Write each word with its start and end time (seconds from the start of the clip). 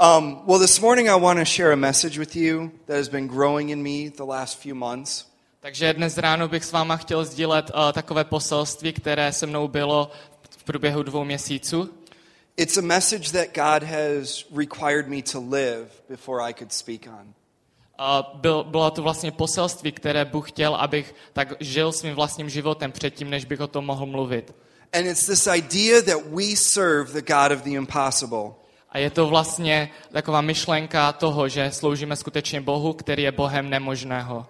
Um, 0.00 0.46
well, 0.46 0.60
this 0.60 0.80
morning 0.80 1.08
I 1.08 1.16
want 1.16 1.40
to 1.40 1.44
share 1.44 1.72
a 1.72 1.76
message 1.76 2.18
with 2.18 2.36
you 2.36 2.70
that 2.86 2.96
has 2.96 3.08
been 3.08 3.26
growing 3.26 3.70
in 3.70 3.82
me 3.82 4.08
the 4.08 4.24
last 4.24 4.58
few 4.58 4.74
months. 4.74 5.24
Takže 5.60 5.94
dnes 5.94 6.18
ráno 6.18 6.48
bych 6.48 6.64
s 6.64 6.72
váma 6.72 6.96
chtěl 6.96 7.24
sdílet 7.24 7.70
uh, 7.74 7.92
takové 7.92 8.24
poselství, 8.24 8.92
které 8.92 9.32
se 9.32 9.46
mnou 9.46 9.68
bylo 9.68 10.10
v 10.50 10.64
průběhu 10.64 11.02
dvou 11.02 11.24
měsíců. 11.24 11.90
It's 12.56 12.76
a 12.76 12.80
message 12.80 13.32
that 13.32 13.54
God 13.54 13.82
has 13.88 14.44
required 14.56 15.08
me 15.08 15.22
to 15.22 15.40
live 15.40 15.86
before 16.08 16.42
I 16.50 16.54
could 16.54 16.72
speak 16.72 17.06
on. 17.06 17.34
Uh, 17.98 18.40
byl, 18.40 18.64
bylo 18.64 18.90
to 18.90 19.02
vlastně 19.02 19.32
poselství, 19.32 19.92
které 19.92 20.24
Bůh 20.24 20.50
chtěl, 20.50 20.74
abych 20.74 21.14
tak 21.32 21.52
žil 21.60 21.92
svým 21.92 22.14
vlastním 22.14 22.48
životem 22.48 22.92
předtím, 22.92 23.30
než 23.30 23.44
bych 23.44 23.60
o 23.60 23.66
tom 23.66 23.86
mohl 23.86 24.06
mluvit. 24.06 24.54
And 24.92 25.06
it's 25.06 25.26
this 25.26 25.46
idea 25.46 26.02
that 26.02 26.26
we 26.26 26.56
serve 26.56 27.12
the 27.12 27.32
God 27.32 27.52
of 27.52 27.64
the 27.64 27.70
impossible. 27.70 28.67
A 28.90 28.98
je 28.98 29.10
to 29.10 29.26
vlastně 29.26 29.90
taková 30.12 30.40
myšlenka 30.40 31.12
toho, 31.12 31.48
že 31.48 31.70
sloužíme 31.70 32.16
skutečně 32.16 32.60
Bohu, 32.60 32.92
který 32.92 33.22
je 33.22 33.32
Bohem 33.32 33.70
nemožného. 33.70 34.46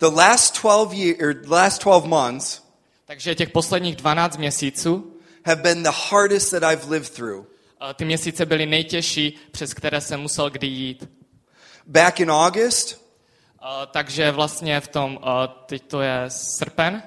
The 0.00 0.06
last 0.06 0.60
12 0.62 0.92
year, 0.92 1.16
or 1.24 1.34
the 1.34 1.48
last 1.48 1.82
12 1.82 2.04
months 2.04 2.62
Takže 3.06 3.34
těch 3.34 3.50
posledních 3.50 3.96
12 3.96 4.36
měsíců, 4.36 5.16
have 5.46 5.62
been 5.62 5.82
the 5.82 5.90
hardest 6.10 6.50
that 6.50 6.72
I've 6.72 6.90
lived 6.90 7.10
through. 7.10 7.46
ty 7.94 8.04
měsíce 8.04 8.46
byly 8.46 8.66
nejtěžší, 8.66 9.38
přes 9.50 9.74
které 9.74 10.00
jsem 10.00 10.20
musel 10.20 10.50
kdy 10.50 10.66
jít. 10.66 11.08
Back 11.86 12.20
in 12.20 12.30
August, 12.30 13.00
Uh, 13.62 13.86
takže 13.90 14.30
vlastně 14.30 14.80
v 14.80 14.88
tom, 14.88 15.18
uh, 15.22 15.28
teď 15.66 15.82
to 15.82 16.00
je 16.00 16.24
srpen, 16.28 17.02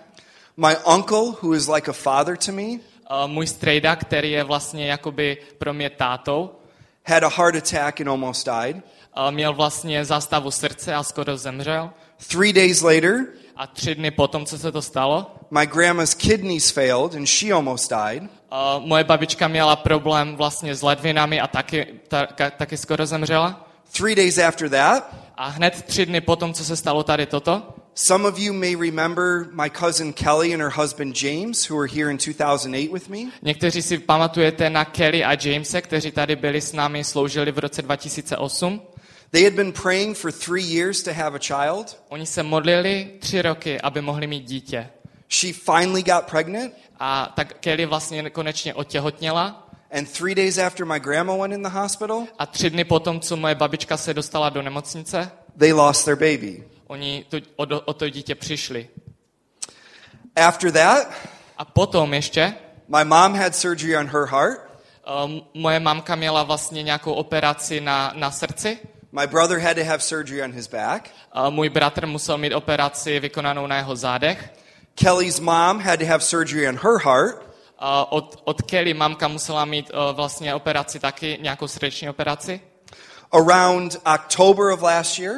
my 0.57 0.75
uncle, 0.95 1.33
who 1.41 1.53
is 1.53 1.67
like 1.67 1.91
a 1.91 1.93
father 1.93 2.37
to 2.37 2.51
me, 2.51 2.63
uh, 2.63 2.77
můj 3.25 3.47
strejda, 3.47 3.95
který 3.95 4.31
je 4.31 4.43
vlastně 4.43 4.87
jakoby 4.87 5.37
pro 5.57 5.73
mě 5.73 5.89
tátou, 5.89 6.51
had 7.05 7.23
a 7.23 7.29
heart 7.29 7.55
attack 7.55 7.99
and 8.01 8.09
almost 8.09 8.45
died. 8.47 8.75
uh, 9.17 9.31
měl 9.31 9.53
vlastně 9.53 10.05
zástavu 10.05 10.51
srdce 10.51 10.95
a 10.95 11.03
skoro 11.03 11.37
zemřel. 11.37 11.89
Three 12.27 12.53
days 12.53 12.81
later, 12.81 13.25
A 13.55 13.67
tři 13.67 13.95
dny 13.95 14.11
potom, 14.11 14.45
co 14.45 14.57
se 14.57 14.71
to 14.71 14.81
stalo, 14.81 15.35
my 15.51 15.65
grandma's 15.67 16.13
kidneys 16.13 16.71
failed 16.71 17.13
and 17.15 17.27
she 17.27 17.53
almost 17.53 17.89
died. 17.91 18.23
uh, 18.23 18.29
moje 18.85 19.03
babička 19.03 19.47
měla 19.47 19.75
problém 19.75 20.35
vlastně 20.35 20.75
s 20.75 20.81
ledvinami 20.81 21.41
a 21.41 21.47
taky, 21.47 21.85
ta, 22.07 22.25
ka, 22.27 22.49
taky 22.49 22.77
skoro 22.77 23.05
zemřela. 23.05 23.67
Three 23.97 24.15
days 24.15 24.37
after 24.37 24.69
that, 24.69 25.13
A 25.37 25.47
hned 25.47 25.83
tři 25.83 26.05
dny 26.05 26.21
potom, 26.21 26.53
co 26.53 26.65
se 26.65 26.75
stalo 26.75 27.03
tady 27.03 27.25
toto, 27.25 27.63
some 27.95 28.27
of 28.27 28.39
you 28.39 28.53
may 28.53 28.75
remember 28.75 29.47
my 29.51 29.69
cousin 29.69 30.13
Kelly 30.13 30.53
and 30.53 30.61
her 30.61 30.69
husband 30.69 31.15
James, 31.15 31.69
who 31.69 31.75
were 31.75 31.87
here 31.87 32.11
in 32.11 32.17
2008 32.17 32.91
with 32.91 33.09
me. 33.09 33.31
někteří 33.41 33.81
si 33.81 33.97
pamatujete 33.97 34.69
na 34.69 34.85
Kelly 34.85 35.23
a 35.23 35.37
Jamese, 35.43 35.81
kteří 35.81 36.11
tady 36.11 36.35
byli 36.35 36.61
s 36.61 36.73
námi, 36.73 37.03
sloužili 37.03 37.51
v 37.51 37.59
roce 37.59 37.81
2008. 37.81 38.81
They 39.31 39.43
had 39.43 39.53
been 39.53 39.71
praying 39.71 40.17
for 40.17 40.31
three 40.31 40.63
years 40.63 41.03
to 41.03 41.13
have 41.13 41.35
a 41.35 41.39
child. 41.39 41.97
Oni 42.09 42.25
se 42.25 42.43
modlili 42.43 43.11
tři 43.19 43.41
roky, 43.41 43.81
aby 43.81 44.01
mohli 44.01 44.27
mít 44.27 44.43
dítě. 44.43 44.89
She 45.29 45.53
finally 45.53 46.03
got 46.03 46.23
pregnant, 46.31 46.73
A 46.99 47.33
tak 47.35 47.53
Kelly 47.59 47.85
vlastně 47.85 48.29
konečně 48.29 48.73
otěhotněla 48.73 49.63
and 49.93 50.09
three 50.09 50.35
days 50.35 50.57
after 50.57 50.85
my 50.85 50.99
grandma 50.99 51.35
went 51.35 51.53
in 51.53 51.61
the 51.63 51.69
hospital, 51.69 52.27
a 52.39 52.45
tři 52.45 52.69
dny 52.69 52.83
potom, 52.83 53.19
co 53.19 53.37
moje 53.37 53.55
babička 53.55 53.97
se 53.97 54.13
dostala 54.13 54.49
do 54.49 54.61
nemocnice, 54.61 55.31
they 55.57 55.73
lost 55.73 56.05
their 56.05 56.15
baby. 56.15 56.63
Oni 56.93 57.25
to, 57.29 57.37
o, 57.55 57.63
o 57.85 57.93
to 57.93 58.09
dítě 58.09 58.35
přišli. 58.35 58.89
After 60.35 60.71
that, 60.71 61.07
A 61.57 61.65
potom 61.65 62.13
ještě 62.13 62.53
my 62.87 63.05
mom 63.05 63.35
had 63.35 63.55
surgery 63.55 63.97
on 63.97 64.07
her 64.07 64.25
heart. 64.25 64.59
um, 65.25 65.41
moje 65.53 65.79
mamka 65.79 66.15
měla 66.15 66.43
vlastně 66.43 66.83
nějakou 66.83 67.13
operaci 67.13 67.81
na, 67.81 68.13
na 68.15 68.31
srdci. 68.31 68.77
My 69.11 69.27
brother 69.27 69.59
had 69.59 69.77
to 69.77 69.83
have 69.83 69.99
surgery 69.99 70.43
on 70.43 70.51
his 70.51 70.67
back. 70.67 71.09
A 71.31 71.49
můj 71.49 71.69
bratr 71.69 72.05
musel 72.07 72.37
mít 72.37 72.53
operaci 72.53 73.19
vykonanou 73.19 73.67
na 73.67 73.77
jeho 73.77 73.95
zádech. 73.95 74.53
Kelly's 74.95 75.39
mom 75.39 75.79
had 75.79 75.99
to 75.99 76.05
have 76.05 76.19
surgery 76.19 76.67
on 76.69 76.75
her 76.77 76.97
heart. 77.03 77.35
A 77.79 78.11
od, 78.11 78.41
od 78.43 78.61
Kelly 78.61 78.93
mamka 78.93 79.27
musela 79.27 79.65
mít 79.65 79.91
uh, 79.93 80.15
vlastně 80.15 80.55
operaci 80.55 80.99
taky, 80.99 81.37
nějakou 81.41 81.67
srdeční 81.67 82.09
operaci. 82.09 82.61
Around 83.31 83.97
October 84.15 84.65
of 84.73 84.81
last 84.81 85.19
year, 85.19 85.35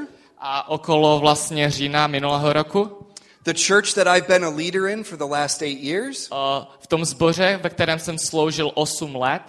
A 0.47 0.69
okolo 0.69 1.19
vlastně 1.19 1.71
října 1.71 2.07
minulého 2.07 2.53
roku 2.53 3.07
the 3.43 3.53
church 3.67 3.93
that 3.93 4.07
I've 4.07 4.27
been 4.27 4.45
a 4.45 4.49
leader 4.49 4.87
in 4.87 5.03
for 5.03 5.17
the 5.17 5.25
last 5.25 5.61
eight 5.61 5.79
years 5.79 6.29
uh, 6.31 6.37
v 6.79 6.87
tom 6.87 7.05
zboře, 7.05 7.59
ve 7.63 7.69
kterém 7.69 7.99
jsem 7.99 8.17
sloužil 8.17 8.71
8 8.73 9.15
let, 9.15 9.41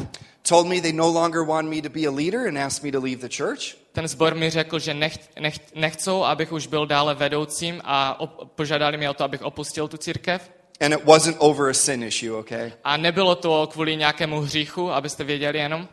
told 0.48 0.66
me 0.66 0.80
they 0.80 0.92
no 0.92 1.06
longer 1.08 1.42
want 1.42 1.68
me 1.68 1.82
to 1.82 1.88
be 1.88 2.06
a 2.06 2.10
leader 2.10 2.48
and 2.48 2.58
asked 2.58 2.84
me 2.84 2.92
to 2.92 3.04
leave 3.04 3.28
the 3.28 3.36
church. 3.36 3.76
ten 3.92 4.08
zbor 4.08 4.34
mi 4.34 4.50
řekl, 4.50 4.78
že 4.78 4.94
nech, 4.94 5.18
nech, 5.40 5.54
nechcou, 5.74 6.24
abych 6.24 6.52
už 6.52 6.66
byl 6.66 6.86
dále 6.86 7.14
vedoucím 7.14 7.80
a 7.84 8.20
op, 8.20 8.52
požádali 8.54 8.96
mě 8.96 9.10
o 9.10 9.14
to, 9.14 9.24
abych 9.24 9.42
opustil 9.42 9.88
tu 9.88 9.96
církev. 9.96 10.50
And 10.80 10.92
it 10.92 11.04
wasn't 11.04 11.36
over 11.38 11.70
a 11.70 11.74
sin 11.74 12.02
issue, 12.02 12.32
okay? 12.32 12.72
A 12.84 12.96
nebylo 12.96 13.34
to 13.34 13.68
kvůli 13.72 13.96
nějakému 13.96 14.40
hříchu, 14.40 14.90
abyste 14.90 15.24
věděli 15.24 15.58
jenom. 15.58 15.88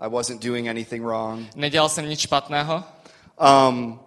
I 0.00 0.10
wasn't 0.10 0.44
doing 0.44 0.68
anything 0.68 1.04
wrong. 1.04 1.46
Nedělal 1.54 1.88
jsem 1.88 2.08
nic 2.08 2.20
špatného. 2.20 2.84
Um, 3.68 4.00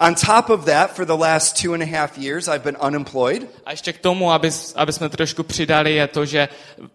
on 0.00 0.14
top 0.14 0.50
of 0.50 0.64
that, 0.64 0.90
for 0.90 1.04
the 1.04 1.16
last 1.16 1.62
two 1.62 1.74
and 1.74 1.82
a 1.82 1.86
half 1.86 2.18
years, 2.18 2.48
I've 2.48 2.62
been 2.64 2.76
unemployed. 2.86 3.48
A 3.66 3.70
ještě 3.70 3.92
k 3.92 3.98
tomu, 3.98 4.32
aby, 4.32 4.50
aby 4.76 4.92
jsme 4.92 5.08
trošku 5.08 5.42
přidali, 5.42 5.94
je 5.94 6.06
to, 6.08 6.24
že 6.24 6.48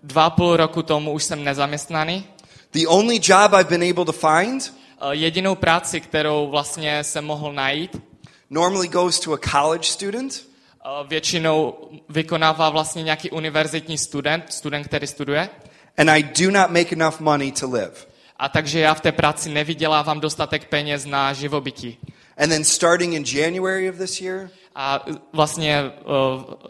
dva 0.03 0.29
půl 0.29 0.57
roku 0.57 0.83
tomu 0.83 1.11
už 1.11 1.23
jsem 1.23 1.43
nezaměstnaný. 1.43 2.25
The 2.73 2.87
only 2.87 3.19
job 3.23 3.53
I've 3.53 3.69
been 3.69 3.89
able 3.91 4.05
to 4.05 4.11
find 4.11 4.73
Eh, 5.01 5.15
Jedinou 5.15 5.55
práci, 5.55 6.01
kterou 6.01 6.47
vlastně 6.49 7.03
jsem 7.03 7.25
mohl 7.25 7.53
najít, 7.53 8.01
normally 8.49 8.87
goes 8.87 9.19
to 9.19 9.33
a 9.33 9.37
college 9.37 9.83
student. 9.83 10.47
eh, 10.85 11.07
většinou 11.07 11.75
vykonává 12.09 12.69
vlastně 12.69 13.03
nějaký 13.03 13.31
univerzitní 13.31 13.97
student, 13.97 14.53
student, 14.53 14.87
který 14.87 15.07
studuje. 15.07 15.49
and 15.97 16.09
I 16.09 16.23
do 16.23 16.51
not 16.51 16.69
make 16.69 16.91
enough 16.91 17.19
money 17.19 17.51
to 17.51 17.69
live. 17.69 17.91
A 18.37 18.49
takže 18.49 18.79
já 18.79 18.93
v 18.93 19.01
té 19.01 19.11
práci 19.11 19.49
nevydělávám 19.49 20.19
dostatek 20.19 20.65
peněz 20.69 21.05
na 21.05 21.33
živobytí. 21.33 21.97
And 22.37 22.51
then 22.51 22.63
starting 22.63 23.13
in 23.13 23.23
January 23.25 23.89
of 23.89 23.95
this 23.97 24.21
year, 24.21 24.49
A 24.75 25.05
vlastně 25.33 25.91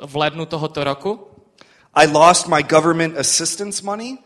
v 0.05 0.15
lednu 0.15 0.45
tohoto 0.45 0.83
roku 0.83 1.27
I 1.93 2.07
lost 2.07 2.47
my 2.47 2.63
government 2.63 3.17
assistance 3.17 3.83
money. 3.83 4.17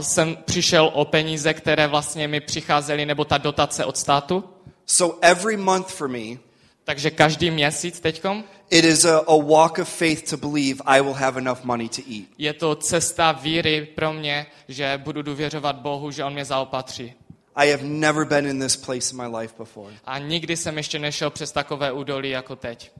jsem 0.00 0.36
přišel 0.44 0.90
o 0.94 1.04
peníze, 1.04 1.54
které 1.54 1.86
vlastně 1.86 2.28
mi 2.28 2.40
přicházely, 2.40 3.06
nebo 3.06 3.24
ta 3.24 3.38
dotace 3.38 3.84
od 3.84 3.96
státu. 3.96 4.44
So 4.86 5.18
every 5.22 5.56
month 5.56 5.88
for 5.88 6.08
me, 6.08 6.38
Takže 6.84 7.10
každý 7.10 7.50
měsíc 7.50 8.00
teďkom 8.00 8.44
it 8.70 8.84
is 8.84 9.04
a, 9.04 9.18
a 9.18 9.36
walk 9.42 9.78
of 9.78 9.88
faith 9.88 10.30
to 10.30 10.36
believe 10.36 10.80
I 10.86 11.00
will 11.00 11.12
have 11.14 11.38
enough 11.38 11.64
money 11.64 11.88
to 11.88 12.02
eat. 12.10 12.24
je 12.38 12.52
to 12.52 12.74
cesta 12.76 13.32
víry 13.32 13.88
pro 13.94 14.12
mě, 14.12 14.46
že 14.68 15.00
budu 15.04 15.22
důvěřovat 15.22 15.76
Bohu, 15.76 16.10
že 16.10 16.24
On 16.24 16.32
mě 16.32 16.44
zaopatří. 16.44 17.14
I 17.56 17.70
have 17.70 17.82
never 17.84 18.24
been 18.24 18.46
in 18.46 18.60
this 18.60 18.76
place 18.76 19.10
in 19.12 19.16
my 19.22 19.36
life 19.38 19.54
before. 19.58 19.94
A 20.04 20.18
nikdy 20.18 20.56
jsem 20.56 20.76
ještě 20.76 20.98
nešel 20.98 21.30
přes 21.30 21.52
takové 21.52 21.92
údolí 21.92 22.30
jako 22.30 22.56
teď. 22.56 22.92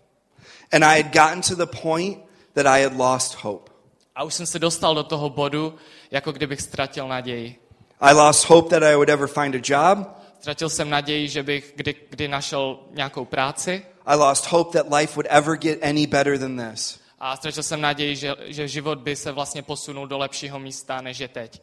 And 0.72 0.84
I 0.84 1.02
had 1.02 1.12
gotten 1.12 1.42
to 1.42 1.66
the 1.66 1.78
point 1.82 2.18
that 2.54 2.66
I 2.66 2.82
had 2.82 2.92
lost 2.96 3.34
hope. 3.34 3.72
A 4.14 4.22
už 4.22 4.34
jsem 4.34 4.46
se 4.46 4.58
dostal 4.58 4.94
do 4.94 5.02
toho 5.02 5.30
bodu, 5.30 5.74
jako 6.10 6.32
kdybych 6.32 6.60
ztratil 6.60 7.08
naději. 7.08 7.56
I 8.00 8.14
lost 8.14 8.44
hope 8.48 8.70
that 8.80 8.82
I 8.82 8.94
would 8.94 9.08
ever 9.08 9.28
find 9.28 9.54
a 9.54 9.58
job. 9.64 10.08
Ztratil 10.40 10.68
jsem 10.68 10.90
naději, 10.90 11.28
že 11.28 11.42
bych 11.42 11.72
kdy, 11.76 11.94
kdy 12.10 12.28
našel 12.28 12.78
nějakou 12.90 13.24
práci 13.24 13.82
I 14.06 14.16
lost 14.16 14.46
hope 14.46 14.78
that 14.78 14.92
life 14.94 15.14
would 15.14 15.26
ever 15.30 15.56
get 15.56 15.78
any 15.82 16.06
better 16.06 16.38
than 16.38 16.70
this. 16.70 17.00
a 17.20 17.36
ztratil 17.36 17.62
jsem 17.62 17.80
naději, 17.80 18.16
že, 18.16 18.34
že 18.44 18.68
život 18.68 18.98
by 18.98 19.16
se 19.16 19.32
vlastně 19.32 19.62
posunul 19.62 20.06
do 20.06 20.18
lepšího 20.18 20.58
místa, 20.58 21.00
než 21.00 21.18
je 21.18 21.28
teď. 21.28 21.62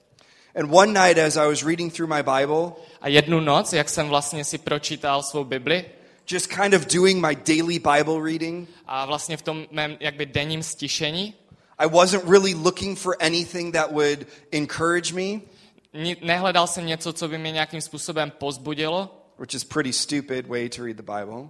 And 0.56 0.72
one 0.72 0.94
night, 0.94 1.18
as 1.18 1.38
I 1.38 1.48
was 1.48 1.64
reading 1.64 1.94
through 1.94 2.10
my 2.10 2.22
Bible, 2.24 2.74
A 3.02 3.10
jednu 3.10 3.40
noc, 3.40 3.74
jak 3.74 3.90
jsem 3.90 4.10
vlastně 4.10 4.46
si 4.46 4.58
pročítal 4.58 5.24
svou 5.24 5.44
Bibli 5.44 5.86
just 6.32 6.48
kind 6.48 6.74
of 6.74 6.86
doing 6.86 7.22
my 7.22 7.36
daily 7.36 7.80
Bible 7.80 8.22
reading, 8.22 8.70
a 8.86 9.06
vlastně 9.06 9.38
v 9.38 9.42
tom 9.42 9.66
mém 9.72 9.98
jakby 10.00 10.26
denním 10.26 10.64
stišení, 10.64 11.34
I 11.78 11.88
wasn't 11.88 12.24
really 12.30 12.54
looking 12.54 13.00
for 13.00 13.16
anything 13.20 13.74
that 13.74 13.92
would 13.92 14.28
encourage 14.52 15.14
me, 15.14 15.42
nehledal 16.22 16.68
jsem 16.68 16.86
něco, 16.86 17.14
co 17.14 17.28
by 17.28 17.38
mě 17.38 17.52
nějakým 17.52 17.82
způsobem 17.82 18.32
pozbudilo, 18.32 19.10
which 19.40 19.54
is 19.54 19.64
pretty 19.64 19.94
stupid 19.94 20.48
way 20.48 20.70
to 20.70 20.86
read 20.86 20.98
the 20.98 21.04
Bible. 21.04 21.50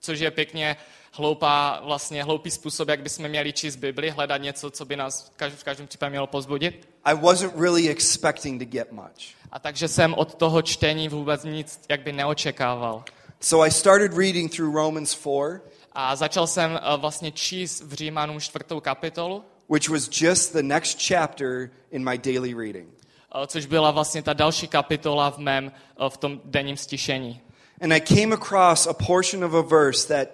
což 0.00 0.20
je 0.20 0.30
pěkně 0.30 0.76
hloupá, 1.20 1.80
vlastně 1.84 2.24
hloupý 2.24 2.50
způsob, 2.50 2.88
jak 2.88 3.00
bychom 3.02 3.28
měli 3.28 3.52
číst 3.52 3.76
Bibli, 3.76 4.10
hledat 4.10 4.36
něco, 4.42 4.70
co 4.70 4.84
by 4.84 4.96
nás 4.96 5.32
v 5.56 5.64
každém, 5.64 5.86
případě 5.86 6.10
mělo 6.10 6.26
pozbudit. 6.26 6.88
I 7.04 7.14
wasn't 7.14 7.52
really 7.56 7.88
expecting 7.88 8.62
to 8.62 8.64
get 8.70 8.92
much. 8.92 9.34
A 9.52 9.58
takže 9.58 9.88
jsem 9.88 10.14
od 10.14 10.34
toho 10.34 10.62
čtení 10.62 11.08
vůbec 11.08 11.44
nic 11.44 11.80
jak 11.88 12.00
by 12.02 12.12
neočekával. 12.12 13.04
So 13.40 13.66
I 13.66 13.70
started 13.70 14.12
reading 14.18 14.56
through 14.56 14.74
Romans 14.74 15.14
4, 15.14 15.60
A 15.92 16.16
začal 16.16 16.46
jsem 16.46 16.76
eh, 16.82 16.96
vlastně 16.96 17.32
číst 17.32 17.82
v 17.82 17.92
Římanům 17.92 18.40
čtvrtou 18.40 18.80
kapitolu, 18.80 19.44
which 19.68 19.88
was 19.88 20.08
just 20.20 20.52
the 20.52 20.62
next 20.62 21.08
chapter 21.08 21.70
in 21.90 22.04
my 22.10 22.18
daily 22.18 22.54
reading. 22.54 22.88
eh, 23.34 23.46
což 23.46 23.66
byla 23.66 23.90
vlastně 23.90 24.22
ta 24.22 24.32
další 24.32 24.68
kapitola 24.68 25.30
v 25.30 25.38
mém 25.38 25.72
eh, 25.72 26.10
v 26.10 26.16
tom 26.16 26.40
denním 26.44 26.76
stišení. 26.76 27.40
And 27.82 27.92
I 27.92 28.00
came 28.00 28.34
across 28.34 28.86
a 28.86 28.92
portion 28.92 29.44
of 29.44 29.54
a 29.54 29.62
verse 29.62 30.08
that 30.08 30.28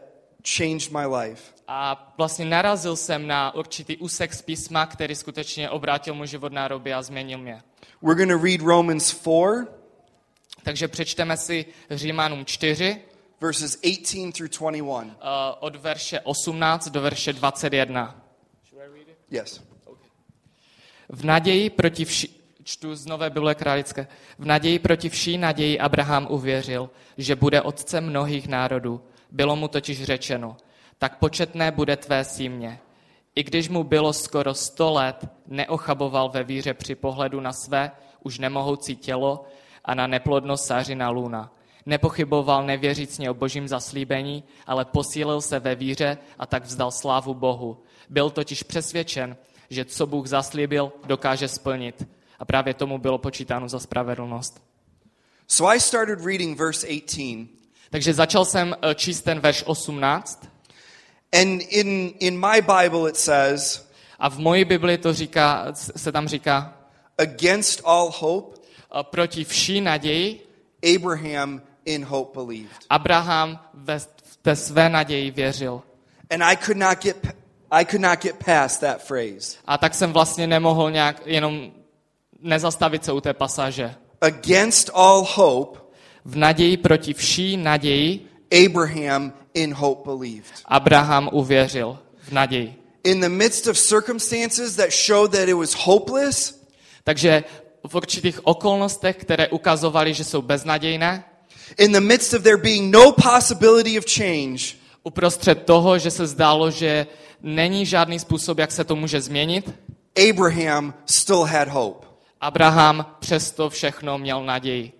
changed 0.56 0.93
my 0.93 1.06
life. 1.06 1.43
A 1.69 2.12
vlastně 2.16 2.44
narazil 2.44 2.96
jsem 2.96 3.26
na 3.26 3.54
určitý 3.54 3.96
úsek 3.96 4.34
z 4.34 4.43
písma, 4.43 4.87
který 4.87 5.14
skutečně 5.14 5.70
obrátil 5.70 6.14
můj 6.14 6.26
život 6.26 6.52
na 6.52 6.69
roby 6.69 6.94
a 6.94 7.02
změnil 7.02 7.38
mě. 7.38 7.62
We're 8.02 8.25
going 8.26 8.40
to 8.40 8.46
read 8.46 8.60
Romans 8.60 9.10
4, 9.10 9.76
Takže 10.62 10.88
přečteme 10.88 11.37
si 11.37 11.66
Římanům 11.90 12.44
4, 12.44 13.00
verses 13.40 13.78
18 13.82 14.34
through 14.37 14.50
21. 14.50 15.16
eh, 15.20 15.56
od 15.60 15.76
verše 15.76 16.20
18 16.20 16.88
do 16.88 17.00
verše 17.00 17.32
21. 17.32 18.22
Yes. 19.31 19.62
V 21.08 21.25
naději 21.25 21.70
proti 21.70 22.04
vši... 22.04 22.28
Čtu 22.64 22.94
z 22.94 23.06
Nové 23.06 23.31
Bible 23.31 23.54
Králické. 23.54 24.06
V 24.38 24.44
naději 24.44 24.78
proti 24.78 25.08
vší 25.08 25.38
naději 25.38 25.78
Abraham 25.78 26.26
uvěřil, 26.31 26.90
že 27.19 27.37
bude 27.37 27.62
otcem 27.62 28.06
mnohých 28.06 28.48
národů. 28.48 29.00
Bylo 29.36 29.56
mu 29.56 29.68
totiž 29.68 30.02
řečeno, 30.02 30.56
tak 30.98 31.18
početné 31.18 31.70
bude 31.70 31.96
tvé 31.96 32.24
símě. 32.24 32.80
I 33.34 33.42
když 33.42 33.68
mu 33.68 33.84
bylo 33.84 34.12
skoro 34.12 34.54
sto 34.54 34.92
let, 34.92 35.28
neochaboval 35.46 36.28
ve 36.28 36.44
víře 36.44 36.74
při 36.74 36.94
pohledu 36.94 37.40
na 37.40 37.52
své 37.52 37.90
už 38.22 38.38
nemohoucí 38.38 38.96
tělo 38.96 39.44
a 39.84 39.94
na 39.94 40.06
neplodnost 40.06 40.66
sářina 40.66 41.10
luna. 41.10 41.52
Nepochyboval 41.86 42.66
nevěřícně 42.66 43.30
o 43.30 43.34
božím 43.34 43.68
zaslíbení, 43.68 44.44
ale 44.66 44.84
posílil 44.84 45.40
se 45.40 45.60
ve 45.60 45.74
víře 45.74 46.18
a 46.38 46.46
tak 46.46 46.64
vzdal 46.64 46.90
slávu 46.90 47.34
Bohu. 47.34 47.82
Byl 48.10 48.30
totiž 48.30 48.62
přesvědčen, 48.62 49.36
že 49.70 49.84
co 49.84 50.06
Bůh 50.06 50.26
zaslíbil, 50.26 50.92
dokáže 51.06 51.48
splnit. 51.48 52.08
A 52.38 52.44
právě 52.44 52.74
tomu 52.74 52.98
bylo 52.98 53.18
počítáno 53.18 53.68
za 53.68 53.78
spravedlnost. 53.78 54.62
So 55.46 55.74
I 55.74 55.80
started 55.80 56.24
reading 56.24 56.58
verse 56.58 56.86
18. 56.86 57.65
Takže 57.90 58.14
začal 58.14 58.44
jsem 58.44 58.76
eh, 58.82 58.94
číst 58.94 59.22
ten 59.22 59.40
verš 59.40 59.62
18 59.66 60.56
And 61.32 61.62
in, 61.68 62.14
in 62.18 62.38
my 62.38 62.62
Bible 62.62 63.08
it 63.08 63.16
says, 63.16 63.88
a 64.18 64.30
v 64.30 64.38
mojí 64.38 64.64
Bibli 64.64 64.98
to 64.98 65.12
říká, 65.12 65.66
se 65.72 66.12
tam 66.12 66.28
říká, 66.28 66.74
against 67.18 67.80
all 67.84 68.10
hope, 68.18 68.60
eh, 68.60 69.02
proti 69.02 69.44
vší 69.44 69.80
naději 69.80 70.46
Abraham 70.96 71.62
in 71.84 72.04
hope 72.04 72.34
believed. 72.34 72.76
Abraham 72.90 73.60
ve 73.74 73.98
v 73.98 74.36
té 74.42 74.56
své 74.56 74.88
naději 74.88 75.30
věřil. 75.30 75.82
And 76.30 76.42
I 76.42 76.56
could 76.56 76.76
not 76.76 77.02
get 77.02 77.16
I 77.70 77.84
could 77.84 78.00
not 78.00 78.22
get 78.22 78.44
past 78.44 78.80
that 78.80 79.02
phrase. 79.02 79.58
A 79.66 79.78
tak 79.78 79.94
jsem 79.94 80.12
vlastně 80.12 80.46
nemohl 80.46 80.90
nějak 80.90 81.22
jenom 81.26 81.72
nezastavit 82.40 83.04
se 83.04 83.12
u 83.12 83.20
té 83.20 83.34
pasáže. 83.34 83.94
Against 84.20 84.90
all 84.94 85.24
hope, 85.34 85.80
V 86.26 86.37
naději 86.37 86.76
proti 86.76 87.14
vší 87.14 87.56
naději 87.56 88.26
Abraham 88.67 89.32
in 89.55 89.75
hope 89.75 90.11
believed. 90.11 90.52
Abraham 90.64 91.31
uvěřil. 91.32 91.99
V 92.19 92.32
naději. 92.32 92.75
In 93.05 93.20
the 93.20 93.28
midst 93.28 93.67
of 93.67 93.78
circumstances 93.78 94.76
that 94.76 94.90
showed 94.90 95.32
that 95.32 95.49
it 95.49 95.55
was 95.55 95.75
hopeless, 95.75 96.67
Takže 97.06 97.44
v 97.88 97.94
určitých 97.94 98.46
okolnostech, 98.46 99.17
které 99.17 99.49
ukazovaly, 99.49 100.14
že 100.14 100.25
jsou 100.25 100.43
beznadějné, 100.43 101.25
in 101.78 101.93
the 101.93 102.00
midst 102.00 102.34
of 102.34 102.43
there 102.43 102.56
being 102.56 102.94
no 102.94 103.12
possibility 103.12 103.99
of 103.99 104.05
change, 104.14 104.75
uprostřed 105.02 105.62
toho, 105.62 105.99
že 105.99 106.11
se 106.11 106.26
zdálo, 106.26 106.70
že 106.70 107.06
není 107.43 107.87
žádný 107.87 108.19
způsob, 108.19 108.58
jak 108.58 108.72
se 108.72 108.84
to 108.84 108.96
může 108.96 109.20
změnit, 109.20 109.75
Abraham 110.31 110.94
still 111.06 111.44
had 111.44 111.69
hope. 111.69 112.06
Abraham 112.40 113.06
přesto 113.19 113.70
všechno 113.70 114.19
měl 114.19 114.44
naději. 114.44 114.93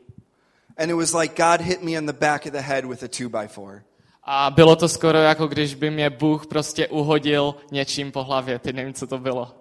And 0.78 0.90
it 0.90 0.94
was 0.94 1.14
like 1.14 1.43
God 1.43 1.61
hit 1.61 1.82
me 1.82 1.93
in 1.93 2.06
the 2.06 2.12
back 2.12 2.46
of 2.46 2.52
the 2.52 2.61
head 2.61 2.84
with 2.84 3.02
a 3.02 3.08
two 3.08 3.28
by 3.28 3.49
four. 3.49 3.82
A 4.23 4.50
bylo 4.50 4.76
to 4.76 4.88
skoro 4.88 5.19
jako 5.19 5.46
když 5.46 5.75
by 5.75 5.90
mě 5.90 6.11
Bůh 6.11 6.46
prostě 6.46 6.88
uhodil 6.88 7.55
něčím 7.70 8.12
po 8.12 8.25
hlavě. 8.25 8.58
Ty 8.58 8.73
nevím, 8.73 8.94
co 8.94 9.06
to 9.06 9.19
bylo. 9.19 9.55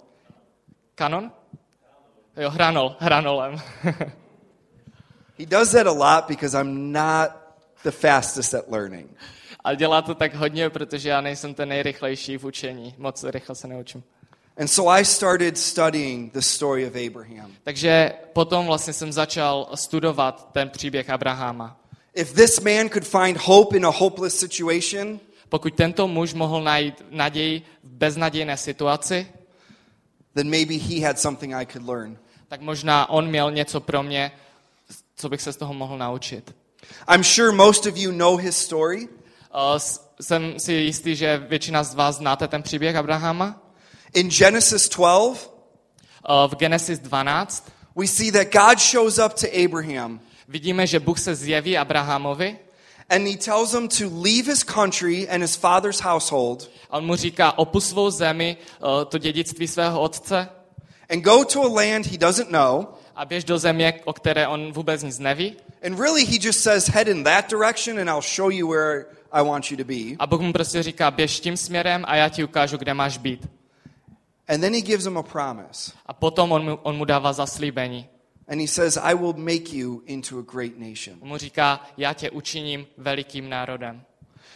Kanon? 0.96 1.32
Jo, 2.38 2.50
hranol, 2.50 2.96
hranolem. 3.00 3.62
He 5.40 5.46
does 5.46 5.72
that 5.72 5.88
a 5.88 5.92
lot 5.92 6.28
because 6.28 6.60
I'm 6.60 6.92
not 6.92 7.30
the 7.84 7.92
fastest 7.92 8.54
at 8.54 8.72
learning. 8.72 9.18
A 9.64 9.74
dělá 9.74 10.02
to 10.02 10.16
tak 10.16 10.36
hodně, 10.36 10.70
protože 10.70 11.10
já 11.10 11.22
nejsem 11.22 11.54
ten 11.54 11.70
nejrychlejší 11.70 12.38
v 12.38 12.44
učení. 12.44 12.96
Moc 12.98 13.24
rychle 13.24 13.56
se 13.56 13.68
neučím. 13.68 14.04
And 14.58 14.68
so 14.68 14.92
I 14.92 15.06
started 15.06 15.58
studying 15.58 16.34
the 16.34 16.42
story 16.42 16.88
of 16.88 16.96
Abraham. 16.96 17.52
Takže 17.64 18.14
potom 18.34 18.66
vlastně 18.66 18.94
jsem 18.94 19.12
začal 19.12 19.70
studovat 19.76 20.50
ten 20.52 20.70
příběh 20.70 21.10
Abrahama. 21.10 21.80
If 22.14 22.34
this 22.34 22.60
man 22.60 22.90
could 22.90 23.08
find 23.08 23.38
hope 23.38 23.78
in 23.78 23.86
a 23.86 23.90
hopeless 23.90 24.40
situation, 24.40 25.20
Pokud 25.50 25.76
tento 25.76 26.08
muž 26.08 26.34
mohl 26.34 26.64
najít 26.64 27.04
naději 27.12 27.62
v 27.84 27.88
beznadějné 27.90 28.58
situaci, 28.58 29.28
then 30.34 30.50
maybe 30.50 30.74
he 30.74 31.08
had 31.08 31.20
something 31.20 31.54
I 31.54 31.66
could 31.66 31.88
learn. 31.88 32.18
tak 32.48 32.62
možná 32.62 33.10
on 33.10 33.28
měl 33.28 33.52
něco 33.52 33.80
pro 33.80 34.04
mě, 34.04 34.32
co 35.16 35.30
bych 35.30 35.42
se 35.42 35.54
z 35.54 35.58
toho 35.58 35.74
mohl 35.74 35.98
naučit. 35.98 36.56
I'm 37.14 37.24
sure 37.24 37.52
most 37.52 37.86
of 37.86 37.98
you 37.98 38.12
know 38.12 38.38
his 38.38 38.58
story. 38.58 39.08
Uh, 39.08 39.80
Jsem 40.22 40.60
si 40.60 40.74
jistý, 40.74 41.16
že 41.16 41.38
většina 41.38 41.84
z 41.84 41.96
vás 41.96 42.16
znáte 42.16 42.48
ten 42.48 42.64
příběh 42.64 42.96
Abrahama. 42.96 43.62
In 44.16 44.30
Genesis 44.30 44.90
12, 44.90 45.52
Uh, 46.30 46.48
V 46.48 46.56
Genesis 46.56 47.00
12 47.00 47.64
we 47.96 48.08
see 48.08 48.32
that 48.32 48.52
God 48.52 48.80
shows 48.80 49.20
up 49.20 49.34
to 49.36 49.48
Abraham 49.64 50.20
vidíme, 50.48 50.88
že 50.88 51.00
Bůh 51.00 51.20
se 51.20 51.36
zjeví 51.36 51.78
Abrahamovi 51.78 52.58
and 53.10 53.28
he 53.28 53.38
tells 53.38 53.74
him 53.74 53.88
to 53.88 54.10
leave 54.24 54.48
his 54.48 54.64
country 54.64 55.30
and 55.30 55.42
his 55.42 55.56
father's 55.56 56.00
household 56.02 56.70
a 56.90 56.98
on 56.98 57.06
mu 57.06 57.16
říká, 57.16 57.58
opus 57.58 57.90
svou 57.90 58.10
zemi, 58.10 58.58
uh, 58.82 59.06
to 59.06 59.18
dědictví 59.18 59.68
svého 59.68 60.02
otce 60.02 60.50
and 61.10 61.22
go 61.22 61.46
to 61.46 61.62
a 61.62 61.68
land 61.68 62.06
he 62.08 62.18
doesn't 62.18 62.50
know. 62.52 62.86
a 63.16 63.26
běž 63.26 63.44
do 63.44 63.58
země, 63.58 63.94
o 64.06 64.14
které 64.14 64.48
on 64.48 64.74
vůbec 64.74 65.04
nic 65.04 65.20
neví. 65.20 65.56
And 65.86 66.00
really, 66.00 66.26
he 66.26 66.38
just 66.42 66.60
says, 66.60 66.88
head 66.90 67.08
in 67.08 67.24
that 67.24 67.50
direction 67.50 68.00
and 68.00 68.10
I'll 68.10 68.22
show 68.36 68.52
you 68.52 68.68
where 68.72 69.06
I 69.32 69.44
want 69.44 69.72
you 69.72 69.78
to 69.78 69.84
be. 69.84 70.16
A 70.20 70.28
Bůh 70.28 70.42
mu 70.42 70.54
prostě 70.54 70.84
říká, 70.84 71.12
běž 71.12 71.40
tím 71.40 71.58
směrem 71.58 72.04
a 72.08 72.16
já 72.16 72.30
ti 72.30 72.44
ukážu, 72.44 72.78
kde 72.78 72.94
máš 72.94 73.18
být. 73.18 73.48
And 74.48 74.62
then 74.62 74.74
he 74.74 74.82
gives 74.82 75.06
him 75.06 75.18
a 75.18 75.24
promise. 75.24 75.92
A 76.06 76.14
potom 76.14 76.52
on 76.52 76.66
mu, 76.66 76.80
on 76.84 76.98
mu 76.98 77.06
dává 77.06 77.34
zaslíbení. 77.34 78.10
And 78.48 78.62
he 78.62 78.68
says, 78.68 78.98
I 78.98 79.14
will 79.14 79.34
make 79.34 79.74
you 79.74 80.04
into 80.06 80.40
a 80.40 80.42
great 80.42 80.78
nation. 80.78 81.18
On 81.22 81.28
mu 81.28 81.38
říká, 81.38 81.82
já 81.98 82.14
tě 82.14 82.30
učiním 82.30 82.88
velikým 82.98 83.50
národem. 83.50 84.02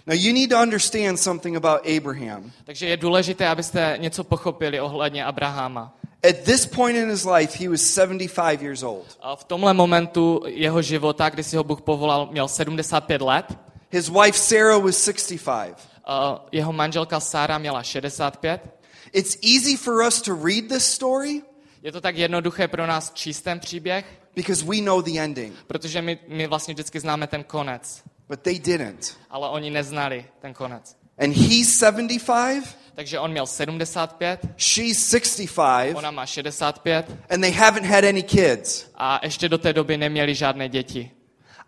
Now, 0.07 0.15
you 0.17 0.33
need 0.33 0.49
to 0.49 0.57
understand 0.57 1.19
something 1.19 1.57
about 1.57 1.81
Abraham. 1.97 2.51
Takže 2.63 2.85
je 2.87 2.97
důležité, 2.97 3.47
abyste 3.47 3.97
něco 3.99 4.23
pochopili 4.23 4.81
ohledně 4.81 5.25
Abrahama. 5.25 5.95
At 6.29 6.35
this 6.43 6.65
point 6.65 6.97
in 6.97 7.09
his 7.09 7.25
life, 7.25 7.63
he 7.63 7.69
was 7.69 7.81
75 7.81 8.61
years 8.61 8.83
old. 8.83 9.17
A 9.21 9.35
v 9.35 9.43
tomhle 9.43 9.73
momentu 9.73 10.41
jeho 10.45 10.81
života, 10.81 11.29
kdy 11.29 11.43
si 11.43 11.57
ho 11.57 11.63
Bůh 11.63 11.81
povolal, 11.81 12.27
měl 12.31 12.47
75 12.47 13.21
let. 13.21 13.57
His 13.91 14.09
wife 14.09 14.37
Sarah 14.37 14.81
was 14.81 15.03
65. 15.03 15.75
A 16.05 16.45
jeho 16.51 16.73
manželka 16.73 17.19
Sára 17.19 17.57
měla 17.57 17.83
65. 17.83 18.78
It's 19.13 19.37
easy 19.41 19.77
for 19.77 20.07
us 20.07 20.21
to 20.21 20.35
read 20.35 20.67
this 20.67 20.85
story 20.85 21.41
Je 21.83 21.91
to 21.91 22.01
tak 22.01 22.17
jednoduché 22.17 22.67
pro 22.67 22.87
nás 22.87 23.11
číst 23.13 23.41
ten 23.41 23.59
příběh, 23.59 24.05
because 24.35 24.65
we 24.65 24.81
know 24.81 25.01
the 25.01 25.19
ending, 25.19 25.53
protože 25.67 26.01
my, 26.01 26.19
my 26.27 26.47
vlastně 26.47 26.73
vždycky 26.73 26.99
známe 26.99 27.27
ten 27.27 27.43
konec. 27.43 28.03
but 28.27 28.39
they 28.41 28.59
didn't. 28.59 29.17
Ale 29.29 29.49
oni 29.49 29.69
neznali 29.69 30.25
ten 30.41 30.53
konec. 30.53 30.95
And 31.19 31.33
he's 31.33 31.77
75, 31.79 32.63
Takže 32.95 33.19
on 33.19 33.31
měl 33.31 33.45
75, 33.47 34.39
she's 34.57 35.09
65, 35.09 35.95
ona 35.95 36.11
má 36.11 36.25
65 36.25 37.05
and 37.29 37.41
they 37.41 37.51
haven't 37.51 37.85
had 37.85 38.03
any 38.03 38.23
kids. 38.23 38.85
a 38.95 39.19
ještě 39.23 39.49
do 39.49 39.57
té 39.57 39.73
doby 39.73 39.97
neměli 39.97 40.35
žádné 40.35 40.69
děti. 40.69 41.11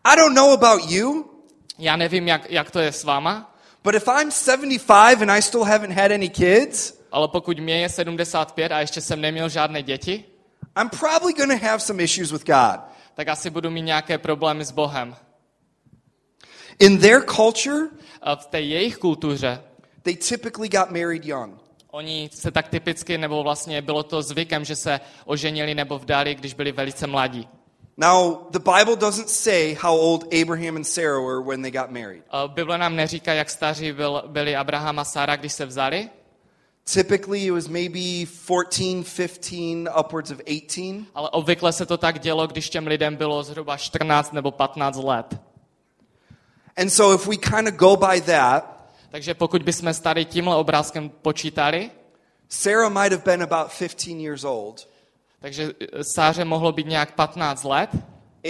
I 0.04 0.16
don't 0.16 0.36
know 0.36 0.52
about 0.52 0.92
you, 0.92 1.26
Já 1.78 1.96
nevím, 1.96 2.28
jak, 2.28 2.52
jak 2.52 2.72
to 2.72 2.80
je 2.80 2.92
s 2.92 3.04
váma, 3.04 3.56
but 3.84 3.96
if 3.96 4.08
I'm 4.08 4.32
75 4.32 5.22
and 5.22 5.32
I 5.32 5.42
still 5.42 5.64
haven't 5.64 5.94
had 5.94 6.12
any 6.12 6.30
kids, 6.30 6.94
ale 7.12 7.28
pokud 7.28 7.60
mě 7.60 7.82
je 7.82 7.90
75 7.90 8.72
a 8.72 8.80
ještě 8.80 9.02
jsem 9.02 9.22
neměl 9.22 9.50
žádné 9.50 9.84
děti, 9.84 10.26
I'm 10.82 10.90
probably 10.90 11.34
going 11.34 11.60
to 11.62 11.68
have 11.68 11.80
some 11.80 12.04
issues 12.04 12.32
with 12.32 12.46
God. 12.46 12.80
tak 13.14 13.28
asi 13.28 13.50
budu 13.50 13.70
mít 13.70 13.82
nějaké 13.82 14.18
problémy 14.18 14.66
s 14.66 14.72
Bohem. 14.72 15.16
In 16.80 16.98
their 17.00 17.22
culture, 17.36 17.90
A 18.22 18.36
v 18.36 18.46
té 18.46 18.62
jejich 18.62 18.98
kultuře 18.98 19.62
they 20.02 20.16
typically 20.16 20.70
got 20.70 20.90
married 20.92 21.26
young. 21.26 21.60
oni 21.92 22.30
se 22.34 22.52
tak 22.52 22.68
typicky, 22.68 23.18
nebo 23.18 23.44
vlastně 23.44 23.82
bylo 23.82 24.04
to 24.04 24.22
zvykem, 24.22 24.66
že 24.66 24.76
se 24.76 25.00
oženili 25.26 25.76
nebo 25.76 26.00
vdali, 26.00 26.36
když 26.36 26.54
byli 26.54 26.72
velice 26.72 27.08
mladí. 27.08 27.48
Now, 27.98 28.38
the 28.50 28.60
Bible 28.60 28.96
doesn't 28.96 29.30
say 29.30 29.74
how 29.82 29.98
old 29.98 30.34
Abraham 30.42 30.76
and 30.76 30.84
Sarah 30.88 31.22
were 31.26 31.42
when 31.44 31.62
they 31.62 31.72
got 31.72 31.90
married. 31.92 32.24
Bible 32.48 32.78
nám 32.78 32.96
neříká, 32.96 33.34
jak 33.34 33.50
staří 33.50 33.92
byl, 33.92 34.24
byli 34.28 34.56
Abraham 34.56 35.00
a 35.00 35.04
Sára, 35.06 35.36
když 35.36 35.54
se 35.54 35.66
vzali. 35.66 36.10
Typically, 36.84 37.46
it 37.46 37.52
was 37.52 37.68
maybe 37.68 38.26
14, 38.26 39.04
15, 39.04 39.88
upwards 40.00 40.32
of 40.32 40.42
18. 40.48 41.08
Ale 41.16 41.30
obvykle 41.30 41.74
se 41.74 41.86
to 41.86 41.98
tak 41.98 42.20
dělo, 42.20 42.48
když 42.48 42.70
těm 42.70 42.88
lidem 42.88 43.16
bylo 43.16 43.44
zhruba 43.44 43.78
14 43.78 44.34
nebo 44.34 44.52
15 44.52 44.98
let. 44.98 45.40
And 46.78 46.90
so, 46.90 47.16
if 47.16 47.28
we 47.28 47.38
kind 47.38 47.68
of 47.68 47.74
go 47.74 47.96
by 47.96 48.22
that, 48.22 48.82
Takže 49.12 49.34
pokud 49.34 49.64
bychom 49.64 49.94
tady 49.94 50.26
tímhle 50.26 50.56
obrázkem 50.56 51.10
počítali, 51.10 51.92
Sarah 52.50 52.92
might 52.92 53.12
have 53.12 53.24
been 53.26 53.44
about 53.44 53.72
15 53.72 54.22
years 54.22 54.44
old. 54.44 54.88
takže 55.40 55.74
eh, 55.82 56.04
Sáře 56.16 56.46
mohlo 56.46 56.72
být 56.72 56.88
nějak 56.88 57.16
15 57.16 57.64
let 57.64 57.90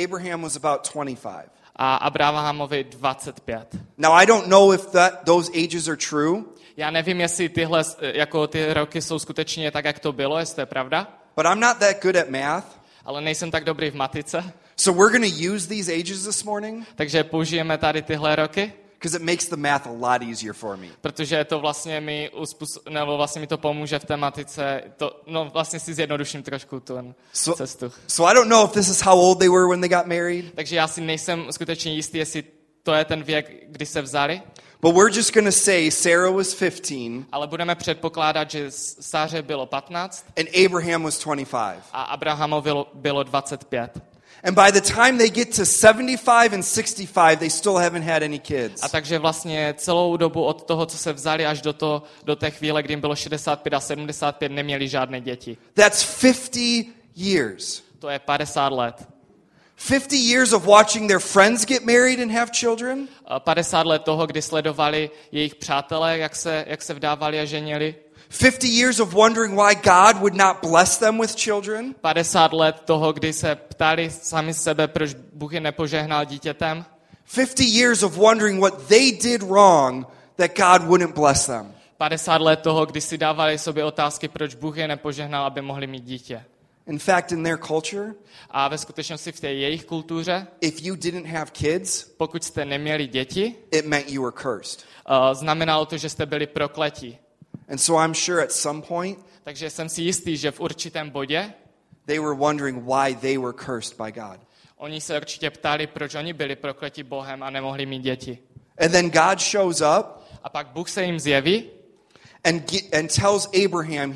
Abraham 0.04 0.42
was 0.42 0.56
about 0.56 0.94
25. 0.94 1.52
a 1.76 1.96
Abrahamovi 1.96 2.84
25. 2.84 3.76
Now, 3.98 4.14
I 4.14 4.26
don't 4.26 4.48
know 4.48 4.74
if 4.74 4.92
that, 4.92 5.26
those 5.26 5.52
ages 5.52 5.88
are 5.88 5.98
true, 5.98 6.44
Já 6.78 6.92
nevím, 6.92 7.22
jestli 7.22 7.50
tyhle 7.50 7.84
jako 8.01 8.48
ty 8.48 8.74
roky 8.74 9.01
jsou 9.01 9.20
skutečně 9.20 9.72
tak, 9.72 9.86
jak 9.86 10.00
to 10.00 10.12
bylo, 10.12 10.40
jestli 10.40 10.56
to 10.56 10.62
je 10.62 10.66
pravda, 10.66 11.08
but 11.36 11.46
I'm 11.46 11.60
not 11.60 11.78
that 11.78 12.01
good 12.01 12.16
at 12.16 12.30
math. 12.30 12.66
ale 13.06 13.22
nejsem 13.22 13.51
tak 13.51 13.63
dobrý 13.63 13.90
v 13.92 13.96
matice, 13.96 14.54
So, 14.75 15.04
we're 15.04 15.20
going 15.20 15.34
to 15.34 15.54
use 15.54 15.68
these 15.68 15.94
ages 15.94 16.24
this 16.25 16.44
morning 16.44 16.88
takže 16.96 17.24
použijeme 17.24 17.78
tady 17.78 18.01
tyhle 18.01 18.36
roky, 18.36 18.74
because 18.94 19.18
it 19.18 19.24
makes 19.24 19.50
the 19.50 19.56
math 19.56 19.88
a 19.88 19.92
lot 19.92 20.22
easier 20.22 20.54
for 20.54 20.78
me. 20.78 20.88
protože 21.01 21.46
to 21.46 21.60
vlastně 21.60 22.01
mi, 22.01 22.30
uspůs- 22.34 22.90
nebo 22.90 23.18
vlastně 23.18 23.42
mi 23.42 23.48
to 23.48 23.58
pomůže 23.58 24.00
v 24.00 24.06
tematice, 24.06 24.84
to, 24.98 25.22
no 25.28 25.50
vlastně 25.54 25.80
si 25.80 25.94
zjednoduším 25.94 26.44
trošku 26.44 26.80
tu 26.80 26.94
So- 27.34 27.56
cestu. 27.56 27.92
So, 28.08 28.32
I 28.32 28.36
don't 28.36 28.50
know 28.50 28.66
if 28.66 28.72
this 28.72 28.88
is 28.90 29.01
how 29.01 29.20
old 29.20 29.40
they 29.40 29.50
were 29.50 29.68
when 29.70 29.82
they 29.82 29.90
got 29.90 30.06
married, 30.06 30.54
Takže 30.56 30.75
já 30.75 30.88
si 30.88 31.01
nejsem 31.01 31.46
skutečně 31.51 31.94
jistý, 31.94 32.18
jestli 32.18 32.44
to 32.84 32.94
je 32.94 33.06
ten 33.06 33.24
věk, 33.24 33.51
kdy 33.68 33.86
se 33.86 34.01
vzali, 34.01 34.42
but 34.82 34.96
we're 34.96 35.14
just 35.14 35.34
going 35.34 35.46
to 35.46 35.52
say 35.52 35.92
Sarah 35.92 36.32
was 36.32 36.54
15 36.56 37.26
ale 37.32 37.48
budeme 37.48 37.76
předpokládat, 37.76 38.52
že 38.52 38.66
Sáře 39.00 39.42
bylo 39.42 39.66
15 39.66 40.26
and 40.40 40.66
Abraham 40.66 41.04
was 41.04 41.20
25. 41.20 41.84
a 41.94 42.04
Abrahamovi 42.04 42.64
bylo, 42.64 42.88
bylo 42.94 43.24
25. 43.24 44.02
And 44.44 44.56
by 44.56 44.72
the 44.72 44.82
time 44.82 45.18
they 45.18 45.30
get 45.30 45.56
to 45.56 45.66
75 45.66 46.54
and 46.54 46.64
65, 46.64 47.40
they 47.40 47.50
still 47.50 47.78
haven't 47.78 48.04
had 48.04 48.24
any 48.24 48.40
kids. 48.40 48.84
A 48.84 48.90
takže 48.90 49.20
vlastně 49.20 49.74
celou 49.78 50.18
dobu 50.18 50.44
od 50.44 50.64
toho, 50.64 50.86
co 50.86 50.98
se 50.98 51.14
vzali, 51.14 51.46
až 51.46 51.62
do, 51.62 51.74
to, 51.74 52.04
do 52.24 52.36
té 52.36 52.52
chvíle, 52.52 52.84
kdy 52.84 52.94
jim 52.94 53.02
bylo 53.02 53.16
65 53.16 53.74
a 53.74 53.80
75, 53.80 54.52
neměli 54.52 54.88
žádné 54.88 55.22
děti. 55.22 55.58
That's 55.74 56.22
50 56.22 56.86
years. 57.16 57.84
To 58.00 58.10
je 58.10 58.20
50 58.20 58.70
let. 58.70 59.08
50 59.82 60.16
years 60.16 60.54
of 60.54 60.68
watching 60.68 61.08
their 61.08 61.20
friends 61.20 61.66
get 61.66 61.84
married 61.86 62.20
and 62.20 62.32
have 62.32 62.52
children. 62.52 63.08
A 63.26 63.40
50 63.40 63.84
let 63.86 64.04
toho, 64.04 64.28
kdy 64.28 64.42
sledovali 64.42 65.10
jejich 65.32 65.56
přátelé, 65.56 66.18
jak 66.18 66.36
se, 66.36 66.66
jak 66.68 66.82
se 66.82 66.94
vdávali 66.94 67.40
a 67.40 67.46
ženili. 67.46 67.96
50 68.30 68.68
years 68.68 69.00
of 69.00 69.14
wondering 69.14 69.56
why 69.56 69.74
God 69.74 70.22
would 70.22 70.36
not 70.36 70.62
bless 70.62 70.98
them 70.98 71.18
with 71.18 71.36
children. 71.36 71.96
50 72.02 72.54
let 72.54 72.82
toho, 72.86 73.14
kdy 73.14 73.34
se 73.34 73.56
ptali 73.56 74.10
sami 74.10 74.54
sebe, 74.54 74.88
proč 74.88 75.14
Bůh 75.34 75.54
je 75.54 75.60
nepožehnal 75.60 76.26
dítětem. 76.26 76.86
50 77.26 77.64
years 77.64 78.04
of 78.04 78.18
wondering 78.18 78.60
what 78.60 78.88
they 78.88 79.12
did 79.12 79.42
wrong 79.44 80.06
that 80.36 80.52
God 80.56 80.88
wouldn't 80.88 81.16
bless 81.16 81.46
them. 81.46 81.74
50 81.98 82.42
let 82.42 82.60
toho, 82.62 82.86
kdy 82.86 83.02
si 83.02 83.18
dávali 83.18 83.58
sobě 83.58 83.84
otázky, 83.84 84.28
proč 84.28 84.56
Bůh 84.56 84.78
je 84.78 84.88
nepožehnal, 84.88 85.46
aby 85.46 85.62
mohli 85.62 85.88
mít 85.88 86.04
dítě. 86.04 86.46
In 86.88 87.00
fact, 87.00 87.32
in 87.32 87.44
their 87.44 87.58
culture, 87.58 88.14
A 88.50 88.68
ve 88.68 88.78
skutečnosti 88.78 89.32
v 89.32 89.40
té 89.40 89.54
jejich 89.54 89.86
kultuře, 89.86 90.48
if 90.62 90.82
you 90.82 90.96
didn't 90.96 91.26
have 91.28 91.52
kids, 91.52 92.04
pokud 92.04 92.44
jste 92.44 92.66
neměli 92.66 93.08
děti, 93.08 93.56
it 93.72 93.86
meant 93.86 94.10
you 94.10 94.24
were 94.24 94.36
cursed. 94.42 94.86
eh, 95.10 95.36
znamenalo 95.36 95.86
to, 95.86 95.98
že 95.98 96.10
jste 96.10 96.26
byli 96.26 96.48
prokletí. 96.48 97.18
And 97.70 97.78
so 97.78 98.06
I'm 98.06 98.16
sure 98.16 98.44
at 98.44 98.52
some 98.52 98.82
point 98.82 99.20
Takže 99.44 99.70
jsem 99.70 99.90
si 99.90 100.02
jistý, 100.02 100.38
že 100.38 100.52
v 100.52 100.60
určitém 100.60 101.10
bodě 101.10 101.54
they 102.06 102.20
were 102.20 102.36
wondering 102.36 102.84
why 102.86 103.16
they 103.16 103.38
were 103.38 103.54
cursed 103.66 103.98
by 103.98 104.12
God. 104.12 104.40
oni 104.78 105.02
se 105.02 105.18
určitě 105.18 105.50
ptali, 105.50 105.88
proč 105.88 106.16
oni 106.16 106.34
byli 106.34 106.56
prokleti 106.56 107.04
Bohem 107.04 107.44
a 107.44 107.50
nemohli 107.50 107.86
mít 107.86 108.00
děti. 108.02 108.38
And 108.78 108.92
then 108.92 109.10
God 109.10 109.40
shows 109.40 109.82
up 109.82 110.06
A 110.44 110.50
pak 110.50 110.68
Bůh 110.68 110.90
se 110.90 111.04
jim 111.04 111.20
zjeví 111.20 111.70
and, 112.44 112.72
get, 112.72 112.94
and 112.94 113.16
tells 113.16 113.50
Abraham 113.66 114.16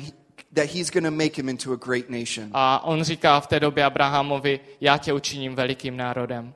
that 0.54 0.66
he's 0.66 0.90
going 0.90 1.04
to 1.04 1.10
make 1.10 1.38
him 1.38 1.48
into 1.48 1.72
a 1.72 1.76
great 1.76 2.10
nation, 2.10 2.50
a 2.52 2.84
on 2.84 3.02
říká 3.02 3.40
v 3.40 3.46
té 3.46 3.60
době 3.60 3.84
Abrahamovi, 3.84 4.60
já 4.80 4.98
tě 4.98 5.12
učiním 5.12 5.54
velikým 5.54 5.96
národem. 5.96 6.54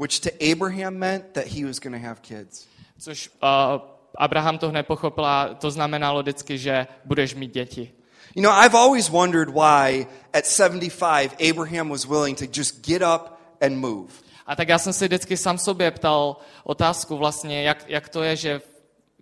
which 0.00 0.20
to 0.20 0.30
Abraham 0.40 0.98
meant 0.98 1.34
that 1.34 1.46
he 1.46 1.62
was 1.62 1.78
going 1.78 1.92
to 1.92 1.98
have 1.98 2.22
kids. 2.22 2.66
Což 2.98 3.30
uh, 3.42 3.80
Abraham 4.18 4.58
to 4.58 4.68
hned 4.68 4.86
pochopil 4.86 5.26
a 5.26 5.54
to 5.54 5.70
znamenalo 5.70 6.22
vždycky, 6.22 6.58
že 6.58 6.86
budeš 7.04 7.34
mít 7.34 7.54
děti. 7.54 7.92
You 8.34 8.42
know, 8.42 8.52
I've 8.52 8.74
always 8.74 9.08
wondered 9.08 9.48
why 9.48 10.06
at 10.32 10.46
75 10.46 11.36
Abraham 11.50 11.88
was 11.88 12.06
willing 12.06 12.38
to 12.38 12.44
just 12.44 12.86
get 12.86 13.02
up 13.02 13.38
and 13.60 13.76
move. 13.76 14.12
A 14.46 14.56
tak 14.56 14.68
já 14.68 14.78
jsem 14.78 14.92
si 14.92 15.04
vždycky 15.04 15.36
sám 15.36 15.58
sobě 15.58 15.90
ptal 15.90 16.36
otázku 16.64 17.16
vlastně, 17.16 17.62
jak, 17.62 17.84
jak 17.88 18.08
to 18.08 18.22
je, 18.22 18.36
že 18.36 18.60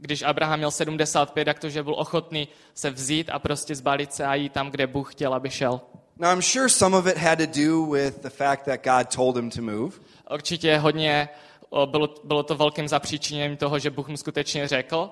když 0.00 0.22
Abraham 0.22 0.58
měl 0.58 0.70
75, 0.70 1.48
jak 1.48 1.58
to, 1.58 1.70
že 1.70 1.82
byl 1.82 1.94
ochotný 1.94 2.48
se 2.74 2.90
vzít 2.90 3.30
a 3.30 3.38
prostě 3.38 3.74
zbalit 3.74 4.14
se 4.14 4.24
a 4.24 4.34
jít 4.34 4.52
tam, 4.52 4.70
kde 4.70 4.86
Bůh 4.86 5.12
chtěl, 5.12 5.34
aby 5.34 5.50
šel. 5.50 5.80
Now, 6.16 6.32
I'm 6.32 6.42
sure 6.42 6.68
some 6.68 6.96
of 6.96 7.06
it 7.06 7.16
had 7.16 7.38
to 7.38 7.46
do 7.46 7.86
with 7.86 8.22
the 8.22 8.30
fact 8.30 8.64
that 8.64 8.84
God 8.84 9.14
told 9.14 9.36
him 9.36 9.50
to 9.50 9.62
move. 9.62 9.96
Určitě 10.30 10.78
hodně 10.78 11.28
bylo, 11.86 12.14
bylo 12.24 12.42
to 12.42 12.54
velkým 12.54 12.88
zapříčiněním 12.88 13.56
toho, 13.56 13.78
že 13.78 13.90
Bůh 13.90 14.08
mu 14.08 14.16
skutečně 14.16 14.68
řekl. 14.68 15.10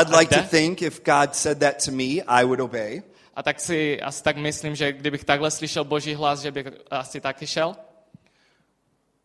I'd 0.00 0.08
like 0.18 0.42
to 0.42 0.48
think 0.48 0.82
if 0.82 1.00
God 1.04 1.34
said 1.34 1.58
that 1.58 1.84
to 1.84 1.90
me, 1.90 2.22
I 2.26 2.44
would 2.44 2.60
obey. 2.60 3.02
A 3.34 3.42
tak 3.42 3.60
si 3.60 4.02
asi 4.02 4.22
tak 4.22 4.36
myslím, 4.36 4.74
že 4.74 4.92
kdybych 4.92 5.24
takhle 5.24 5.50
slyšel 5.50 5.84
Boží 5.84 6.14
hlas, 6.14 6.40
že 6.40 6.50
bych 6.50 6.66
asi 6.90 7.20
taky 7.20 7.46
šel. 7.46 7.76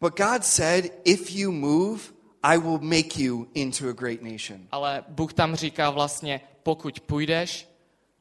But 0.02 0.18
God 0.18 0.46
said, 0.46 0.86
if 1.04 1.32
you 1.32 1.52
move, 1.52 2.02
I 2.44 2.58
will 2.58 2.80
make 2.80 3.24
you 3.24 3.48
into 3.54 3.90
a 3.90 3.94
great 3.94 4.22
nation. 4.22 4.68
Ale 4.72 5.04
Bůh 5.08 5.34
tam 5.34 5.56
říká 5.56 5.90
vlastně, 5.90 6.42
pokud 6.64 7.00
půjdeš, 7.00 7.70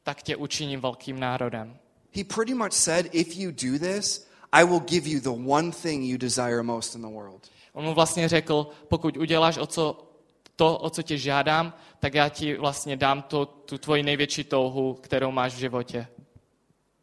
tak 0.03 0.23
tě 0.23 0.35
učiním 0.35 0.81
velkým 0.81 1.19
národem. 1.19 1.77
He 2.15 2.23
pretty 2.23 2.53
much 2.53 2.73
said, 2.73 3.09
if 3.11 3.37
you 3.37 3.51
do 3.51 3.79
this, 3.79 4.27
I 4.51 4.65
will 4.65 4.79
give 4.79 5.09
you 5.09 5.19
the 5.19 5.51
one 5.51 5.71
thing 5.71 6.03
you 6.05 6.17
desire 6.17 6.63
most 6.63 6.95
in 6.95 7.01
the 7.01 7.07
world. 7.07 7.49
On 7.73 7.85
mu 7.85 7.93
vlastně 7.93 8.29
řekl, 8.29 8.67
pokud 8.87 9.17
uděláš 9.17 9.57
o 9.57 9.67
co, 9.67 10.07
to, 10.55 10.77
o 10.77 10.89
co 10.89 11.01
tě 11.01 11.17
žádám, 11.17 11.73
tak 11.99 12.13
já 12.13 12.29
ti 12.29 12.57
vlastně 12.57 12.97
dám 12.97 13.21
to, 13.21 13.45
tu 13.45 13.77
tvoji 13.77 14.03
největší 14.03 14.43
touhu, 14.43 14.93
kterou 14.93 15.31
máš 15.31 15.53
v 15.53 15.57
životě. 15.57 16.07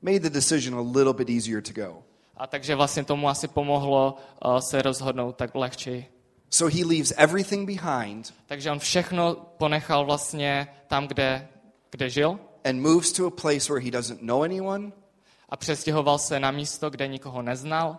Made 0.03 0.21
the 0.21 0.31
decision 0.31 0.79
a 0.79 0.99
little 0.99 1.15
bit 1.15 1.29
easier 1.31 1.63
to 1.63 1.73
go. 1.73 2.03
A 2.37 2.47
takže 2.47 2.75
vlastně 2.75 3.05
tomu 3.05 3.29
asi 3.29 3.49
pomohlo 3.49 4.17
uh, 4.45 4.59
se 4.59 4.83
rozhodnout 4.83 5.37
tak 5.37 5.55
lehčeji. 5.55 6.20
So 6.51 6.77
he 6.79 6.85
leaves 6.85 7.13
everything 7.17 7.67
behind 7.67 8.35
Takže 8.47 8.71
on 8.71 8.79
všechno 8.79 9.35
ponechal 9.35 10.05
vlastně 10.05 10.69
tam, 10.87 11.09
kde, 11.09 11.49
kde 11.91 12.11
žil 12.11 12.39
and 12.65 12.81
moves 12.81 13.13
to 13.13 13.27
a 13.27 13.31
place 13.31 13.73
where 13.73 13.85
he 13.85 13.91
doesn't 13.91 14.23
know 14.23 14.43
anyone, 14.43 14.93
a 15.49 15.57
přestěhoval 15.57 16.19
se 16.19 16.41
na 16.41 16.51
místo, 16.51 16.91
kde 16.91 17.09
nikoho 17.09 17.43
neznal, 17.43 17.97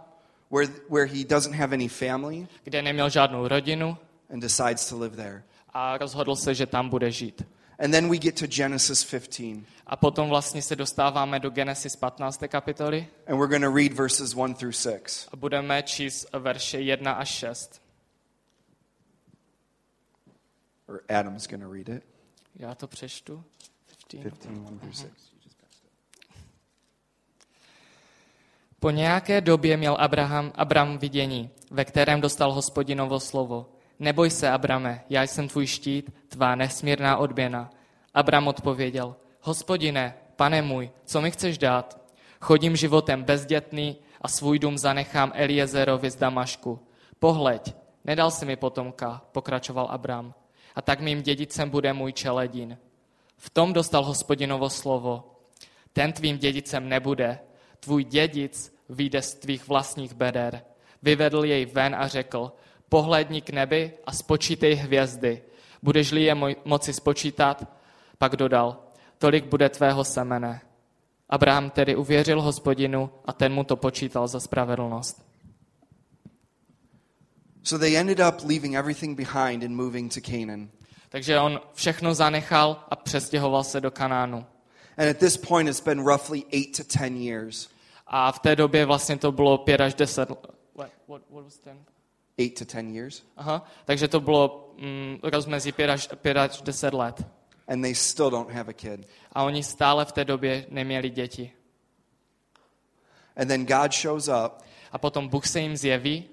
where, 0.51 0.73
where 0.89 1.05
he 1.05 1.23
doesn't 1.25 1.55
have 1.55 1.73
any 1.73 1.87
family, 1.87 2.47
kde 2.63 2.81
neměl 2.81 3.09
žádnou 3.09 3.47
rodinu 3.47 3.97
and 4.33 4.39
decides 4.39 4.89
to 4.89 4.99
live 4.99 5.15
there. 5.15 5.43
a 5.73 5.97
rozhodl 5.97 6.35
se, 6.35 6.55
že 6.55 6.65
tam 6.65 6.89
bude 6.89 7.11
žít. 7.11 7.45
And 7.79 7.91
then 7.91 8.09
we 8.09 8.17
get 8.17 8.39
to 8.39 8.47
Genesis 8.47 9.03
15, 9.03 9.65
A 9.87 9.95
potom 9.95 10.29
vlastně 10.29 10.61
se 10.61 10.75
dostáváme 10.75 11.39
do 11.39 11.49
Genesis 11.49 11.95
15. 11.95 12.43
kapitoly 12.47 13.07
and 13.27 13.37
we're 13.39 13.49
going 13.49 13.63
to 13.63 13.75
read 13.75 13.93
verses 13.93 14.33
1 14.35 14.53
through 14.55 14.75
6. 14.75 15.29
a 15.31 15.35
budeme 15.35 15.83
číst 15.83 16.25
verše 16.33 16.79
1 16.79 17.11
až 17.11 17.29
6. 17.29 17.81
Or 20.91 21.01
Adam's 21.09 21.47
going 21.47 21.63
to 21.63 21.73
read 21.73 21.89
it. 21.89 22.03
Já 22.55 22.75
to 22.75 22.87
přečtu. 22.87 23.43
15. 24.11 24.23
15, 24.23 24.45
1 24.45 24.79
through 24.79 24.95
6. 24.95 25.07
Po 28.79 28.89
nějaké 28.89 29.41
době 29.41 29.77
měl 29.77 29.97
Abraham, 29.99 30.51
Abram 30.55 30.97
vidění, 30.97 31.49
ve 31.71 31.85
kterém 31.85 32.21
dostal 32.21 32.53
hospodinovo 32.53 33.19
slovo. 33.19 33.69
Neboj 33.99 34.29
se, 34.29 34.49
Abrame, 34.49 35.03
já 35.09 35.23
jsem 35.23 35.47
tvůj 35.47 35.67
štít, 35.67 36.13
tvá 36.27 36.55
nesmírná 36.55 37.17
odměna. 37.17 37.69
Abram 38.13 38.47
odpověděl, 38.47 39.15
hospodine, 39.41 40.17
pane 40.35 40.61
můj, 40.61 40.91
co 41.05 41.21
mi 41.21 41.31
chceš 41.31 41.57
dát? 41.57 42.01
Chodím 42.41 42.75
životem 42.75 43.23
bezdětný 43.23 43.97
a 44.21 44.27
svůj 44.27 44.59
dům 44.59 44.77
zanechám 44.77 45.31
Eliezerovi 45.35 46.11
z 46.11 46.15
Damašku. 46.15 46.79
Pohleď, 47.19 47.75
nedal 48.05 48.31
si 48.31 48.45
mi 48.45 48.55
potomka, 48.55 49.21
pokračoval 49.31 49.87
Abram, 49.91 50.33
a 50.75 50.81
tak 50.81 50.99
mým 50.99 51.21
dědicem 51.21 51.69
bude 51.69 51.93
můj 51.93 52.13
čeledin. 52.13 52.77
V 53.37 53.49
tom 53.49 53.73
dostal 53.73 54.03
hospodinovo 54.03 54.69
slovo. 54.69 55.23
Ten 55.93 56.13
tvým 56.13 56.37
dědicem 56.37 56.89
nebude, 56.89 57.39
tvůj 57.79 58.03
dědic 58.03 58.75
vyjde 58.89 59.21
z 59.21 59.33
tvých 59.35 59.67
vlastních 59.67 60.13
beder. 60.13 60.63
Vyvedl 61.03 61.45
jej 61.45 61.65
ven 61.65 61.95
a 61.95 62.07
řekl, 62.07 62.51
pohledni 62.89 63.41
k 63.41 63.49
nebi 63.49 63.93
a 64.05 64.11
spočítej 64.11 64.75
hvězdy. 64.75 65.41
Budeš-li 65.83 66.23
je 66.23 66.35
moci 66.65 66.93
spočítat? 66.93 67.63
Pak 68.17 68.35
dodal, 68.35 68.77
tolik 69.17 69.45
bude 69.45 69.69
tvého 69.69 70.03
semene. 70.03 70.61
Abraham 71.29 71.69
tedy 71.69 71.95
uvěřil 71.95 72.41
hospodinu 72.41 73.09
a 73.25 73.33
ten 73.33 73.53
mu 73.53 73.63
to 73.63 73.75
počítal 73.75 74.27
za 74.27 74.39
spravedlnost. 74.39 75.30
So 77.63 77.77
they 77.77 77.97
ended 77.97 78.19
up 78.19 78.43
leaving 78.43 78.75
everything 78.75 79.17
behind 79.17 79.63
and 79.63 79.75
moving 79.75 80.13
to 80.13 80.21
Canaan. 80.21 80.69
Takže 81.09 81.39
on 81.39 81.61
všechno 81.73 82.13
zanechal 82.13 82.85
a 82.89 82.95
přestěhoval 82.95 83.63
se 83.63 83.81
do 83.81 83.91
Kanánu. 83.91 84.45
And 84.97 85.09
at 85.09 85.17
this 85.17 85.37
point, 85.37 85.69
it's 85.69 85.81
been 85.81 86.03
roughly 86.03 86.43
eight 86.51 86.77
to 86.77 86.83
ten 86.83 87.17
years. 87.17 87.69
A 88.07 88.31
v 88.31 88.39
té 88.39 88.55
době 88.55 88.85
vlastně 88.85 89.17
to 89.17 89.31
bylo 89.31 89.57
5 89.57 89.81
až 89.81 89.93
10 89.93 90.29
let. 90.29 90.39
What, 90.75 90.89
what, 91.07 91.21
what 91.29 91.43
was 91.43 91.57
ten? 91.57 91.77
Eight 92.37 92.59
to 92.59 92.65
ten 92.65 92.95
years. 92.95 93.23
Aha, 93.37 93.65
takže 93.85 94.07
to 94.07 94.19
bylo 94.19 94.73
mm, 94.77 95.17
rozmezí 95.23 95.71
5 95.71 95.89
až, 95.89 96.09
5 96.15 96.37
až 96.37 96.61
10 96.61 96.93
let. 96.93 97.25
And 97.67 97.81
they 97.81 97.95
still 97.95 98.29
don't 98.29 98.51
have 98.51 98.69
a 98.69 98.73
kid. 98.73 99.07
A 99.31 99.43
oni 99.43 99.63
stále 99.63 100.05
v 100.05 100.11
té 100.11 100.25
době 100.25 100.65
neměli 100.69 101.09
děti. 101.09 101.51
And 103.37 103.47
then 103.47 103.65
God 103.65 103.93
shows 103.93 104.27
up 104.27 104.63
A 104.91 104.97
potom 104.97 105.27
Bůh 105.27 105.47
se 105.47 105.59
jim 105.59 105.77
zjeví 105.77 106.29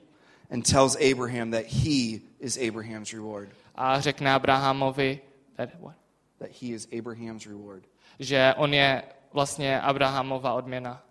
and 0.51 0.65
tells 0.65 0.97
Abraham 1.01 1.51
that 1.51 1.65
he 1.67 2.21
is 2.41 2.57
Abraham's 2.59 3.13
reward. 3.13 3.49
a 3.75 4.01
řekne 4.01 4.35
Abrahamovi, 4.35 5.21
that, 5.57 5.71
what? 5.81 5.95
That 6.39 6.51
he 6.61 6.75
is 6.75 6.89
Abraham's 6.93 7.47
reward. 7.47 7.85
že 8.19 8.55
on 8.57 8.75
je 8.75 9.03
vlastně 9.33 9.81
Abrahamova 9.81 10.53
odměna. 10.55 11.03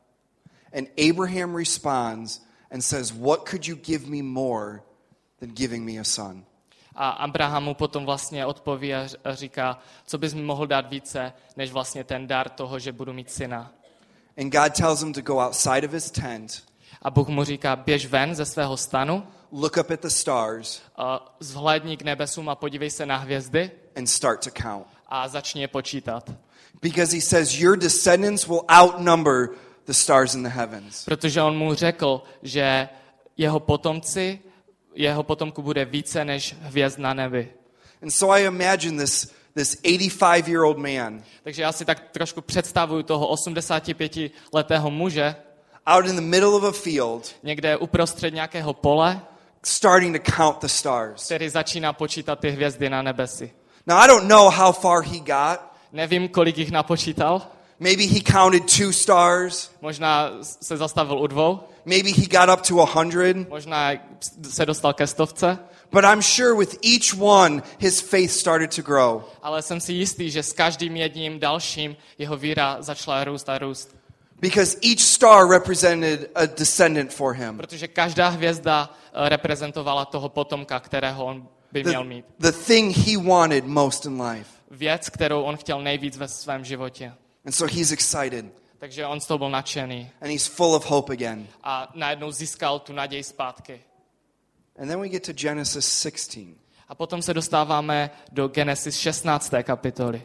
And 0.74 0.88
Abraham 1.10 1.56
responds 1.56 2.42
and 2.72 2.82
says, 2.84 3.14
What 3.14 3.50
could 3.50 3.68
you 3.68 3.76
give 3.76 4.08
me 4.08 4.22
more 4.22 4.82
than 5.40 5.50
giving 5.54 5.86
me 5.86 6.00
a 6.00 6.04
son? 6.04 6.46
A 6.96 7.10
Abrahamu 7.10 7.74
potom 7.74 8.06
vlastně 8.06 8.46
odpoví 8.46 8.94
a 8.94 9.08
říká, 9.32 9.80
co 10.06 10.18
bys 10.18 10.34
mi 10.34 10.42
mohl 10.42 10.68
dát 10.68 10.90
více, 10.90 11.34
než 11.58 11.72
vlastně 11.72 12.04
ten 12.04 12.28
dar 12.28 12.50
toho, 12.50 12.80
že 12.80 12.92
budu 12.92 13.14
mít 13.14 13.32
syna. 13.32 13.72
And 14.38 14.54
God 14.54 14.74
tells 14.76 15.02
him 15.02 15.14
to 15.14 15.22
go 15.22 15.40
outside 15.40 15.86
of 15.86 15.94
his 15.94 16.12
tent, 16.12 16.64
A 17.02 17.12
Bůh 17.12 17.28
mu 17.28 17.44
říká, 17.44 17.76
běž 17.76 18.06
ven 18.06 18.36
ze 18.36 18.46
svého 18.46 18.78
stanu, 18.78 19.24
look 19.52 19.78
up 19.78 19.92
at 19.92 20.02
the 20.02 20.08
stars, 20.08 20.82
a 20.96 21.36
zhlédni 21.40 21.98
k 21.98 22.02
nebesům 22.02 22.50
a 22.50 22.56
podívej 22.56 22.90
se 22.90 23.06
na 23.06 23.18
hvězdy 23.18 23.72
and 23.96 24.08
start 24.08 24.44
to 24.44 24.50
count. 24.62 24.88
a 25.08 25.28
začni 25.28 25.62
je 25.62 25.68
počítat. 25.68 26.32
Because 26.82 27.16
he 27.16 27.22
says, 27.22 27.60
Your 27.60 27.78
descendants 27.78 28.48
will 28.48 28.62
outnumber 28.82 29.50
the 29.86 29.94
stars 29.94 30.36
in 30.36 30.44
the 30.44 30.50
heavens. 30.50 31.06
Protože 31.06 31.42
on 31.42 31.58
mu 31.58 31.74
řekl, 31.74 32.22
že 32.44 32.90
jeho 33.38 33.60
potomci, 33.60 34.40
jeho 34.96 35.24
potomku 35.24 35.62
bude 35.62 35.86
více 35.86 36.26
než 36.26 36.56
hvězd 36.60 37.00
na 37.00 37.14
nebi. 37.14 37.54
And 38.02 38.10
so 38.12 38.38
I 38.40 38.46
imagine 38.46 39.04
this, 39.04 39.34
this 39.56 39.78
85 39.84 40.48
year 40.48 40.64
old 40.64 40.78
man 40.78 41.24
Takže 41.44 41.62
já 41.62 41.72
si 41.72 41.86
tak 41.86 42.12
trošku 42.12 42.42
představuju 42.42 43.04
toho 43.04 43.34
85-letého 43.34 44.92
muže 44.92 45.36
out 45.96 46.06
in 46.06 46.16
the 46.16 46.22
middle 46.22 46.50
of 46.50 46.64
a 46.64 46.72
field 46.72 47.36
někde 47.44 47.78
uprostřed 47.78 48.34
nějakého 48.34 48.74
pole, 48.74 49.22
starting 49.66 50.18
to 50.26 50.32
count 50.32 50.62
the 50.62 50.68
stars. 50.68 51.26
který 51.26 51.50
začíná 51.50 51.94
počítat 51.94 52.40
ty 52.40 52.50
hvězdy 52.50 52.90
na 52.90 53.02
nebesi. 53.02 53.52
Now, 53.88 53.98
I 54.00 54.08
don't 54.08 54.28
know 54.28 54.50
how 54.54 54.72
far 54.72 55.04
he 55.04 55.20
got. 55.20 55.60
Nevím, 55.94 56.28
kolik 56.30 56.58
jich 56.58 56.72
napočítal. 56.72 57.42
Maybe 57.80 58.04
he 58.04 58.20
counted 58.32 58.64
two 58.78 58.92
stars. 58.94 59.72
Možná 59.82 60.30
se 60.42 60.78
zastavil 60.78 61.20
u 61.20 61.28
dvou, 61.28 61.60
Maybe 61.86 62.10
he 62.10 62.26
got 62.28 62.50
up 62.60 62.68
to 62.68 62.82
a 62.82 62.86
hundred. 62.86 63.50
možná 63.50 63.92
se 64.50 64.66
dostal 64.66 64.94
ke 64.94 65.08
stovce, 65.08 65.60
But 65.92 66.04
I'm 66.04 66.22
sure 66.22 66.56
with 66.56 66.78
each 66.86 67.22
one, 67.22 67.62
his 67.80 68.02
faith 68.02 68.32
started 68.32 68.76
to 68.76 68.82
grow. 68.82 69.22
ale 69.42 69.62
jsem 69.62 69.80
si 69.80 69.94
jistý, 69.94 70.32
že 70.32 70.44
s 70.44 70.54
každým 70.54 70.96
jedním 70.96 71.40
dalším 71.40 71.96
jeho 72.18 72.38
víra 72.38 72.78
začala 72.80 73.24
růst 73.24 73.50
a 73.50 73.58
růst. 73.58 73.96
Because 74.42 74.78
each 74.82 75.00
star 75.00 75.48
represented 75.50 76.30
a 76.36 76.46
descendant 76.46 77.14
for 77.14 77.34
him. 77.34 77.58
Protože 77.58 77.88
každá 77.88 78.28
hvězda 78.30 78.94
eh, 79.14 79.30
reprezentovala 79.30 80.06
toho 80.06 80.30
potomka, 80.30 80.80
kterého 80.80 81.26
on 81.26 81.48
by 81.72 81.84
měl 81.84 82.04
The, 82.04 82.10
mít. 82.10 82.26
the 82.40 82.52
thing 82.52 82.98
he 82.98 83.18
wanted 83.18 83.66
most 83.66 84.06
in 84.06 84.22
life. 84.22 84.50
Věc, 84.72 85.10
kterou 85.10 85.42
on 85.44 85.58
chtěl 85.58 85.82
nejvíc 85.82 86.18
ve 86.18 86.28
svém 86.28 86.66
životě. 86.66 87.14
And 87.46 87.52
so 87.52 87.76
he's 87.76 87.92
excited 87.92 88.46
Takže 88.80 89.06
on 89.06 89.20
z 89.22 89.26
toho 89.26 89.38
byl 89.38 89.50
nadšený 89.50 90.12
and 90.22 90.30
he's 90.30 90.48
full 90.48 90.76
of 90.76 90.86
hope 90.90 91.14
again. 91.14 91.48
a 91.64 91.92
najednou 91.96 92.32
získal 92.32 92.80
tu 92.80 92.94
naději 92.94 93.24
zpátky. 93.24 93.82
And 94.80 94.88
then 94.88 95.00
we 95.02 95.10
get 95.10 95.26
to 95.26 95.34
Genesis 95.34 96.02
16. 96.02 96.48
A 96.90 96.96
potom 96.96 97.22
se 97.22 97.34
dostáváme 97.34 98.10
do 98.32 98.48
Genesis 98.48 98.96
16. 98.96 99.54
kapitoly. 99.64 100.22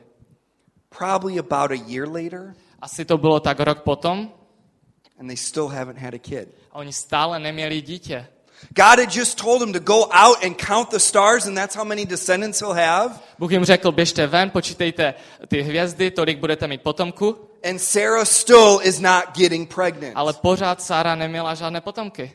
Probably 0.98 1.38
about 1.38 1.70
a 1.70 1.74
year 1.86 2.08
later, 2.08 2.54
Asi 2.82 3.04
to 3.04 3.18
bylo 3.18 3.40
tak 3.40 3.60
rok 3.60 3.82
potom 3.82 4.32
and 5.18 5.26
they 5.28 5.36
still 5.36 5.68
haven't 5.68 5.98
had 5.98 6.14
a 6.14 6.18
kid. 6.18 6.48
a 6.70 6.74
oni 6.78 6.92
stále 6.92 7.38
neměli 7.38 7.80
dítě. 7.80 8.26
God 8.68 8.98
had 8.98 9.14
just 9.14 9.38
told 9.38 9.62
him 9.62 9.72
to 9.72 9.78
go 9.80 10.02
out 10.12 10.44
and 10.44 10.56
count 10.66 10.90
the 10.90 10.98
stars, 10.98 11.46
and 11.46 11.54
that's 11.56 11.74
how 11.76 11.84
many 11.84 12.06
descendants 12.06 12.60
he'll 12.60 12.72
have. 12.74 13.20
Bůh 13.38 13.50
jim 13.52 13.64
řekl, 13.64 13.92
běžte 13.92 14.26
ven, 14.26 14.50
počítejte 14.50 15.14
ty 15.48 15.62
hvězdy, 15.62 16.10
tolik 16.10 16.38
budete 16.38 16.68
mít 16.68 16.82
potomku, 16.82 17.48
And 17.70 17.78
Sarah 17.78 18.26
still 18.28 18.80
is 18.82 19.00
not 19.00 19.24
getting 19.36 19.74
pregnant. 19.74 20.12
ale 20.16 20.32
pořád 20.32 20.82
Sára 20.82 21.14
neměla 21.14 21.54
žádné 21.54 21.80
potomky. 21.80 22.32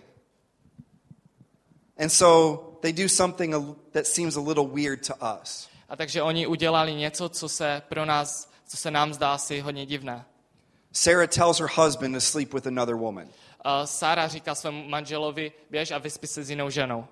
And 1.99 2.09
so 2.09 2.63
they 2.81 2.93
do 2.93 3.09
something 3.09 3.53
a- 3.55 3.75
that 3.91 4.05
seems 4.07 4.37
a 4.37 4.41
little 4.41 4.67
weird 4.67 5.07
to 5.07 5.13
us. 5.41 5.67
A 5.89 5.95
takže 5.95 6.21
oni 6.21 6.47
udělali 6.47 6.93
něco, 6.93 7.29
co 7.29 7.49
se 7.49 7.81
pro 7.89 8.05
nás, 8.05 8.49
co 8.67 8.77
se 8.77 8.91
nám 8.91 9.13
zdá 9.13 9.33
asi 9.33 9.59
hodně 9.59 9.85
divné. 9.85 10.25
Sarah 10.91 11.27
tells 11.27 11.59
her 11.59 11.67
husband 11.75 12.15
to 12.15 12.21
sleep 12.21 12.53
with 12.53 12.67
another 12.67 12.95
woman. 12.95 13.27
A 13.61 13.85
Sára 13.85 14.27
říká 14.27 14.55
svému 14.55 14.83
manželovi, 14.83 15.51
běž 15.69 15.91
a 15.91 15.97
vyspi 15.97 16.27
se 16.27 16.43
s 16.43 16.49
jinou 16.49 16.69
ženou. 16.69 17.07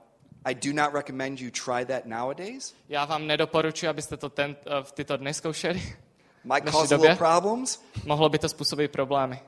I 0.45 0.55
do 0.55 0.73
not 0.73 0.93
recommend 0.93 1.41
you 1.41 1.51
try 1.51 1.85
that 1.85 2.05
nowadays. 2.05 2.75
Já 2.89 3.05
vám 3.05 3.27
nedoporučuji, 3.27 3.87
abyste 3.87 4.17
to 4.17 4.29
ten, 4.29 4.55
eh, 4.65 4.83
v 4.83 4.91
tyto 4.91 5.17
dny 5.17 5.33
zkoušeli. 5.33 5.83
Might 6.43 6.69
cause 6.71 6.95
little 6.95 7.15
problems. 7.15 7.81
Mohlo 8.05 8.29
by 8.29 8.39
to 8.39 8.49
způsobit 8.49 8.91
problémy. 8.91 9.39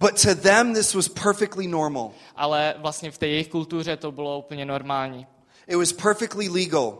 But 0.00 0.22
to 0.22 0.34
them, 0.34 0.74
this 0.74 0.94
was 0.94 1.08
perfectly 1.08 1.66
normal. 1.66 2.10
Ale 2.36 2.74
vlastně 2.78 3.10
v 3.10 3.18
té 3.18 3.26
jejich 3.26 3.48
kultuře 3.48 3.96
to 3.96 4.12
bylo 4.12 4.38
úplně 4.38 4.64
normální. 4.64 5.26
It 5.66 5.76
was 5.76 5.92
perfectly 5.92 6.48
legal. 6.48 6.98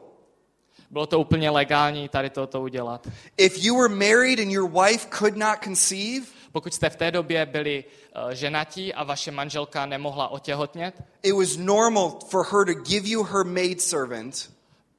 Bylo 0.90 1.07
to 1.07 1.20
úplně 1.20 1.51
legální 1.51 2.09
tady 2.09 2.31
toto 2.31 2.61
udělat. 2.61 3.09
If 3.37 3.64
you 3.64 3.77
were 3.77 3.94
married 3.94 4.40
and 4.40 4.51
your 4.51 4.70
wife 4.70 5.09
could 5.18 5.37
not 5.37 5.59
conceive, 5.64 6.27
Pokud 6.53 6.74
jste 6.74 6.90
v 6.90 6.96
té 6.96 7.11
době 7.11 7.46
byli 7.46 7.85
uh, 8.24 8.31
ženatí 8.31 8.94
a 8.94 9.05
vaše 9.05 9.31
manželka 9.31 9.87
nemohla 9.87 10.29
otěhotnět, 10.29 11.03
it 11.22 11.35
was 11.35 11.57
normal 11.57 12.18
for 12.29 12.46
her 12.46 12.74
to 12.74 12.83
give 12.90 13.09
you 13.09 13.22
her 13.22 13.44
maidservant 13.44 14.51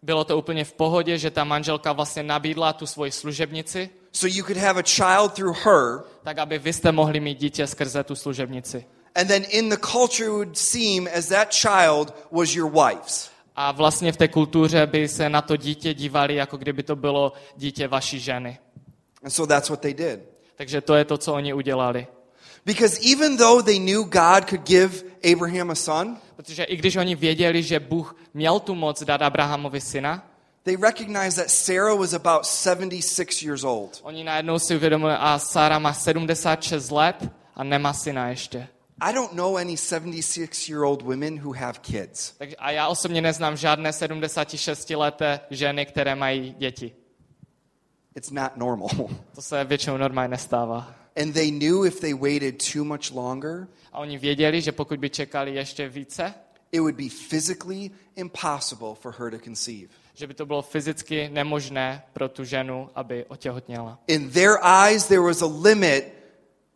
bylo 0.02 0.24
to 0.24 0.38
úplně 0.38 0.66
v 0.66 0.74
pohodě, 0.74 1.18
že 1.18 1.32
ta 1.32 1.44
manželka 1.44 1.94
vlastně 1.94 2.24
nabídla 2.24 2.74
tu 2.74 2.86
svoji 2.86 3.12
služebnici, 3.12 3.90
so 4.12 4.38
you 4.38 4.44
could 4.46 4.58
have 4.58 4.80
a 4.80 4.84
child 4.84 5.34
through 5.34 5.58
her. 5.58 6.00
tak 6.24 6.38
aby 6.38 6.60
vy 6.60 6.74
jste 6.74 6.92
mohli 6.92 7.20
mít 7.20 7.40
dítě 7.40 7.68
skrze 7.68 8.04
tu 8.04 8.16
služebnici. 8.16 8.86
And 9.16 9.28
then 9.28 9.46
in 9.50 9.70
the 9.70 9.78
culture, 9.92 10.26
it 10.26 10.32
would 10.32 10.58
seem 10.58 11.10
as 11.18 11.28
that 11.28 11.54
child 11.54 12.14
was 12.32 12.56
your 12.56 12.72
wife's. 12.72 13.30
A 13.62 13.72
vlastně 13.72 14.12
v 14.12 14.18
té 14.18 14.28
kultuře 14.28 14.88
by 14.88 15.08
se 15.08 15.30
na 15.30 15.42
to 15.42 15.58
dítě 15.58 15.94
dívali, 15.94 16.36
jako 16.36 16.58
kdyby 16.58 16.84
to 16.84 16.96
bylo 16.96 17.34
dítě 17.56 17.88
vaší 17.88 18.20
ženy. 18.20 18.58
And 19.24 19.30
so 19.30 19.48
that's 19.48 19.70
what 19.70 19.80
they 19.80 19.94
did. 19.94 20.20
Takže 20.56 20.82
to 20.82 20.96
je 20.96 21.06
to, 21.06 21.18
co 21.18 21.34
oni 21.34 21.54
udělali. 21.54 22.08
Because 22.66 23.00
even 23.14 23.38
though 23.38 23.66
they 23.66 23.80
knew 23.80 24.04
God 24.04 24.50
could 24.50 24.68
give 24.68 25.04
Abraham 25.34 25.72
a 25.72 25.76
son, 25.76 26.18
Protože 26.36 26.64
i 26.64 26.76
když 26.76 26.96
oni 26.96 27.16
věděli, 27.16 27.64
že 27.64 27.80
Bůh 27.80 28.16
měl 28.34 28.60
tu 28.60 28.76
moc 28.76 29.04
dát 29.04 29.22
Abrahamovi 29.22 29.82
syna, 29.82 30.28
they 30.64 30.76
recognized 30.76 31.44
that 31.44 31.52
Sarah 31.52 31.98
was 31.98 32.14
about 32.14 32.46
76 32.46 33.42
years 33.42 33.64
old. 33.64 34.00
oni 34.04 34.24
najednou 34.24 34.60
si 34.60 34.76
uvědomili, 34.76 35.14
a 35.20 35.40
Sára 35.40 35.80
má 35.80 35.94
76 35.94 36.92
let 36.92 37.30
a 37.56 37.64
nemá 37.64 37.94
syna 37.94 38.30
ještě. 38.30 38.68
I 39.02 39.14
don't 39.14 39.34
know 39.34 39.58
any 39.58 39.78
76 39.78 40.70
year 40.70 40.84
old 40.84 41.02
women 41.02 41.40
who 41.46 41.54
have 41.54 41.80
kids. 41.82 42.34
Takže, 42.38 42.56
a 42.56 42.72
já 42.72 42.88
osobně 42.88 43.22
neznám 43.22 43.58
žádné 43.58 43.92
76-leté 43.92 45.40
ženy, 45.50 45.86
které 45.86 46.16
mají 46.16 46.56
děti. 46.58 46.96
It's 48.16 48.32
not 48.32 48.58
normal. 48.58 48.90
To 49.36 49.42
se 49.42 49.64
většinou 49.64 49.98
normálně 49.98 50.28
nestává. 50.30 50.94
And 51.22 51.34
they 51.34 51.52
knew 51.52 51.86
if 51.86 52.00
they 52.00 52.14
waited 52.14 52.72
too 52.74 52.84
much 52.84 53.12
longer, 53.12 53.68
A 53.94 54.00
oni 54.00 54.18
věděli, 54.18 54.62
že 54.62 54.72
pokud 54.72 55.00
by 55.00 55.10
čekali 55.10 55.56
ještě 55.56 55.90
více, 55.90 56.34
it 56.72 56.80
would 56.80 56.96
be 56.96 57.10
physically 57.30 57.92
impossible 58.16 58.96
for 58.96 59.14
her 59.20 59.32
to 59.32 59.40
conceive. 59.40 59.90
že 60.14 60.28
by 60.28 60.34
to 60.34 60.46
bylo 60.46 60.62
fyzicky 60.62 61.30
nemožné 61.30 62.04
pro 62.14 62.30
tu 62.30 62.44
ženu, 62.44 62.90
aby 62.96 63.26
otěhotněla. 63.26 64.00
In 64.08 64.30
their 64.32 64.52
eyes, 64.64 65.08
there 65.08 65.22
was 65.22 65.42
a 65.42 65.46
limit 65.46 66.14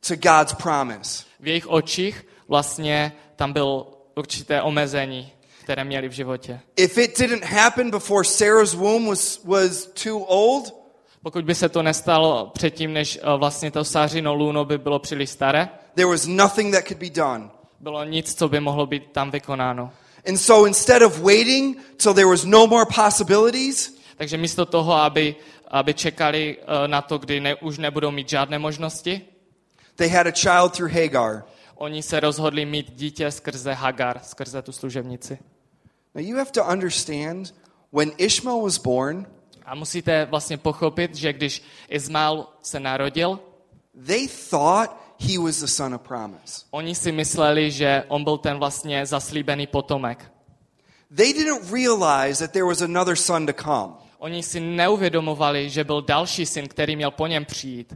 to 0.08 0.16
God's 0.16 0.54
promise. 0.54 1.24
V 1.40 1.48
jejich 1.48 1.68
očích 1.68 2.28
vlastně 2.48 3.14
tam 3.36 3.54
byl 3.54 3.86
určité 4.16 4.62
omezení, 4.62 5.32
které 5.64 5.84
měli 5.84 6.10
v 6.10 6.12
životě. 6.12 6.60
If 6.76 6.98
it 6.98 7.20
didn't 7.20 7.44
happen 7.44 7.92
before 7.92 8.24
Sarah's 8.24 8.74
womb 8.74 9.08
was, 9.08 9.44
was 9.44 9.86
too 10.04 10.20
old, 10.20 10.84
Pokud 11.24 11.46
by 11.46 11.56
se 11.56 11.70
to 11.70 11.84
nestalo 11.84 12.52
předtím, 12.54 12.94
než 12.94 13.20
eh, 13.22 13.38
vlastně 13.38 13.72
to 13.72 13.84
sářino 13.84 14.34
lůno 14.34 14.66
by 14.66 14.78
bylo 14.78 15.00
příliš 15.00 15.30
staré, 15.30 15.70
there 15.96 16.08
was 16.08 16.28
nothing 16.28 16.74
that 16.74 16.88
could 16.88 17.00
be 17.00 17.10
done. 17.10 17.50
bylo 17.80 18.04
nic, 18.04 18.36
co 18.36 18.50
by 18.50 18.60
mohlo 18.60 18.86
být 18.86 19.12
tam 19.12 19.32
vykonáno. 19.32 19.92
And 20.28 20.38
so 20.38 20.68
instead 20.68 21.02
of 21.02 21.20
waiting 21.20 21.78
till 21.98 22.14
there 22.14 22.28
was 22.28 22.46
no 22.46 22.68
more 22.68 22.86
possibilities, 22.86 23.94
Takže 24.18 24.38
místo 24.38 24.66
toho, 24.66 24.94
aby, 24.94 25.36
aby 25.68 25.94
čekali 25.94 26.58
eh, 26.58 26.88
na 26.88 27.02
to, 27.02 27.18
kdy 27.18 27.40
ne, 27.40 27.56
už 27.56 27.78
nebudou 27.78 28.12
mít 28.12 28.30
žádné 28.30 28.60
možnosti, 28.60 29.22
they 29.96 30.10
had 30.10 30.28
a 30.28 30.32
child 30.32 30.74
through 30.76 30.92
Hagar. 30.94 31.44
oni 31.76 32.04
se 32.04 32.20
rozhodli 32.20 32.66
mít 32.66 32.94
dítě 32.96 33.32
skrze 33.32 33.74
Hagar, 33.74 34.20
skrze 34.24 34.62
tu 34.62 34.72
služebnici. 34.72 35.40
Now 36.16 36.26
you 36.26 36.38
have 36.38 36.52
to 36.52 36.64
understand 36.64 37.54
when 37.92 38.12
Ishmael 38.18 38.62
was 38.62 38.78
born, 38.78 39.26
A 39.66 39.76
musíte 39.76 40.26
vlastně 40.26 40.58
pochopit, 40.58 41.16
že 41.16 41.34
když 41.34 41.64
Izmael 41.90 42.46
se 42.62 42.80
narodil, 42.80 43.40
they 44.08 44.28
thought 44.50 44.90
he 45.20 45.40
was 45.40 45.60
the 45.60 45.68
son 45.68 45.94
of 45.96 46.02
promise. 46.02 46.66
oni 46.72 46.96
si 46.96 47.12
mysleli, 47.12 47.72
že 47.72 48.04
on 48.08 48.24
byl 48.24 48.38
ten 48.38 48.58
vlastně 48.60 49.06
zaslíbený 49.06 49.68
potomek. 49.68 50.32
They 51.16 51.34
didn't 51.34 51.72
realize 51.72 52.44
that 52.48 52.52
there 52.52 52.66
was 52.66 52.82
another 52.82 53.16
son 53.16 53.46
to 53.46 53.54
come. 53.54 53.94
Oni 54.18 54.44
si 54.44 54.60
neuvědomovali, 54.60 55.70
že 55.70 55.84
byl 55.84 56.02
další 56.02 56.46
syn, 56.46 56.68
který 56.68 56.96
měl 56.96 57.12
po 57.12 57.28
něm 57.28 57.46
přijít. 57.46 57.94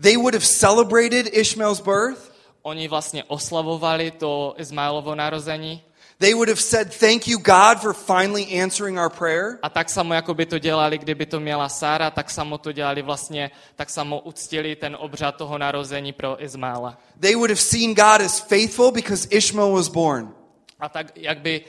They 0.00 0.16
would 0.16 0.34
have 0.34 0.46
celebrated 0.46 1.28
Ishmael's 1.32 1.80
birth. 1.80 2.30
Oni 2.62 2.88
vlastně 2.88 3.24
oslavovali 3.24 4.10
to 4.10 4.54
Izmaelovo 4.58 5.14
narození 5.14 5.82
They 6.20 6.34
would 6.34 6.48
have 6.48 6.60
said, 6.60 6.92
Thank 6.92 7.28
you, 7.28 7.38
God, 7.38 7.80
for 7.80 7.94
finally 7.94 8.60
answering 8.62 8.98
our 8.98 9.08
prayer. 9.10 9.58
a 9.62 9.68
tak 9.68 9.88
samo, 9.90 10.14
jako 10.14 10.34
by 10.34 10.46
to 10.46 10.58
dělali, 10.58 10.98
kdyby 10.98 11.26
to 11.26 11.40
měla 11.40 11.68
Sára, 11.68 12.10
tak 12.10 12.30
samo 12.30 12.58
to 12.58 12.72
dělali 12.72 13.02
vlastně, 13.02 13.50
tak 13.76 13.90
samo 13.90 14.20
uctili 14.20 14.76
ten 14.76 14.96
obřad 15.00 15.36
toho 15.36 15.58
narození 15.58 16.12
pro 16.12 16.44
Izmaela. 16.44 16.98
They 17.20 17.34
would 17.34 17.50
have 17.50 17.60
seen 17.60 17.94
God 17.94 18.20
as 18.20 18.40
faithful 18.40 18.92
because 18.92 19.28
Ishmael 19.30 19.72
was 19.72 19.88
born. 19.88 20.34
A 20.80 20.88
tak, 20.88 21.06
jak 21.16 21.40
by 21.40 21.64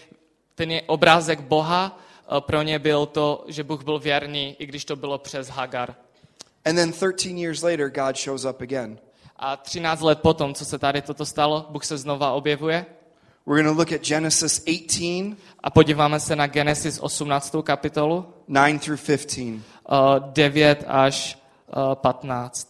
ten 0.56 0.72
je 0.72 0.82
obrázek 0.82 1.41
Boha 1.41 2.00
eh, 2.38 2.41
pro 2.41 2.62
ně 2.62 2.80
byl 2.80 3.06
to, 3.06 3.46
že 3.48 3.63
Bůh 3.63 3.84
byl 3.84 4.00
věrný, 4.00 4.56
i 4.60 4.65
když 4.65 4.86
to 4.86 4.96
bylo 4.96 5.17
přes 5.17 5.48
Hagar. 5.48 5.96
And 6.65 6.76
then 6.78 6.91
13 6.91 7.38
years 7.38 7.63
later, 7.63 7.89
God 7.89 8.15
shows 8.15 8.45
up 8.45 8.62
again. 8.62 9.00
A 9.36 9.58
13 9.58 10.02
let 10.02 10.19
potom, 10.19 10.54
co 10.54 10.65
se 10.65 10.80
tady 10.80 11.02
toto 11.02 11.26
stalo, 11.26 11.67
Bůh 11.69 11.86
se 11.86 11.97
znova 11.97 12.32
objevuje 12.32 12.86
We're 13.45 13.63
going 13.63 13.76
to 13.76 13.80
look 13.80 13.91
at 13.91 14.08
Genesis 14.08 14.63
18, 14.67 15.38
a 15.63 15.69
podíváme 15.69 16.19
se 16.19 16.36
na 16.36 16.47
Genesis 16.47 17.00
18. 17.00 17.56
kapitolu, 17.63 18.26
9 18.47 18.80
through 18.80 19.00
15. 19.00 19.38
eh, 19.38 20.19
9 20.34 20.84
až 20.88 21.38
eh, 21.69 21.95
15. 21.95 22.69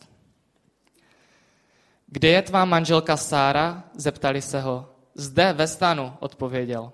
Kde 2.07 2.27
je 2.27 2.41
tvá 2.41 2.65
manželka 2.65 3.17
Sára? 3.17 3.83
Zeptali 3.95 4.41
se 4.41 4.61
ho. 4.61 4.89
Zde 5.15 5.53
ve 5.53 5.67
stanu, 5.67 6.13
odpověděl. 6.19 6.91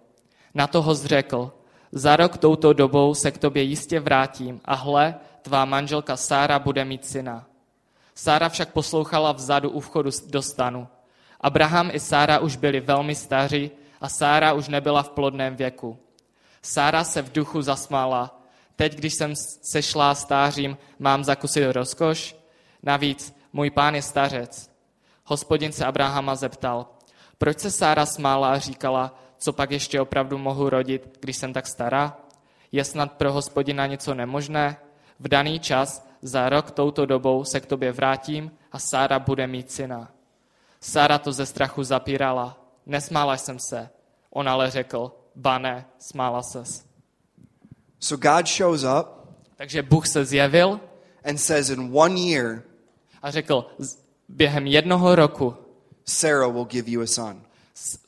Na 0.54 0.68
toho 0.68 0.96
zřekl. 0.96 1.52
Za 1.92 2.16
rok 2.16 2.38
touto 2.38 2.74
dobou 2.74 3.14
se 3.14 3.32
k 3.32 3.38
tobě 3.38 3.64
jistě 3.64 4.00
vrátím 4.00 4.62
a 4.66 4.76
hle, 4.76 5.16
tvá 5.48 5.66
manželka 5.66 6.18
Sára 6.18 6.60
bude 6.60 6.86
mít 6.86 7.06
syna. 7.06 7.48
Sára 8.16 8.50
však 8.50 8.76
poslouchala 8.76 9.32
vzadu 9.32 9.70
u 9.70 9.80
vchodu 9.80 10.10
do 10.28 10.42
stanu. 10.42 10.88
Abraham 11.42 11.90
i 11.94 12.00
Sára 12.00 12.40
už 12.40 12.56
byli 12.56 12.80
velmi 12.80 13.16
staří 13.16 13.72
a 14.02 14.10
Sára 14.10 14.54
už 14.54 14.68
nebyla 14.68 15.04
v 15.04 15.10
plodném 15.10 15.56
věku. 15.56 15.98
Sára 16.62 17.04
se 17.04 17.22
v 17.22 17.32
duchu 17.32 17.62
zasmála. 17.62 18.42
Teď, 18.76 18.96
když 18.96 19.14
jsem 19.14 19.34
sešla 19.64 20.16
stářím, 20.16 20.78
mám 21.00 21.24
zakusit 21.24 21.72
rozkoš? 21.72 22.36
Navíc, 22.84 23.36
můj 23.54 23.70
pán 23.70 23.96
je 23.96 24.02
stařec. 24.02 24.72
Hospodin 25.24 25.72
se 25.72 25.86
Abrahama 25.86 26.36
zeptal, 26.36 26.88
proč 27.38 27.60
se 27.60 27.72
Sára 27.72 28.06
smála 28.06 28.52
a 28.52 28.60
říkala, 28.60 29.16
co 29.38 29.54
pak 29.54 29.72
ještě 29.72 30.02
opravdu 30.02 30.38
mohu 30.38 30.70
rodit, 30.70 31.18
když 31.20 31.38
jsem 31.38 31.54
tak 31.54 31.68
stará? 31.68 32.18
Je 32.72 32.84
snad 32.84 33.12
pro 33.12 33.32
hospodina 33.32 33.88
něco 33.88 34.14
nemožné? 34.14 34.78
V 35.20 35.28
daný 35.28 35.60
čas, 35.60 36.08
za 36.22 36.50
rok 36.50 36.72
touto 36.72 37.06
dobou 37.06 37.44
se 37.46 37.60
k 37.60 37.66
tobě 37.66 37.92
vrátím 37.92 38.52
a 38.72 38.80
Sára 38.80 39.20
bude 39.20 39.48
mít 39.48 39.72
syna. 39.72 40.12
Sára 40.82 41.18
to 41.18 41.32
ze 41.32 41.46
strachu 41.46 41.84
zapírala. 41.84 42.58
Nesmála 42.86 43.38
jsem 43.38 43.60
se. 43.60 43.90
On 44.30 44.50
ale 44.50 44.72
řekl, 44.72 45.12
bane, 45.36 45.86
smála 46.00 46.44
ses. 46.44 46.86
So 48.00 48.30
God 48.32 48.48
shows 48.48 48.84
up 48.84 49.18
Takže 49.56 49.82
Bůh 49.84 50.08
se 50.08 50.26
zjevil 50.26 50.80
and 51.24 51.38
says, 51.38 51.70
In 51.70 51.90
one 51.98 52.20
year, 52.20 52.64
a 53.22 53.32
řekl, 53.32 53.66
"Z- 53.78 53.98
během 54.30 54.68
jednoho 54.68 55.16
roku 55.16 55.56
Sarah 56.06 56.52
will 56.52 56.66
give 56.66 56.92
you 56.92 57.02
a 57.02 57.08
son. 57.08 57.42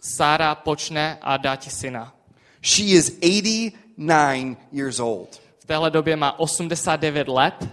Sára 0.02 0.56
počne 0.56 1.18
a 1.22 1.38
dá 1.38 1.56
ti 1.56 1.70
syna. 1.70 2.16
She 2.62 2.84
is 2.86 3.12
89 3.22 4.58
years 4.72 5.00
old. 5.00 5.42
V 5.70 5.72
téhle 5.72 5.92
době 5.92 6.16
má 6.16 6.40
89 6.40 7.28
let 7.28 7.70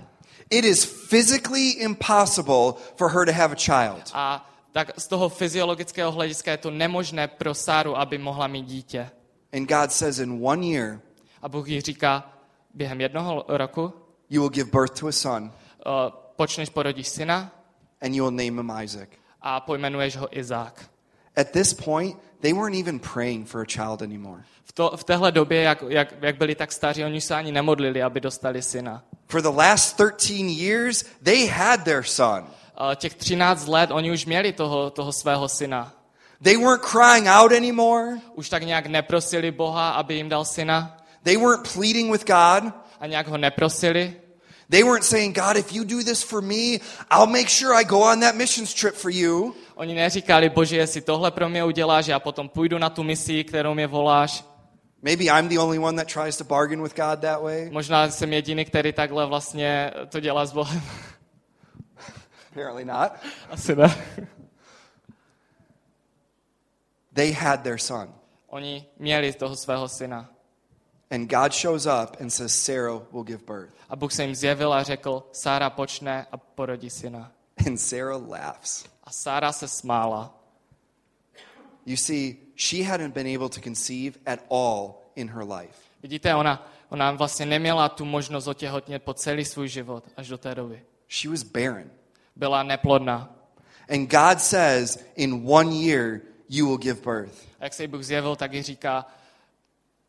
It 0.50 0.64
is 0.64 0.84
physically 0.84 1.68
impossible 1.70 2.72
for 2.96 3.08
her 3.10 3.26
to 3.26 3.32
have 3.32 3.52
a 3.52 3.56
child. 3.56 4.10
a 4.14 4.50
tak 4.72 5.00
z 5.00 5.06
toho 5.06 5.28
fyziologického 5.28 6.12
hlediska 6.12 6.50
je 6.50 6.56
to 6.56 6.70
nemožné 6.70 7.28
pro 7.28 7.54
Sáru, 7.54 7.96
aby 7.98 8.18
mohla 8.18 8.46
mít 8.46 8.66
dítě. 8.66 9.10
And 9.52 9.68
God 9.68 9.92
says, 9.92 10.18
In 10.18 10.46
one 10.46 10.66
year, 10.66 11.00
A 11.42 11.48
Bůh 11.48 11.68
jí 11.68 11.80
říká, 11.80 12.32
během 12.74 13.00
jednoho 13.00 13.44
roku 13.48 13.92
you 14.30 14.40
will 14.42 14.50
give 14.50 14.70
birth 14.70 15.00
to 15.00 15.06
a 15.06 15.12
son, 15.12 15.44
uh, 15.44 15.50
počneš 16.36 16.68
porodíš 16.68 17.08
syna 17.08 17.50
and 18.02 18.14
you 18.14 18.24
will 18.24 18.30
name 18.46 18.62
him 18.62 18.72
Isaac. 18.84 19.08
a 19.42 19.60
pojmenuješ 19.60 20.16
ho 20.16 20.38
Izák. 20.38 20.90
At 21.36 21.52
this 21.52 21.74
point, 21.74 22.16
they 22.40 22.52
weren't 22.52 22.76
even 22.76 22.98
praying 22.98 23.46
for 23.46 23.62
a 23.62 23.66
child 23.66 24.02
anymore. 24.02 24.44
V, 24.64 24.72
to, 24.72 24.96
v 24.96 25.04
téhle 25.04 25.32
době, 25.32 25.62
jak, 25.62 25.84
jak, 25.88 26.08
jak 26.20 26.36
byli 26.36 26.54
tak 26.54 26.72
staří, 26.72 27.04
oni 27.04 27.20
se 27.20 27.34
ani 27.34 27.52
nemodlili, 27.52 28.02
aby 28.02 28.20
dostali 28.20 28.62
syna. 28.62 29.02
For 29.28 29.42
the 29.42 29.50
last 29.50 29.96
13 29.96 30.60
years, 30.60 31.04
they 31.22 31.46
had 31.46 31.84
their 31.84 32.02
son. 32.02 32.42
Uh, 32.42 32.94
těch 32.94 33.14
13 33.14 33.66
let 33.66 33.90
oni 33.90 34.12
už 34.12 34.26
měli 34.26 34.52
toho, 34.52 34.90
toho 34.90 35.12
svého 35.12 35.48
syna. 35.48 35.92
They 36.42 36.56
weren't 36.56 36.82
crying 36.82 37.26
out 37.28 37.52
anymore. 37.52 38.20
Už 38.34 38.48
tak 38.48 38.62
nějak 38.62 38.86
neprosili 38.86 39.50
Boha, 39.50 39.90
aby 39.90 40.14
jim 40.14 40.28
dal 40.28 40.44
syna 40.44 40.96
They 41.22 41.36
weren't 41.36 41.72
pleading 41.72 42.12
with 42.12 42.24
God. 42.26 42.72
a 43.00 43.06
nějak 43.06 43.28
ho 43.28 43.38
neprosili. 43.38 44.14
They 44.70 44.82
weren't 44.82 45.04
saying, 45.04 45.34
God, 45.34 45.56
if 45.56 45.72
you 45.72 45.84
do 45.84 46.02
this 46.02 46.22
for 46.22 46.42
me, 46.42 46.80
I'll 47.10 47.26
make 47.26 47.48
sure 47.48 47.74
I 47.74 47.84
go 47.84 48.02
on 48.02 48.20
that 48.20 48.34
missions 48.34 48.74
trip 48.74 48.94
for 48.94 49.10
you. 49.10 49.54
Oni 49.76 49.94
neříkali, 49.94 50.48
bože, 50.48 50.76
jestli 50.76 51.00
tohle 51.00 51.30
pro 51.30 51.48
mě 51.48 51.64
uděláš, 51.64 52.06
já 52.06 52.20
potom 52.20 52.48
půjdu 52.48 52.78
na 52.78 52.90
tu 52.90 53.02
misi, 53.02 53.44
kterou 53.44 53.74
mě 53.74 53.86
voláš. 53.86 54.44
Maybe 55.02 55.24
I'm 55.24 55.48
the 55.48 55.58
only 55.58 55.78
one 55.78 56.04
that 56.04 56.12
tries 56.12 56.36
to 56.36 56.44
bargain 56.44 56.82
with 56.82 56.96
God 56.96 57.20
that 57.20 57.42
way. 57.42 57.70
Možná 57.70 58.10
jsem 58.10 58.32
jediný, 58.32 58.64
který 58.64 58.92
takhle 58.92 59.26
vlastně 59.26 59.92
to 60.08 60.20
dělá 60.20 60.46
s 60.46 60.52
Bohem. 60.52 60.82
Apparently 62.50 62.84
not. 62.84 63.12
Asi 63.50 63.76
ne. 63.76 63.94
They 67.12 67.32
had 67.32 67.62
their 67.62 67.78
son. 67.78 68.14
Oni 68.46 68.86
měli 68.98 69.32
toho 69.32 69.56
svého 69.56 69.88
syna. 69.88 70.28
And 71.10 71.30
God 71.30 71.52
shows 71.52 71.86
up 71.86 72.20
and 72.20 72.30
says, 72.30 72.64
Sarah 72.64 73.02
will 73.12 73.24
give 73.24 73.44
birth. 73.46 73.74
A 73.88 73.96
Bůh 73.96 74.12
se 74.12 74.24
jim 74.24 74.34
zjevil 74.34 74.72
a 74.72 74.82
řekl, 74.82 75.22
Sára 75.32 75.70
počne 75.70 76.26
a 76.32 76.36
porodí 76.36 76.90
syna. 76.90 77.32
And 77.66 77.76
Sarah 77.76 78.28
laughs. 78.28 78.95
A 79.06 79.10
Sára 79.10 79.52
se 79.52 79.68
smála. 79.68 80.34
You 81.86 81.96
see, 81.96 82.36
she 82.56 82.84
hadn't 82.84 83.14
been 83.14 83.36
able 83.36 83.48
to 83.48 83.60
conceive 83.60 84.18
at 84.26 84.40
all 84.50 84.94
in 85.14 85.28
her 85.28 85.44
life. 85.44 85.78
Vidíte, 86.02 86.34
ona, 86.34 86.70
ona 86.88 87.12
vlastně 87.12 87.46
neměla 87.46 87.88
tu 87.88 88.04
možnost 88.04 88.46
otěhotnět 88.46 89.02
po 89.02 89.14
celý 89.14 89.44
svůj 89.44 89.68
život 89.68 90.04
až 90.16 90.28
do 90.28 90.38
té 90.38 90.54
doby. 90.54 90.84
She 91.08 91.30
was 91.30 91.42
barren. 91.42 91.90
Byla 92.36 92.62
neplodná. 92.62 93.34
And 93.88 94.10
God 94.10 94.40
says, 94.40 95.04
in 95.16 95.42
one 95.46 95.74
year, 95.76 96.20
you 96.48 96.66
will 96.66 96.78
give 96.78 97.00
birth. 97.00 97.46
A 97.60 97.64
jak 97.64 97.74
se 97.74 97.88
Bůh 97.88 98.02
zjevil, 98.02 98.36
tak 98.36 98.52
jí 98.52 98.62
říká, 98.62 99.06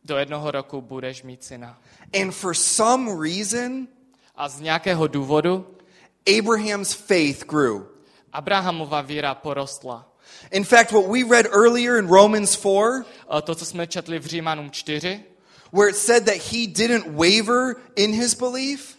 do 0.04 0.18
jednoho 0.18 0.52
roku 0.52 0.82
budeš 0.82 1.24
mít 1.24 1.44
syna. 1.44 1.82
And 2.22 2.32
for 2.32 2.54
some 2.54 3.12
reason, 3.30 3.88
A 4.36 4.50
z 4.50 4.62
nějakého 4.62 5.08
důvodu 5.08 5.76
Abraham's 6.40 6.94
faith 6.94 7.46
grew. 7.46 7.97
Abrahamova 8.38 9.04
porostla. 9.42 10.06
In 10.52 10.64
fact, 10.64 10.92
what 10.92 11.08
we 11.08 11.24
read 11.24 11.48
earlier 11.52 11.98
in 11.98 12.08
Romans 12.08 12.56
4, 12.56 13.04
eh, 13.04 13.42
To, 13.42 13.56
co 13.56 13.66
jsme 13.66 13.88
četli 13.88 14.20
v 14.20 14.26
Římanům 14.26 14.72
4, 14.72 15.24
where 15.72 15.90
it 15.90 15.98
said 15.98 16.26
that 16.26 16.36
he 16.36 16.68
didn't 16.68 17.06
waver 17.08 17.76
in 17.96 18.14
his 18.14 18.36
belief, 18.36 18.97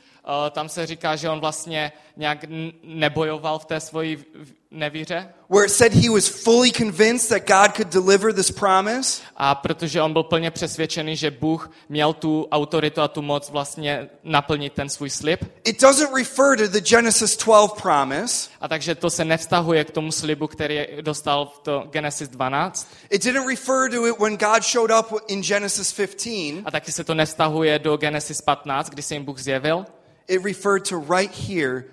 tam 0.50 0.68
se 0.68 0.86
říká, 0.86 1.16
že 1.16 1.30
on 1.30 1.40
vlastně 1.40 1.92
nějak 2.16 2.44
nebojoval 2.82 3.58
v 3.58 3.64
té 3.64 3.80
svoji 3.80 4.24
nevíře. 4.70 5.28
where 5.50 5.64
it 5.64 5.70
said 5.70 5.92
he 5.92 6.10
was 6.10 6.28
fully 6.28 6.70
convinced 6.70 7.28
that 7.28 7.46
God 7.46 7.74
could 7.76 7.88
deliver 7.92 8.32
this 8.32 8.50
promise. 8.50 9.22
A 9.36 9.54
protože 9.54 10.02
on 10.02 10.12
byl 10.12 10.22
plně 10.22 10.50
přesvědčený, 10.50 11.16
že 11.16 11.30
Bůh 11.30 11.70
měl 11.88 12.12
tu 12.12 12.48
autoritu 12.52 13.00
a 13.00 13.08
tu 13.08 13.22
moc 13.22 13.50
vlastně 13.50 14.08
naplnit 14.24 14.72
ten 14.72 14.88
svůj 14.88 15.10
slib. 15.10 15.44
It 15.64 15.80
doesn't 15.80 16.14
refer 16.16 16.58
to 16.58 16.68
the 16.68 16.80
Genesis 16.80 17.36
12 17.36 17.80
promise. 17.82 18.50
A 18.60 18.68
takže 18.68 18.94
to 18.94 19.10
se 19.10 19.24
nevztahuje 19.24 19.84
k 19.84 19.90
tomu 19.90 20.12
slibu, 20.12 20.46
který 20.46 20.86
dostal 21.00 21.46
v 21.46 21.58
to 21.58 21.84
Genesis 21.90 22.28
12. 22.28 22.88
It 23.10 23.24
didn't 23.24 23.48
refer 23.48 23.90
to 23.90 24.06
it 24.06 24.18
when 24.18 24.36
God 24.36 24.62
showed 24.62 24.90
up 25.00 25.20
in 25.28 25.42
Genesis 25.42 25.92
15. 25.92 26.62
A 26.64 26.70
taky 26.70 26.92
se 26.92 27.04
to 27.04 27.14
nevztahuje 27.14 27.78
do 27.78 27.96
Genesis 27.96 28.40
15, 28.40 28.90
kdy 28.90 29.02
se 29.02 29.14
jim 29.14 29.24
Bůh 29.24 29.38
zjevil. 29.38 29.84
It 30.28 30.44
referred 30.44 30.84
to 30.88 30.98
right 30.98 31.34
here 31.48 31.84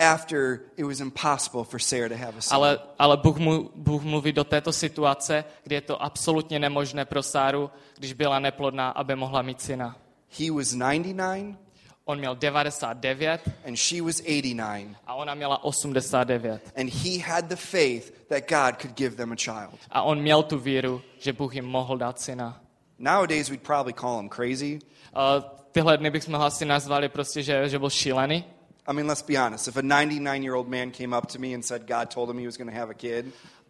after 0.00 0.60
it 0.76 0.84
was 0.84 1.00
impossible 1.00 1.64
for 1.64 1.78
Sarah 1.78 2.08
to 2.08 2.16
have 2.16 2.38
a 2.38 2.42
son. 2.42 2.56
Ale, 2.56 2.78
ale 2.98 3.16
Bůh, 3.16 3.38
mu, 3.38 3.70
Bůh 3.74 4.02
mluví 4.02 4.32
do 4.32 4.44
této 4.44 4.72
situace, 4.72 5.44
kdy 5.64 5.74
je 5.74 5.80
to 5.80 6.02
absolutně 6.02 6.58
nemožné 6.58 7.04
pro 7.04 7.22
Sáru, 7.22 7.70
když 7.98 8.12
byla 8.12 8.38
neplodná, 8.38 8.90
aby 8.90 9.16
mohla 9.16 9.42
mít 9.42 9.60
syna. 9.60 9.96
He 10.38 10.50
was 10.50 10.74
99 10.74 11.56
On 12.04 12.18
měl 12.18 12.36
99 12.36 13.40
and 13.66 13.76
she 13.76 14.02
was 14.02 14.20
89. 14.20 14.96
a 15.06 15.14
ona 15.14 15.34
měla 15.34 15.64
89. 15.64 16.72
And 16.76 16.90
he 16.90 17.18
had 17.18 17.44
the 17.44 17.56
faith 17.56 18.12
that 18.28 18.48
God 18.48 18.82
could 18.82 18.96
give 18.96 19.16
them 19.16 19.32
a 19.32 19.36
child. 19.36 19.78
A 19.90 20.02
on 20.02 20.20
měl 20.20 20.42
tu 20.42 20.58
víru, 20.58 21.02
že 21.18 21.32
Bůh 21.32 21.54
jim 21.54 21.64
mohl 21.64 21.98
dát 21.98 22.20
syna. 22.20 22.60
Nowadays, 22.98 23.48
we'd 23.48 23.62
probably 23.62 23.92
call 23.92 24.20
him 24.20 24.28
crazy. 24.28 24.78
Uh, 25.16 25.59
tyhle 25.72 25.98
dny 25.98 26.10
bychom 26.10 26.34
ho 26.34 26.44
asi 26.44 26.64
nazvali 26.64 27.08
prostě, 27.08 27.42
že, 27.42 27.68
že 27.68 27.78
byl 27.78 27.90
šílený. 27.90 28.44
I 28.86 28.92
mean, 28.92 29.08
let's 29.08 29.22
be 29.22 29.38
honest. 29.38 29.68
If 29.68 29.76
a 29.76 29.80
99 29.80 30.42
year 30.42 30.54
old 30.54 30.68
man 30.68 30.90
came 30.90 31.18
up 31.18 31.26
to 31.26 31.38
me 31.38 31.54
and 31.54 31.62
said 31.62 31.82
God 31.82 32.14
told 32.14 32.30
him 32.30 32.38
he 32.38 32.46
was 32.46 32.56
going 32.56 32.70
to 32.70 32.76
have 32.76 32.90
a 32.90 32.94
kid, 32.94 33.26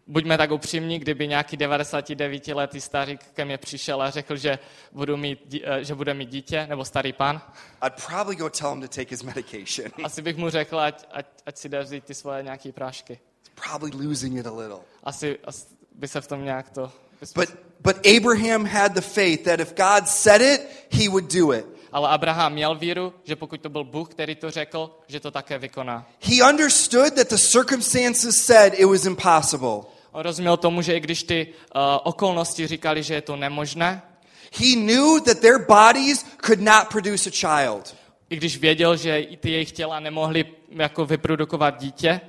Buďme 0.07 0.39
tak 0.39 0.51
upřímní, 0.51 0.99
kdyby 0.99 1.29
nějaký 1.29 1.57
99-letý 1.57 2.81
stařík 2.81 3.21
ke 3.35 3.45
mně 3.45 3.59
přišel 3.59 4.03
a 4.03 4.11
řekl, 4.11 4.37
že, 4.37 4.59
budu 4.93 5.17
mít, 5.17 5.55
eh, 5.65 5.85
že 5.85 5.95
bude 5.95 6.15
mít 6.15 6.29
dítě, 6.29 6.67
nebo 6.67 6.85
starý 6.85 7.13
pán, 7.13 7.43
I'd 7.87 8.07
probably 8.07 8.37
go 8.37 8.51
tell 8.51 8.71
him 8.71 8.81
to 8.81 8.89
take 8.89 9.11
his 9.11 9.23
medication. 9.23 9.91
asi 10.05 10.23
bych 10.23 10.37
mu 10.37 10.51
řekl, 10.51 10.81
ať, 10.81 11.07
ať, 11.13 11.27
ať 11.47 11.57
si 11.57 11.69
jde 11.69 11.83
vzít 11.83 12.05
ty 12.05 12.15
svoje 12.15 12.43
nějaké 12.43 12.73
prášky. 12.73 13.19
probably 13.55 14.09
losing 14.09 14.39
it 14.39 14.47
a 14.47 14.53
little. 14.53 14.81
Asi, 15.05 15.39
asi 15.45 15.67
by 15.95 16.09
se 16.09 16.21
v 16.21 16.27
tom 16.27 16.45
nějak 16.45 16.71
to... 16.71 16.93
But, 17.35 17.49
but 17.81 18.07
Abraham 18.07 18.65
had 18.65 18.93
the 18.93 19.01
faith 19.01 19.45
that 19.45 19.61
if 19.61 19.75
God 19.75 20.09
said 20.09 20.41
it, 20.41 20.87
he 20.91 21.09
would 21.09 21.35
do 21.35 21.53
it. 21.53 21.67
Ale 21.93 22.09
Abraham 22.09 22.53
měl 22.53 22.75
víru, 22.75 23.13
že 23.25 23.37
pokud 23.37 23.61
to 23.61 23.69
byl 23.69 23.85
Bůh, 23.85 24.09
který 24.09 24.35
to 24.35 24.51
řekl, 24.51 24.91
že 25.09 25.21
to 25.21 25.31
také 25.31 25.59
vykoná. 25.59 26.07
He 26.21 26.51
understood 26.53 27.15
that 27.15 27.29
the 27.31 27.37
circumstances 27.37 28.45
said 28.45 28.75
it 28.77 28.87
was 28.87 29.05
impossible. 29.05 29.81
On 30.13 30.23
rozuměl 30.23 30.57
tomu, 30.57 30.83
že 30.83 30.97
i 30.97 31.01
když 31.01 31.23
ty 31.23 31.47
uh, 31.47 31.81
okolnosti 32.05 32.67
říkali, 32.67 33.03
že 33.03 33.15
je 33.15 33.23
to 33.23 33.37
nemožné, 33.37 34.03
He 34.59 34.75
knew 34.77 35.21
that 35.21 35.39
their 35.39 35.59
bodies 35.69 36.27
could 36.47 36.61
not 36.61 36.89
produce 36.91 37.31
a 37.31 37.33
child. 37.33 37.97
i 38.31 38.37
když 38.37 38.57
věděl, 38.59 38.97
že 38.97 39.21
i 39.21 39.37
ty 39.37 39.51
jejich 39.51 39.73
těla 39.73 40.01
nemohly 40.01 40.45
jako 40.71 41.07
vyprodukovat 41.07 41.81
dítě, 41.81 42.21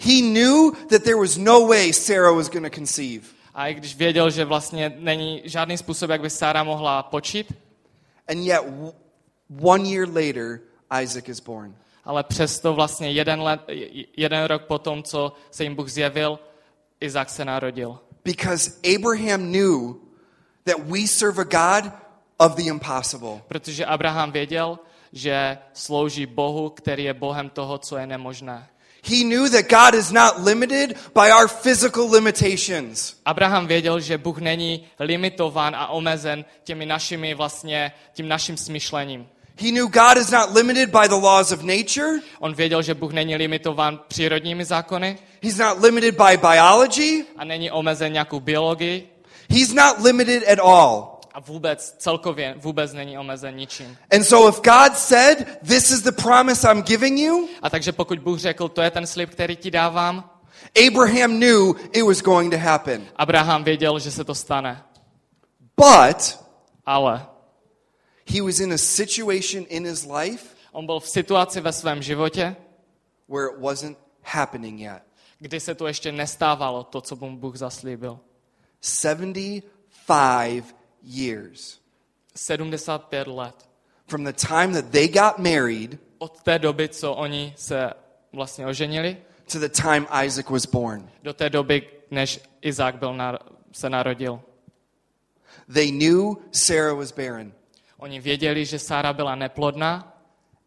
He 0.00 0.20
knew 0.20 0.72
that 0.90 1.02
there 1.02 1.16
was 1.16 1.36
no 1.36 1.66
way 1.66 1.92
Sarah 1.92 2.34
was 2.36 2.48
going 2.50 2.72
to 2.72 2.76
conceive. 2.76 3.24
a 3.54 3.66
i 3.68 3.74
když 3.74 3.96
věděl, 3.96 4.30
že 4.30 4.44
vlastně 4.44 4.92
není 4.98 5.42
žádný 5.44 5.78
způsob, 5.78 6.10
jak 6.10 6.20
by 6.20 6.30
Sára 6.30 6.64
mohla 6.64 7.02
počít, 7.02 7.52
And 8.28 8.38
yet, 8.38 8.60
one 9.60 9.88
year 9.88 10.08
later, 10.08 10.60
Isaac 11.02 11.28
is 11.28 11.40
born. 11.40 11.74
ale 12.04 12.22
přesto 12.22 12.74
vlastně 12.74 13.10
jeden, 13.10 13.42
let, 13.42 13.60
jeden 14.16 14.44
rok 14.44 14.62
po 14.64 14.78
tom, 14.78 15.02
co 15.02 15.32
se 15.50 15.64
jim 15.64 15.74
Bůh 15.74 15.88
zjevil, 15.88 16.38
Izák 17.00 17.30
se 17.30 17.44
narodil. 17.44 17.98
Because 18.24 18.70
Abraham 18.96 19.40
knew 19.40 19.94
that 20.64 20.76
we 20.78 21.06
serve 21.06 21.42
a 21.42 21.44
God 21.44 21.92
of 22.38 22.54
the 22.54 22.62
impossible. 22.62 23.42
Protože 23.48 23.86
Abraham 23.86 24.32
věděl, 24.32 24.78
že 25.12 25.58
slouží 25.72 26.26
Bohu, 26.26 26.70
který 26.70 27.04
je 27.04 27.14
Bohem 27.14 27.50
toho, 27.50 27.78
co 27.78 27.96
je 27.96 28.06
nemožné. 28.06 28.68
He 29.04 29.24
knew 29.24 29.50
that 29.50 29.68
God 29.68 29.94
is 29.94 30.12
not 30.12 30.46
limited 30.46 30.96
by 31.14 31.32
our 31.32 31.48
physical 31.48 32.10
limitations. 32.10 33.16
Abraham 33.24 33.66
věděl, 33.66 34.00
že 34.00 34.18
Bůh 34.18 34.38
není 34.38 34.86
limitován 34.98 35.76
a 35.76 35.86
omezen 35.86 36.44
těmi 36.64 36.86
našimi 36.86 37.34
vlastně, 37.34 37.92
tím 38.12 38.28
naším 38.28 38.56
smyšlením. 38.56 39.28
He 39.62 39.70
knew 39.70 39.88
God 39.88 40.16
is 40.16 40.30
not 40.30 40.50
limited 40.54 40.90
by 40.90 41.08
the 41.08 41.14
laws 41.14 41.52
of 41.52 41.62
nature. 41.62 42.20
On 42.40 42.54
věděl, 42.54 42.82
že 42.82 42.94
Bůh 42.94 43.12
není 43.12 43.36
limitován 43.36 44.00
přírodními 44.08 44.64
zákony 44.64 45.18
He's 45.42 45.56
not 45.58 45.82
limited 45.82 46.14
by 46.16 46.36
biology. 46.36 47.24
a 47.36 47.44
není 47.44 47.70
omezen 47.70 48.12
nějakou 48.12 48.40
biologii 48.40 49.08
He's 49.50 49.72
not 49.72 50.04
limited 50.04 50.48
at 50.48 50.58
all. 50.58 51.20
a 51.34 51.40
vůbec 51.40 51.94
celkově 51.98 52.54
vůbec 52.58 52.92
není 52.92 53.18
omezen 53.18 53.56
ničím. 53.56 53.96
And 54.10 54.24
so 54.24 54.48
if 54.48 54.60
God 54.62 54.96
said, 54.98 55.58
this 55.68 55.90
is 55.90 56.02
the 56.02 56.12
promise 56.12 56.68
I'm 56.72 56.82
giving 56.82 57.18
you, 57.18 57.48
A 57.62 57.70
takže 57.70 57.92
pokud 57.92 58.18
Bůh 58.18 58.38
řekl, 58.38 58.68
to 58.68 58.82
je 58.82 58.90
ten 58.90 59.06
slib, 59.06 59.30
který 59.30 59.56
ti 59.56 59.70
dávám, 59.70 60.30
Abraham 60.86 61.30
knew 61.36 61.74
it 61.92 62.02
was 62.02 62.20
going 62.22 62.52
to 62.52 62.58
happen. 62.58 63.06
Abraham 63.16 63.64
věděl, 63.64 63.98
že 63.98 64.10
se 64.10 64.24
to 64.24 64.34
stane. 64.34 64.82
But 65.76 66.38
Ale 66.86 67.26
he 68.32 68.40
was 68.42 68.60
in 68.60 68.72
a 68.72 68.78
situation 68.78 69.66
in 69.68 69.84
his 69.86 70.04
life 70.06 70.56
on 70.72 70.86
byl 70.86 71.00
v 71.00 71.08
situaci 71.08 71.60
ve 71.60 71.72
svém 71.72 72.02
životě, 72.02 72.56
where 73.28 73.48
it 73.54 73.58
wasn't 73.60 73.98
happening 74.22 74.80
yet. 74.80 75.02
kdy 75.38 75.60
se 75.60 75.74
to 75.74 75.86
ještě 75.86 76.12
nestávalo, 76.12 76.84
to, 76.84 77.00
co 77.00 77.16
mu 77.16 77.36
Bůh 77.36 77.56
zaslíbil. 77.56 78.20
75 78.80 80.64
years 81.02 81.78
75 82.34 83.26
let. 83.26 83.68
from 84.06 84.24
the 84.24 84.32
time 84.32 84.72
that 84.72 84.90
they 84.90 85.08
got 85.08 85.38
married 85.38 85.98
Od 86.18 86.42
té 86.42 86.58
doby, 86.58 86.88
co 86.88 87.14
oni 87.14 87.54
se 87.56 87.90
vlastně 88.32 88.66
oženili, 88.66 89.16
to 89.52 89.58
the 89.58 89.68
time 89.68 90.06
Isaac 90.26 90.50
was 90.50 90.66
born. 90.66 91.10
do 91.22 91.34
té 91.34 91.50
doby, 91.50 91.88
než 92.10 92.40
Izák 92.62 92.96
byl 92.98 93.14
nar- 93.14 93.38
se 93.72 93.90
narodil. 93.90 94.40
They 95.74 95.90
knew 95.90 96.34
Sarah 96.52 96.96
was 96.96 97.12
barren, 97.12 97.52
Oni 98.02 98.20
věděli, 98.20 98.64
že 98.66 98.78
Sára 98.78 99.12
byla 99.12 99.34
neplodná, 99.34 100.18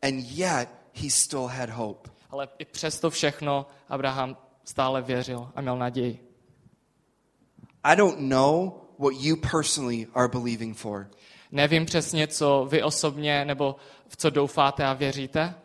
and 0.02 0.20
yet 0.20 0.70
he 0.94 1.10
still 1.10 1.48
had 1.48 1.70
hope. 1.70 2.10
ale 2.30 2.48
i 2.60 2.66
přesto 2.66 3.10
všechno 3.10 3.66
Abraham 3.90 4.38
stále 4.64 5.02
věřil 5.02 5.52
a 5.56 5.62
měl 5.62 5.78
naději. 5.78 6.20
I 7.84 7.96
don't 7.96 8.20
know 8.20 8.72
what 9.00 9.14
you 9.20 9.36
personally 9.52 10.08
are 10.14 10.28
believing 10.28 10.78
for. 10.78 11.08
Nevím 11.52 11.86
přesně, 11.86 12.28
co 12.28 12.68
vy 12.70 12.84
osobně 12.84 13.46
nebo 13.46 13.76
v 14.08 14.18
co 14.18 14.30
doufáte 14.30 14.86
a 14.86 14.94
věříte. 14.94 15.56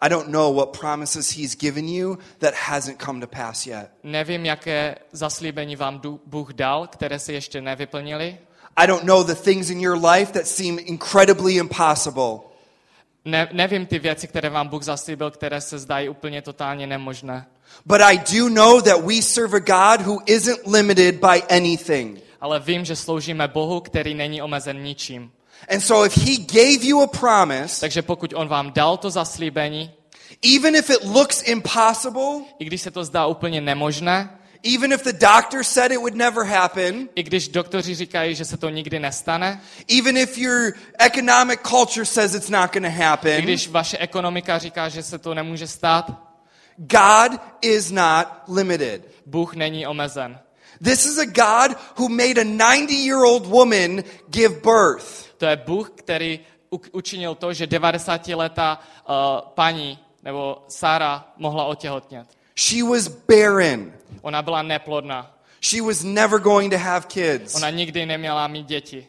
I 0.00 0.08
don't 0.08 0.28
know 0.28 0.54
what 0.56 0.78
promises 0.80 1.36
he's 1.36 1.56
given 1.56 1.88
you 1.88 2.18
that 2.38 2.54
hasn't 2.54 3.02
come 3.02 3.20
to 3.20 3.26
pass 3.26 3.66
yet. 3.66 3.90
Nevím, 4.02 4.46
jaké 4.46 4.94
zaslíbení 5.12 5.76
vám 5.76 6.00
Bůh 6.26 6.52
dal, 6.52 6.86
které 6.86 7.18
se 7.18 7.32
ještě 7.32 7.60
nevyplnily. 7.60 8.38
I 8.76 8.86
don't 8.86 9.04
know 9.04 9.24
the 9.24 9.34
things 9.34 9.70
in 9.70 9.80
your 9.80 9.96
life 9.96 10.32
that 10.32 10.46
seem 10.46 10.78
incredibly 10.78 11.54
impossible. 11.54 12.40
Ne, 13.24 13.48
nevím 13.52 13.86
ty 13.86 13.98
věci, 13.98 14.28
které 14.28 14.50
vám 14.50 14.68
Bůh 14.68 14.82
zaslíbil, 14.82 15.30
které 15.30 15.60
se 15.60 15.78
zdají 15.78 16.08
úplně 16.08 16.42
totálně 16.42 16.86
nemožné. 16.86 17.46
But 17.86 18.00
I 18.00 18.18
do 18.18 18.48
know 18.48 18.80
that 18.80 19.00
we 19.04 19.22
serve 19.22 19.56
a 19.56 19.60
God 19.60 20.06
who 20.06 20.20
isn't 20.26 20.66
limited 20.66 21.14
by 21.14 21.42
anything. 21.50 22.20
Ale 22.40 22.60
vím, 22.60 22.84
že 22.84 22.96
sloužíme 22.96 23.48
Bohu, 23.48 23.80
který 23.80 24.14
není 24.14 24.42
omezen 24.42 24.82
ničím. 24.82 25.32
And 25.68 25.80
so 25.80 26.06
if 26.06 26.16
he 26.16 26.36
gave 26.36 26.86
you 26.86 27.02
a 27.02 27.06
promise, 27.06 27.80
Takže 27.80 28.02
pokud 28.02 28.32
on 28.36 28.48
vám 28.48 28.72
dal 28.72 28.96
to 28.96 29.10
zaslíbení, 29.10 29.90
even 30.56 30.76
if 30.76 30.90
it 30.90 31.04
looks 31.04 31.42
impossible, 31.42 32.40
i 32.58 32.64
když 32.64 32.82
se 32.82 32.90
to 32.90 33.04
zdá 33.04 33.26
úplně 33.26 33.60
nemožné, 33.60 34.38
even 34.64 34.92
if 34.92 35.02
the 35.02 35.12
doctor 35.12 35.62
said 35.62 35.92
it 35.92 35.98
would 35.98 36.14
never 36.14 36.44
happen, 36.44 37.08
i 37.14 37.22
když 37.22 37.48
doktoři 37.48 37.94
říkají, 37.94 38.34
že 38.34 38.44
se 38.44 38.56
to 38.56 38.68
nikdy 38.68 38.98
nestane, 38.98 39.60
even 39.98 40.16
if 40.16 40.38
your 40.38 40.72
economic 40.98 41.60
culture 41.68 42.06
says 42.06 42.34
it's 42.34 42.48
not 42.48 42.72
going 42.72 42.84
to 42.84 42.88
i 42.88 43.02
happen, 43.02 43.42
když 43.42 43.68
vaše 43.68 43.98
ekonomika 43.98 44.58
říká, 44.58 44.88
že 44.88 45.02
se 45.02 45.18
to 45.18 45.34
nemůže 45.34 45.66
stát, 45.66 46.10
God 46.76 47.40
is 47.60 47.90
not 47.90 48.26
limited. 48.48 49.08
Bůh 49.26 49.54
není 49.54 49.86
omezen. 49.86 50.38
This 50.84 51.06
is 51.06 51.18
a 51.18 51.24
God 51.24 51.78
who 51.96 52.08
made 52.08 52.40
a 52.40 52.44
90 52.44 52.90
year 52.90 53.24
old 53.24 53.46
woman 53.46 54.02
give 54.28 54.54
birth. 54.54 55.24
To 55.38 55.46
je 55.46 55.56
Bůh, 55.56 55.90
který 55.94 56.40
učinil 56.92 57.34
to, 57.34 57.52
že 57.52 57.66
90-letá 57.66 58.78
uh, 59.08 59.14
paní 59.54 59.98
nebo 60.22 60.64
Sára 60.68 61.32
mohla 61.36 61.64
otěhotnět. 61.64 62.26
She 62.56 62.82
was 62.84 63.08
barren. 63.08 63.92
Ona 64.24 64.42
byla 64.42 64.62
neplodná. 64.62 65.30
She 65.60 65.82
was 65.82 66.02
never 66.02 66.38
going 66.40 66.72
to 66.72 66.78
have 66.78 67.06
kids. 67.08 67.54
Ona 67.54 67.70
nikdy 67.70 68.06
neměla 68.06 68.48
mít 68.48 68.66
děti. 68.66 69.06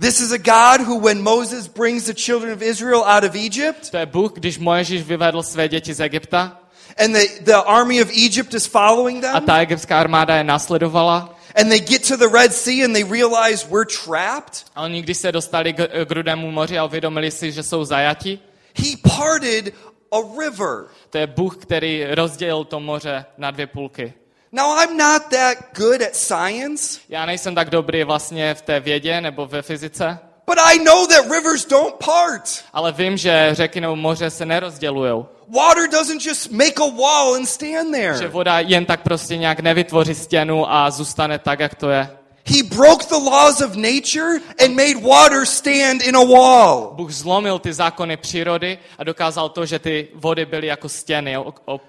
This 0.00 0.20
is 0.20 0.32
a 0.32 0.36
God 0.38 0.86
who, 0.86 1.00
when 1.00 1.22
Moses 1.22 1.66
brings 1.68 2.04
the 2.04 2.14
children 2.14 2.52
of 2.52 2.62
Israel 2.62 3.04
out 3.06 3.24
of 3.24 3.34
Egypt, 3.34 3.90
To 3.90 3.96
je 3.96 4.06
Bůh, 4.06 4.32
když 4.32 4.58
Mojžíš 4.58 5.02
vyvedl 5.02 5.42
své 5.42 5.68
děti 5.68 5.94
z 5.94 6.00
Egypta 6.00 6.60
and 7.04 7.12
the, 7.12 7.20
the 7.40 7.52
army 7.66 8.02
of 8.02 8.10
Egypt 8.10 8.54
is 8.54 8.66
following 8.66 9.24
a 9.24 9.32
them, 9.32 9.42
ta 9.46 9.56
egyptská 9.58 10.00
armáda 10.00 10.36
je 10.36 10.44
následovala. 10.44 11.34
and 11.60 11.68
they 11.68 11.80
get 11.80 12.08
to 12.08 12.16
the 12.16 12.28
Red 12.32 12.52
Sea 12.54 12.84
and 12.84 12.92
they 12.92 13.04
realize 13.04 13.66
we're 13.70 13.86
trapped, 14.04 14.64
A 14.74 14.82
oni, 14.82 15.02
když 15.02 15.16
se 15.18 15.32
dostali 15.32 15.72
k, 15.72 16.04
k 16.04 16.10
Rudému 16.10 16.50
moři 16.50 16.78
a 16.78 16.84
uvědomili 16.84 17.30
si, 17.30 17.52
že 17.52 17.62
jsou 17.62 17.84
zajati, 17.84 18.38
he 18.74 18.96
parted 19.16 19.74
a 20.12 20.16
river. 20.40 20.86
to 21.10 21.18
je 21.18 21.26
Bůh, 21.26 21.56
který 21.56 22.04
rozdělil 22.14 22.64
to 22.64 22.80
moře 22.80 23.24
na 23.38 23.50
dvě 23.50 23.66
půlky. 23.66 24.12
Now, 24.52 24.78
I'm 24.78 24.96
not 24.96 25.22
that 25.30 25.56
good 25.76 26.02
at 26.02 26.16
science, 26.16 27.00
Já 27.08 27.26
nejsem 27.26 27.54
tak 27.54 27.70
dobrý 27.70 28.04
vlastně 28.04 28.54
v 28.54 28.62
té 28.62 28.80
vědě 28.80 29.20
nebo 29.20 29.46
ve 29.46 29.62
fyzice, 29.62 30.18
but 30.46 30.58
I 30.58 30.78
know 30.78 31.06
that 31.06 31.30
rivers 31.30 31.66
don't 31.66 31.94
part. 31.94 32.64
ale 32.72 32.92
vím, 32.92 33.16
že 33.16 33.48
řeky 33.52 33.80
nebo 33.80 33.96
moře 33.96 34.30
se 34.30 34.46
nerozdělují. 34.46 35.24
Water 35.48 35.88
doesn't 35.90 36.24
just 36.26 36.50
make 36.50 36.74
a 36.82 36.90
wall 36.90 37.34
and 37.34 37.46
stand 37.46 37.94
Že 37.94 38.14
there. 38.18 38.28
voda 38.28 38.60
jen 38.60 38.84
tak 38.84 39.02
prostě 39.02 39.36
nějak 39.36 39.60
nevytvoří 39.60 40.14
stěnu 40.14 40.72
a 40.72 40.90
zůstane 40.90 41.38
tak, 41.38 41.60
jak 41.60 41.74
to 41.74 41.90
je. 41.90 42.10
He 42.56 42.62
broke 42.62 43.06
the 43.06 43.30
laws 43.30 43.60
of 43.60 43.74
nature 43.74 44.40
and 44.64 44.74
made 44.76 44.94
water 45.08 45.44
stand 45.46 46.02
in 46.02 46.16
a 46.16 46.24
wall. 46.24 46.90
Bůh 46.94 47.10
zlomil 47.12 47.58
ty 47.58 47.72
zákony 47.72 48.16
přírody 48.16 48.78
a 48.98 49.04
dokázal 49.04 49.48
to, 49.48 49.66
že 49.66 49.78
ty 49.78 50.08
vody 50.14 50.46
byly 50.46 50.66
jako 50.66 50.88
stěny 50.88 51.36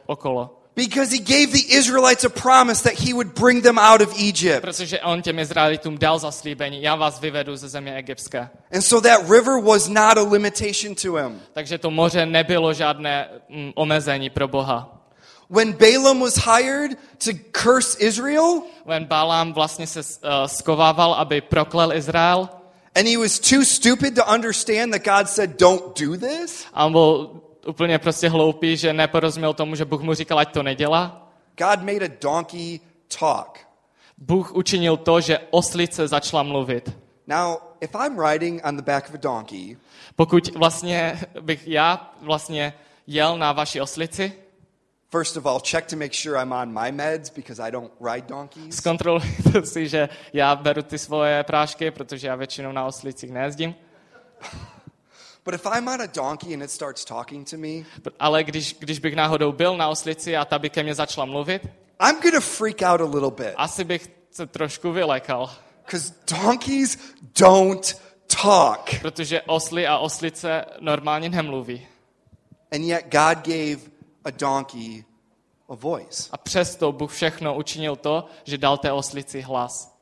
okolo. 0.07 0.56
Because 0.77 1.09
he 1.09 1.17
gave 1.17 1.51
the 1.51 1.73
Israelites 1.73 2.23
a 2.23 2.29
promise 2.29 2.83
that 2.83 2.93
he 2.93 3.11
would 3.11 3.33
bring 3.33 3.61
them 3.61 3.79
out 3.79 4.01
of 4.01 4.13
Egypt. 4.19 4.61
Protože 4.61 4.99
on 4.99 5.21
těm 5.21 5.39
Izraelitům 5.39 5.97
dal 5.97 6.19
zaslíbení, 6.19 6.81
já 6.81 6.95
vás 6.95 7.19
vyvedu 7.19 7.55
ze 7.55 7.69
země 7.69 7.95
egyptské. 7.95 8.49
And 8.73 8.81
so 8.81 9.09
that 9.09 9.29
river 9.29 9.59
was 9.61 9.87
not 9.87 10.17
a 10.17 10.21
limitation 10.21 10.95
to 10.95 11.15
him. 11.15 11.41
Takže 11.53 11.77
to 11.77 11.91
moře 11.91 12.25
nebylo 12.25 12.73
žádné 12.73 13.29
mm, 13.49 13.71
omezení 13.75 14.29
pro 14.29 14.47
Boha. 14.47 14.93
When 15.49 15.73
Balaam 15.73 16.19
was 16.19 16.35
hired 16.35 16.97
to 17.25 17.31
curse 17.51 17.97
Israel, 17.99 18.61
When 18.85 19.05
Balaam 19.05 19.53
vlastně 19.53 19.87
se 19.87 19.99
uh, 19.99 20.29
skovával, 20.45 21.13
aby 21.13 21.41
proklel 21.41 21.93
Izrael, 21.93 22.49
and 22.95 23.07
he 23.07 23.17
was 23.17 23.39
too 23.39 23.63
stupid 23.63 24.15
to 24.15 24.33
understand 24.33 24.93
that 24.93 25.03
God 25.03 25.27
said, 25.27 25.57
Don't 25.59 25.99
do 25.99 26.17
this, 26.17 26.65
a 26.73 26.85
on 26.85 26.91
byl 26.91 27.41
úplně 27.67 27.99
prostě 27.99 28.29
hloupý, 28.29 28.77
že 28.77 28.93
neporozuměl 28.93 29.53
tomu, 29.53 29.75
že 29.75 29.85
Bůh 29.85 30.01
mu 30.01 30.13
říkal, 30.13 30.39
ať 30.39 30.53
to 30.53 30.63
nedělá, 30.63 31.29
God 31.57 31.79
made 31.81 32.05
a 32.05 32.09
donkey 32.21 32.79
talk. 33.19 33.59
Bůh 34.17 34.55
učinil 34.55 34.97
to, 34.97 35.21
že 35.21 35.39
oslice 35.49 36.07
začala 36.07 36.43
mluvit. 36.43 36.97
Now, 37.27 37.57
if 37.81 37.95
I'm 37.95 38.19
riding 38.19 38.65
on 38.65 38.75
the 38.77 38.83
back 38.83 39.09
of 39.09 39.15
a 39.15 39.17
donkey, 39.17 39.77
Pokud 40.15 40.55
vlastně 40.55 41.19
bych 41.41 41.67
já 41.67 42.13
vlastně 42.21 42.73
jel 43.07 43.37
na 43.37 43.51
vaší 43.51 43.81
oslici, 43.81 44.33
first 45.11 45.37
of 45.37 45.45
all, 45.45 45.59
check 45.59 45.89
to 45.89 45.95
make 45.95 46.13
sure 46.13 46.41
I'm 46.41 46.51
on 46.51 46.83
my 46.83 46.91
meds 46.91 47.29
because 47.29 47.63
I 47.63 47.71
don't 47.71 47.91
ride 48.13 48.27
donkeys. 48.27 48.75
zkontrolujte 48.75 49.61
si, 49.65 49.87
že 49.87 50.09
já 50.33 50.55
beru 50.55 50.81
ty 50.81 50.97
svoje 50.97 51.43
prášky, 51.43 51.91
protože 51.91 52.27
já 52.27 52.35
většinou 52.35 52.71
na 52.71 52.85
oslicích 52.85 53.31
nejezdím. 53.31 53.75
But 55.47 55.53
if 55.53 55.65
I'm 55.65 55.87
on 55.87 56.01
a 56.01 56.07
donkey 56.07 56.53
and 56.53 56.63
it 56.63 56.71
starts 56.71 57.05
talking 57.05 57.49
to 57.49 57.57
me, 57.57 57.85
Ale 58.19 58.43
když, 58.43 58.75
když 58.79 58.99
bych 58.99 59.15
náhodou 59.15 59.51
byl 59.51 59.77
na 59.77 59.87
oslici 59.89 60.37
a 60.37 60.45
ta 60.45 60.59
by 60.59 60.69
ke 60.69 60.83
mně 60.83 60.95
začala 60.95 61.25
mluvit, 61.25 61.61
I'm 62.07 62.21
going 62.21 62.35
to 62.35 62.41
freak 62.41 62.81
out 62.81 63.01
a 63.01 63.05
little 63.05 63.31
bit 63.31 63.53
asi 63.55 63.83
bych 63.83 64.11
se 64.31 64.47
trošku 64.47 64.91
vylekal. 64.91 65.49
because 65.85 66.13
donkeys 66.41 66.97
don't 67.39 68.01
talk. 68.41 68.99
Protože 69.01 69.41
osly 69.41 69.87
a 69.87 69.97
oslice 69.97 70.65
normálně 70.79 71.29
nemluví. 71.29 71.87
And 72.71 72.81
yet 72.81 73.03
God 73.03 73.47
gave 73.47 73.91
a 74.25 74.31
donkey 74.31 75.05
a 75.69 75.75
voice. 75.75 76.29
A 76.31 76.37
přesto 76.37 76.91
Bůh 76.91 77.11
všechno 77.11 77.55
učinil 77.55 77.95
to, 77.95 78.25
že 78.43 78.57
dal 78.57 78.77
té 78.77 78.91
oslici 78.91 79.41
hlas. 79.41 79.97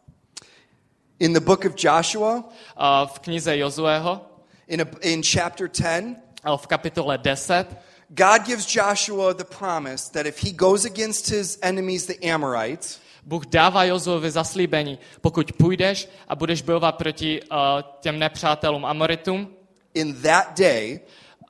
In 1.20 1.34
the 1.34 1.40
book 1.40 1.66
of 1.66 1.74
Joshua, 1.78 2.44
A 2.76 3.06
v 3.06 3.20
knize 3.20 3.58
Jozueho, 3.58 4.35
in, 4.68 4.82
a, 4.82 4.86
in 5.02 5.24
chapter 5.24 5.68
10, 5.68 6.16
a 6.44 6.58
v 6.58 6.68
kapitole 6.68 7.18
10, 7.18 7.66
God 8.10 8.46
gives 8.46 8.66
Joshua 8.76 9.34
the 9.34 9.44
promise 9.44 10.12
that 10.12 10.26
if 10.26 10.38
he 10.38 10.52
goes 10.52 10.86
against 10.86 11.30
his 11.30 11.58
enemies, 11.62 12.06
the 12.06 12.32
Amorites, 12.32 13.00
Bůh 13.26 13.46
dává 13.46 13.84
Jozuovi 13.84 14.32
zaslíbení, 14.32 15.00
pokud 15.22 15.52
půjdeš 15.52 16.10
a 16.28 16.36
budeš 16.36 16.62
bojovat 16.62 16.92
proti 16.92 17.42
uh, 17.42 17.58
těm 18.00 18.20
nepřátelům 18.20 18.86
Amoritům, 18.86 19.50
in 19.94 20.22
that 20.22 20.60
day, 20.60 21.00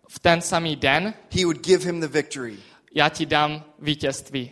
v 0.08 0.19
ten 0.19 0.41
samý 0.41 0.75
den 0.75 1.13
he 1.32 1.45
would 1.45 1.65
give 1.65 1.86
him 1.86 1.99
the 1.99 2.08
victory. 2.08 2.56
já 2.95 3.10
ti 3.10 3.25
dám 3.25 3.63
vítězství. 3.80 4.51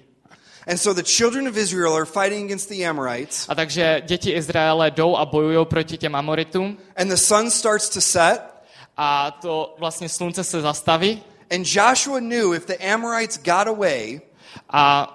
And 0.67 0.77
so 0.77 1.01
the 1.01 1.09
children 1.11 1.47
of 1.47 1.57
Israel 1.57 1.93
are 1.95 2.05
fighting 2.05 2.45
against 2.45 2.69
the 2.69 2.85
Amorites, 2.85 3.45
A 3.49 3.55
takže 3.55 4.01
děti 4.05 4.31
Izraele 4.31 4.91
jdou 4.91 5.17
a 5.17 5.25
bojují 5.25 5.65
proti 5.65 5.97
těm 5.97 6.15
Amoritům 6.15 6.77
and 6.95 7.07
the 7.07 7.15
sun 7.15 7.51
starts 7.51 7.89
to 7.89 8.01
set. 8.01 8.52
A 8.97 9.31
to 9.31 9.75
vlastně 9.79 10.09
slunce 10.09 10.43
se 10.43 10.61
zastaví. 10.61 11.23
And 11.55 11.65
Joshua 11.75 12.19
knew 12.19 12.53
if 12.53 12.65
the 12.65 12.93
Amorites 12.93 13.37
got 13.37 13.67
away, 13.67 14.21
a 14.69 15.09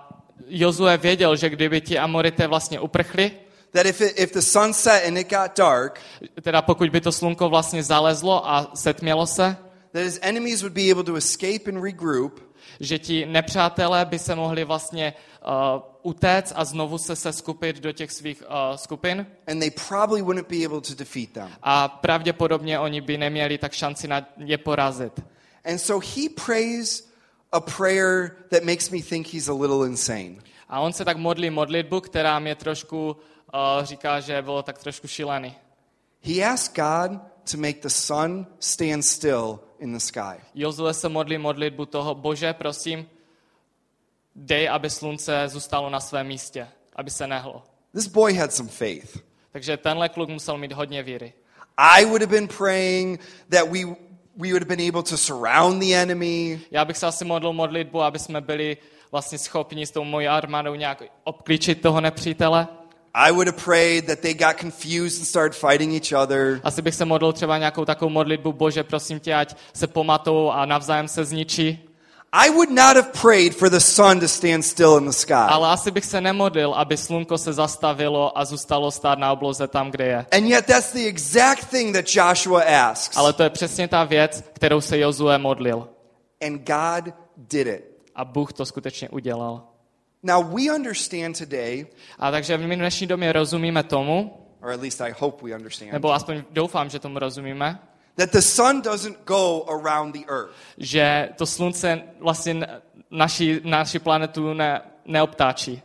Jozue 0.47 0.97
věděl, 0.97 1.37
že 1.37 1.51
kdyby 1.51 1.81
ti 1.81 1.99
Amorité 1.99 2.47
vlastně 2.47 2.81
uprchli, 2.81 3.33
that 3.73 3.87
if, 3.87 4.01
it, 4.01 4.19
if 4.19 4.33
the 4.33 4.41
sun 4.41 4.73
set 4.73 5.05
and 5.07 5.19
it 5.19 5.31
got 5.31 5.59
dark, 5.59 6.01
teda 6.43 6.63
pokud 6.63 6.91
by 6.91 7.01
to 7.01 7.13
slunko 7.13 7.49
vlastně 7.49 7.83
zalezlo 7.83 8.49
a 8.51 8.71
setmělo 8.75 9.27
se, 9.27 9.57
that 9.93 10.03
his 10.03 10.19
enemies 10.23 10.63
would 10.63 10.73
be 10.73 10.91
able 10.91 11.05
to 11.05 11.17
escape 11.17 11.71
and 11.71 11.83
regroup, 11.83 12.55
že 12.81 12.99
ti 12.99 13.27
nepřátelé 13.27 14.05
by 14.05 14.19
se 14.19 14.35
mohli 14.35 14.65
vlastně 14.65 15.15
uh, 15.47 15.83
utéct 16.09 16.53
a 16.57 16.65
znovu 16.65 16.99
se 16.99 17.17
seskupit 17.17 17.81
do 17.81 17.93
těch 17.93 18.13
svých 18.13 18.43
uh, 18.43 18.77
skupin 18.77 19.27
and 19.47 19.61
they 19.61 19.71
probably 19.89 20.23
wouldn't 20.23 20.49
be 20.49 20.65
able 20.65 20.81
to 20.81 20.95
defeat 20.95 21.31
them. 21.33 21.51
a 21.63 21.89
pravděpodobně 21.89 22.79
oni 22.79 23.01
by 23.01 23.19
neměli 23.19 23.59
tak 23.59 23.73
šanci 23.73 24.09
na 24.09 24.29
je 24.37 24.59
porazit. 24.59 25.21
And 25.65 25.79
so 25.79 26.07
he 26.17 26.29
prays 26.47 27.09
a 27.53 27.61
prayer 27.61 28.37
that 28.51 28.65
makes 28.65 28.91
me 28.91 29.03
think 29.03 29.27
he's 29.35 29.49
a 29.49 29.55
little 29.55 29.87
insane. 29.87 30.37
A 30.69 30.81
on 30.81 30.93
se 30.93 31.05
tak 31.05 31.17
modlí 31.17 31.51
modlitbu, 31.51 32.01
která 32.01 32.39
mě 32.39 32.55
trošku 32.55 33.17
uh, 33.55 33.85
říká, 33.85 34.21
že 34.21 34.43
bylo 34.43 34.63
tak 34.63 34.79
trošku 34.79 35.09
šílený. 35.09 35.55
He 36.23 36.45
asked 36.45 36.77
God 36.77 37.21
to 37.51 37.57
make 37.57 37.81
the 37.83 37.89
sun 37.89 38.47
stand 38.61 39.05
still 39.05 39.61
in 39.79 39.93
the 39.93 39.99
sky. 39.99 40.41
Jozue 40.55 40.95
se 40.95 41.09
modlí 41.09 41.39
modlitbu 41.39 41.87
toho, 41.87 42.15
bože, 42.15 42.53
prosím, 42.53 43.07
dej, 44.39 44.69
aby 44.69 44.91
slunce 44.91 45.49
zůstalo 45.49 45.91
na 45.91 46.01
svém 46.01 46.27
místě, 46.27 46.69
aby 46.97 47.11
se 47.11 47.27
nehlo. 47.27 47.63
This 47.95 48.07
boy 48.07 48.35
had 48.35 48.55
some 48.55 48.69
faith. 48.69 49.23
Takže 49.53 49.77
tenhle 49.77 50.09
kluk 50.09 50.29
musel 50.29 50.59
mít 50.59 50.73
hodně 50.73 51.03
víry. 51.03 51.33
I 51.77 52.05
would 52.05 52.23
have 52.23 52.31
been 52.31 52.49
praying 52.49 53.21
that 53.51 53.69
we, 53.69 53.85
we 54.37 54.49
would 54.51 54.63
have 54.63 54.77
been 54.77 54.89
able 54.89 55.03
to 55.03 55.17
surround 55.17 55.83
the 55.83 55.95
enemy, 55.95 56.61
Já 56.71 56.85
bych 56.85 56.97
se 56.97 57.07
asi 57.07 57.25
modlil 57.25 57.53
modlitbu, 57.53 58.03
aby 58.03 58.19
jsme 58.19 58.41
byli 58.41 58.77
vlastně 59.13 59.39
schopni 59.39 59.87
s 59.87 59.91
tou 59.91 60.05
mojí 60.05 60.29
armádou 60.29 60.75
nějak 60.75 61.03
obklíčit 61.25 61.81
toho 61.81 62.01
nepřítele. 62.01 62.69
I 63.15 63.33
would 63.33 63.49
have 63.49 63.65
prayed 63.65 64.07
that 64.07 64.21
they 64.21 64.35
got 64.35 64.57
confused 64.61 65.19
and 65.19 65.27
started 65.27 65.55
fighting 65.55 65.93
each 65.93 66.23
other. 66.23 66.61
Asi 66.65 66.83
bych 66.83 66.95
se 66.95 67.05
modlil 67.05 67.33
třeba 67.33 67.59
nějakou 67.59 67.85
takovou 67.85 68.11
modlitbu, 68.11 68.53
bože, 68.53 68.85
prosím 68.85 69.21
tě, 69.21 69.35
ať 69.35 69.57
se 69.73 69.87
pomatou 69.87 70.51
a 70.51 70.67
navzájem 70.67 71.09
se 71.09 71.25
zničí. 71.25 71.88
I 72.33 72.51
would 72.51 72.71
not 72.71 72.97
have 72.97 73.13
prayed 73.13 73.55
for 73.55 73.71
the 73.71 73.81
sun 73.81 74.21
to 74.21 74.29
stand 74.29 74.65
still 74.65 74.99
in 74.99 75.05
the 75.05 75.13
sky. 75.13 75.49
Ale 75.49 75.69
asi 75.69 75.91
bych 75.91 76.05
se 76.05 76.21
nemodlil, 76.21 76.75
aby 76.75 76.97
slunko 76.97 77.39
se 77.39 77.53
zastavilo 77.53 78.39
a 78.39 78.45
zůstalo 78.45 78.91
stát 78.91 79.19
na 79.19 79.33
obloze 79.33 79.69
tam, 79.69 79.91
kde 79.91 80.07
je. 80.07 80.27
And 80.33 80.45
yet 80.45 80.67
that's 80.67 80.93
the 80.93 81.07
exact 81.07 81.71
thing 81.71 81.97
that 81.97 82.05
Joshua 82.15 82.91
asks. 82.91 83.17
Ale 83.17 83.33
to 83.33 83.43
je 83.43 83.51
přesně 83.51 83.89
ta 83.89 84.05
věc, 84.05 84.45
kterou 84.53 84.81
se 84.81 84.99
Jozue 84.99 85.39
modlil. 85.39 85.89
And 86.47 86.69
God 86.69 87.15
did 87.37 87.67
it. 87.67 87.85
A 88.15 88.25
Bůh 88.25 88.53
to 88.53 88.67
skutečně 88.67 89.09
udělal. 89.09 89.63
Now 90.23 90.45
we 90.45 90.75
understand 90.75 91.39
today, 91.39 91.87
A 92.19 92.31
takže 92.31 92.57
v 92.57 92.77
dnešní 92.77 93.07
době 93.07 93.33
rozumíme 93.33 93.83
tomu, 93.83 94.39
or 94.63 94.71
at 94.71 94.81
least 94.81 95.01
I 95.01 95.15
hope 95.19 95.47
we 95.47 95.55
understand, 95.57 95.93
nebo 95.93 96.13
aspoň 96.13 96.43
doufám, 96.51 96.91
že 96.91 96.99
tomu 96.99 97.19
rozumíme, 97.19 97.79
that 98.19 98.31
the 98.33 98.43
sun 98.43 98.83
doesn't 98.83 99.17
go 99.25 99.65
around 99.69 100.13
the 100.15 100.25
earth. 100.29 100.51
že 100.79 101.29
to 101.37 101.47
slunce 101.47 102.03
vlastně 102.21 102.67
naši, 103.11 103.61
naši 103.65 103.99
planetu 103.99 104.53
ne, 104.55 104.81
neobtáčí. 105.05 105.83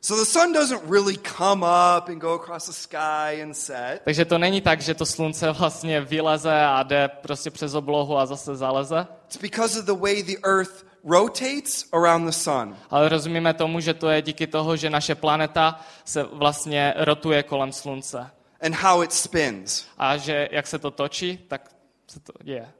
So 0.00 0.22
the 0.24 0.30
sun 0.30 0.52
doesn't 0.52 0.82
really 0.90 1.16
come 1.36 1.66
up 1.66 2.08
and 2.08 2.18
go 2.20 2.34
across 2.34 2.66
the 2.66 2.72
sky 2.72 3.42
and 3.42 3.54
set. 3.56 4.02
Takže 4.04 4.24
to 4.24 4.38
není 4.38 4.60
tak, 4.60 4.80
že 4.80 4.94
to 4.94 5.06
slunce 5.06 5.50
vlastně 5.52 6.00
vyleze 6.00 6.54
a 6.64 6.82
jde 6.82 7.08
prostě 7.08 7.50
přes 7.50 7.74
oblohu 7.74 8.18
a 8.18 8.26
zase 8.26 8.56
zaleze, 8.56 9.06
It's 9.26 9.36
because 9.42 9.78
of 9.80 9.84
the 9.86 9.94
way 9.94 10.22
the 10.22 10.36
earth 10.44 10.86
rotates 11.04 11.84
around 11.92 12.26
the 12.26 12.32
sun. 12.32 12.76
ale 12.90 13.08
rozumíme 13.08 13.54
tomu, 13.54 13.80
že 13.80 13.94
to 13.94 14.08
je 14.08 14.22
díky 14.22 14.46
toho, 14.46 14.76
že 14.76 14.90
naše 14.90 15.14
planeta 15.14 15.80
se 16.04 16.22
vlastně 16.22 16.94
rotuje 16.96 17.42
kolem 17.42 17.72
slunce. 17.72 18.30
and 18.60 18.74
how 18.74 19.02
it 19.02 19.12
spins. 19.12 19.84
a 19.98 20.16
že 20.16 20.48
jak 20.52 20.66
se 20.66 20.78
to 20.78 20.90
točí, 20.90 21.38
tak 21.48 21.70
se 22.10 22.20
to 22.20 22.32
děje. 22.42 22.72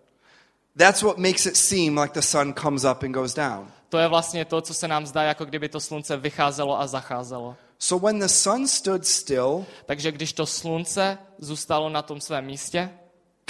That's 0.78 1.02
what 1.02 1.18
makes 1.18 1.46
it 1.46 1.56
seem 1.56 1.98
like 1.98 2.14
the 2.14 2.20
sun 2.26 2.54
comes 2.54 2.84
up 2.84 3.02
and 3.02 3.12
goes 3.12 3.34
down. 3.34 3.72
To 3.88 3.98
je 3.98 4.08
vlastně 4.08 4.44
to, 4.44 4.60
co 4.60 4.74
se 4.74 4.88
nám 4.88 5.06
zdá, 5.06 5.22
jako 5.22 5.44
kdyby 5.44 5.68
to 5.68 5.80
slunce 5.80 6.16
vycházelo 6.16 6.80
a 6.80 6.86
zacházelo. 6.86 7.56
So 7.78 8.06
when 8.06 8.18
the 8.18 8.26
sun 8.26 8.68
stood 8.68 9.06
still, 9.06 9.66
Takže 9.86 10.12
když 10.12 10.32
to 10.32 10.46
slunce 10.46 11.18
zůstalo 11.38 11.88
na 11.88 12.02
tom 12.02 12.20
svém 12.20 12.44
místě, 12.44 12.90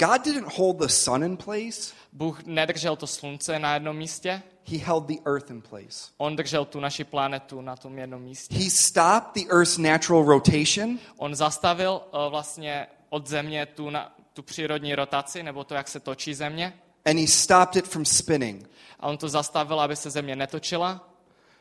God 0.05 0.23
didn't 0.25 0.53
hold 0.57 0.77
the 0.77 0.87
sun 0.87 1.23
in 1.23 1.37
place, 1.37 1.93
Bůh 2.13 2.43
nedržel 2.45 2.95
to 2.95 3.07
slunce 3.07 3.59
na 3.59 3.73
jednom 3.73 3.97
místě, 3.97 4.41
he 4.71 4.77
held 4.77 5.05
the 5.05 5.15
earth 5.25 5.49
in 5.51 5.61
place. 5.61 6.11
on 6.17 6.35
držel 6.35 6.65
tu 6.65 6.79
naši 6.79 7.03
planetu 7.03 7.61
na 7.61 7.75
tom 7.75 7.97
jednom 7.97 8.21
místě. 8.21 8.55
He 8.55 8.69
stopped 8.69 9.43
the 9.43 9.53
earth's 9.53 9.77
natural 9.77 10.23
rotation 10.25 10.99
On 11.17 11.35
zastavil 11.35 12.01
uh, 12.11 12.29
vlastně 12.29 12.87
od 13.09 13.27
země 13.27 13.65
tu, 13.65 13.89
na, 13.89 14.15
tu 14.37 14.43
přírodní 14.43 14.95
rotaci, 14.95 15.43
nebo 15.43 15.63
to, 15.63 15.73
jak 15.75 15.87
se 15.87 15.99
točí 15.99 16.33
země, 16.33 16.73
and 17.05 17.19
he 17.19 17.27
stopped 17.27 17.75
it 17.75 17.87
from 17.91 18.05
spinning. 18.05 18.69
a 18.99 19.07
on 19.07 19.17
to 19.17 19.29
zastavil, 19.29 19.79
aby 19.81 19.95
se 19.95 20.09
země 20.09 20.35
netočila. 20.35 21.09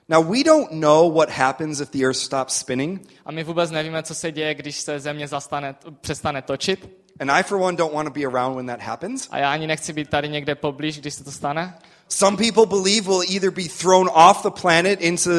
Now, 0.08 0.24
we 0.24 0.44
don't 0.44 0.70
know 0.72 1.12
what 1.14 1.30
happens 1.30 1.80
if 1.80 1.90
the 1.90 2.04
earth 2.04 2.18
stops 2.18 2.58
spinning, 2.58 3.08
A 3.24 3.32
my 3.32 3.44
vůbec 3.44 3.70
nevíme, 3.70 4.02
co 4.02 4.14
se 4.14 4.32
děje, 4.32 4.54
když 4.54 4.76
se 4.80 5.00
země 5.00 5.28
zastane, 5.28 5.74
přestane 6.00 6.42
točit. 6.42 6.88
and 7.20 7.30
I, 7.30 7.42
for 7.42 7.58
one, 7.62 7.76
don't 7.76 7.94
want 7.94 8.06
to 8.08 8.12
be 8.20 8.26
around 8.26 8.56
when 8.56 8.66
that 8.66 8.80
happens. 8.80 9.28
A 9.30 9.38
já 9.38 9.52
ani 9.52 9.66
nechci 9.66 9.92
být 9.92 10.10
tady 10.10 10.28
někde 10.28 10.54
poblíž, 10.54 11.00
když 11.00 11.14
se 11.14 11.24
to 11.24 11.32
stane. 11.32 11.78
Some 12.08 12.36
people 12.36 12.66
believe 12.66 13.08
we'll 13.08 13.22
either 13.34 13.50
be 13.50 13.68
thrown 13.80 14.08
off 14.14 14.42
the 14.42 14.60
planet 14.60 15.00
into 15.00 15.30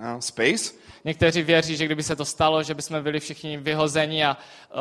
know, 0.00 0.20
space, 0.20 0.72
Někteří 1.04 1.42
věří, 1.42 1.76
že 1.76 1.84
kdyby 1.84 2.02
se 2.02 2.16
to 2.16 2.24
stalo, 2.24 2.62
že 2.62 2.74
bychom 2.74 3.02
byli 3.02 3.20
všichni 3.20 3.56
vyhozeni 3.56 4.24
a 4.24 4.36
uh, 4.74 4.80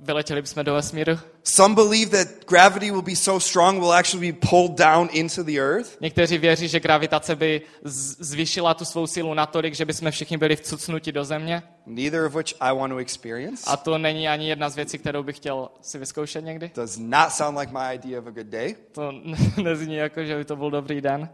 vyletěli 0.00 0.42
bychom 0.42 0.64
do 0.64 0.74
vesmíru. 0.74 1.18
Some 1.44 1.74
believe 1.74 2.24
that 2.24 2.44
gravity 2.48 2.90
will 2.90 3.02
be 3.02 3.16
so 3.16 3.40
strong 3.40 3.80
we'll 3.80 3.92
actually 3.92 4.32
be 4.32 4.38
pulled 4.50 4.78
down 4.78 5.08
into 5.12 5.42
the 5.42 5.58
earth. 5.58 6.00
Někteří 6.00 6.38
věří, 6.38 6.68
že 6.68 6.80
gravitace 6.80 7.36
by 7.36 7.62
zvýšila 7.82 8.74
tu 8.74 8.84
svou 8.84 9.06
sílu 9.06 9.34
natolik, 9.34 9.74
že 9.74 9.84
bychom 9.84 10.10
všichni 10.10 10.36
byli 10.36 10.56
vcucnuti 10.56 11.12
do 11.12 11.24
země. 11.24 11.62
Neither 11.86 12.24
of 12.24 12.34
which 12.34 12.54
I 12.60 12.74
want 12.74 12.92
to 12.92 12.98
experience. 12.98 13.62
A 13.66 13.76
to 13.76 13.98
není 13.98 14.28
ani 14.28 14.48
jedna 14.48 14.70
z 14.70 14.76
věcí, 14.76 14.98
kterou 14.98 15.22
bych 15.22 15.36
chtěl 15.36 15.68
si 15.80 15.98
vyzkoušet 15.98 16.44
někdy. 16.44 16.70
Does 16.74 16.98
not 16.98 17.30
sound 17.30 17.58
like 17.58 17.72
my 17.72 17.94
idea 17.94 18.20
of 18.20 18.26
a 18.26 18.30
good 18.30 18.46
day. 18.46 18.76
To 18.92 19.12
nezní 19.62 19.96
jako, 19.96 20.24
že 20.24 20.36
by 20.36 20.44
to 20.44 20.56
byl 20.56 20.70
dobrý 20.70 21.00
den. 21.00 21.28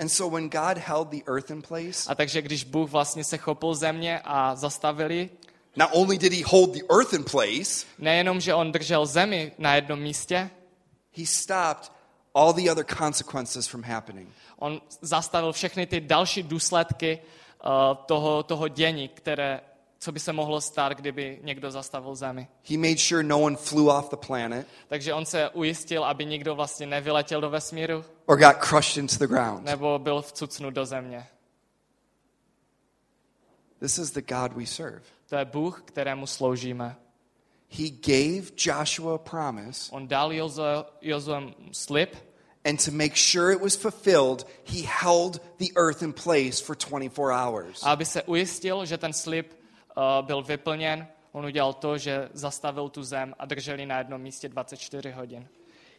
And 0.00 0.08
so 0.12 0.36
when 0.36 0.48
God 0.48 0.78
held 0.78 1.08
the 1.10 1.22
earth 1.26 1.50
in 1.50 1.62
place, 1.62 2.08
A 2.08 2.14
takže 2.14 2.42
když 2.42 2.64
Bůh 2.64 2.90
vlastně 2.90 3.24
se 3.24 3.38
chopil 3.38 3.74
země 3.74 4.20
a 4.24 4.54
zastavili, 4.54 5.30
not 5.76 5.90
only 5.92 6.18
did 6.18 6.32
he 6.32 6.42
hold 6.46 6.72
the 6.72 6.84
earth 6.90 7.12
in 7.12 7.24
place, 7.24 7.86
nejenom, 7.98 8.40
že 8.40 8.54
on 8.54 8.72
držel 8.72 9.06
zemi 9.06 9.52
na 9.58 9.74
jednom 9.74 10.00
místě, 10.00 10.50
he 11.18 11.26
stopped 11.26 11.92
all 12.34 12.52
the 12.52 12.70
other 12.70 12.84
consequences 12.84 13.66
from 13.66 13.82
happening. 13.82 14.28
on 14.58 14.80
zastavil 15.00 15.52
všechny 15.52 15.86
ty 15.86 16.00
další 16.00 16.42
důsledky 16.42 17.18
uh, 17.18 17.70
toho, 18.06 18.42
toho 18.42 18.68
dění, 18.68 19.08
které, 19.08 19.60
co 19.98 20.12
by 20.12 20.20
se 20.20 20.32
mohlo 20.32 20.60
stát, 20.60 20.92
kdyby 20.92 21.40
někdo 21.42 21.70
zastavil 21.70 22.14
zemi. 22.14 22.48
He 22.70 22.78
made 22.78 22.98
sure 22.98 23.22
no 23.22 23.40
one 23.40 23.56
flew 23.56 23.88
off 23.88 24.08
the 24.08 24.16
planet 24.26 24.66
Takže 24.88 25.14
on 25.14 25.26
se 25.26 25.50
ujistil, 25.50 26.04
aby 26.04 26.26
nikdo 26.26 26.54
vlastně 26.54 26.86
nevyletěl 26.86 27.40
do 27.40 27.50
vesmíru 27.50 28.04
or 28.26 28.38
got 28.38 28.56
crushed 28.64 28.96
into 28.96 29.16
the 29.18 29.26
ground. 29.26 29.64
nebo 29.64 29.98
byl 29.98 30.22
vcucnut 30.22 30.74
do 30.74 30.86
země. 30.86 31.26
This 33.80 33.98
is 33.98 34.10
the 34.10 34.22
God 34.22 34.52
we 34.52 34.66
serve. 34.66 35.02
To 35.28 35.36
je 35.36 35.44
Bůh, 35.44 35.82
kterému 35.84 36.26
sloužíme. 36.26 36.96
He 37.70 37.88
gave 37.90 38.50
Joshua 38.56 39.14
a 39.14 39.18
promise, 39.18 39.90
On 39.92 40.08
dal 40.08 40.32
Jozuem 41.00 41.54
slib 41.72 42.16
and 42.64 42.84
to 42.84 42.90
make 42.90 43.16
sure 43.16 43.52
it 43.52 43.60
was 43.60 43.76
fulfilled, 43.76 44.44
he 44.64 44.82
held 44.82 45.40
the 45.58 45.70
earth 45.76 46.02
in 46.02 46.12
place 46.12 46.60
for 46.60 46.74
24 46.74 47.32
hours. 47.32 47.82
aby 47.82 48.04
se 48.04 48.22
ujistil, 48.22 48.84
že 48.84 48.98
ten 48.98 49.12
slib 49.12 49.57
byl 50.22 50.42
vyplněn, 50.42 51.06
on 51.32 51.44
udělal 51.44 51.72
to, 51.72 51.98
že 51.98 52.28
zastavil 52.32 52.88
tu 52.88 53.02
zem 53.02 53.34
a 53.38 53.46
drželi 53.46 53.86
na 53.86 53.98
jednom 53.98 54.20
místě 54.20 54.48
24 54.48 55.10
hodin. 55.10 55.48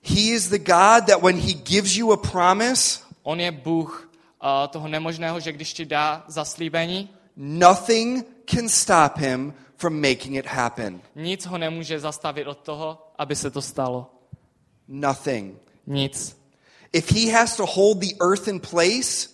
He 0.04 0.22
is 0.22 0.50
the 0.50 0.58
God 0.58 1.08
that 1.08 1.22
when 1.22 1.40
he 1.40 1.54
gives 1.54 1.98
you 1.98 2.12
a 2.12 2.18
promise, 2.18 3.00
On 3.24 3.40
je 3.40 3.52
Bůh 3.52 4.12
uh, 4.44 4.68
toho 4.68 4.88
nemožného, 4.88 5.40
že 5.40 5.52
když 5.52 5.74
ti 5.74 5.86
dá 5.86 6.24
zaslíbení, 6.28 7.10
nothing 7.36 8.26
can 8.46 8.70
stop 8.70 9.18
him 9.18 9.54
from 9.78 10.02
making 10.02 10.36
it 10.36 10.46
happen. 10.46 11.02
nic 11.16 11.46
ho 11.46 11.58
nemůže 11.58 12.00
zastavit 12.00 12.48
od 12.48 12.58
toho, 12.58 13.12
aby 13.18 13.36
se 13.36 13.52
to 13.52 13.62
stalo. 13.62 14.12
Nothing. 14.88 15.58
Nic. 15.88 16.40
If 16.94 17.12
he 17.12 17.32
has 17.32 17.56
to 17.56 17.66
hold 17.66 17.98
the 17.98 18.16
earth 18.22 18.48
in 18.48 18.60
place 18.60 19.30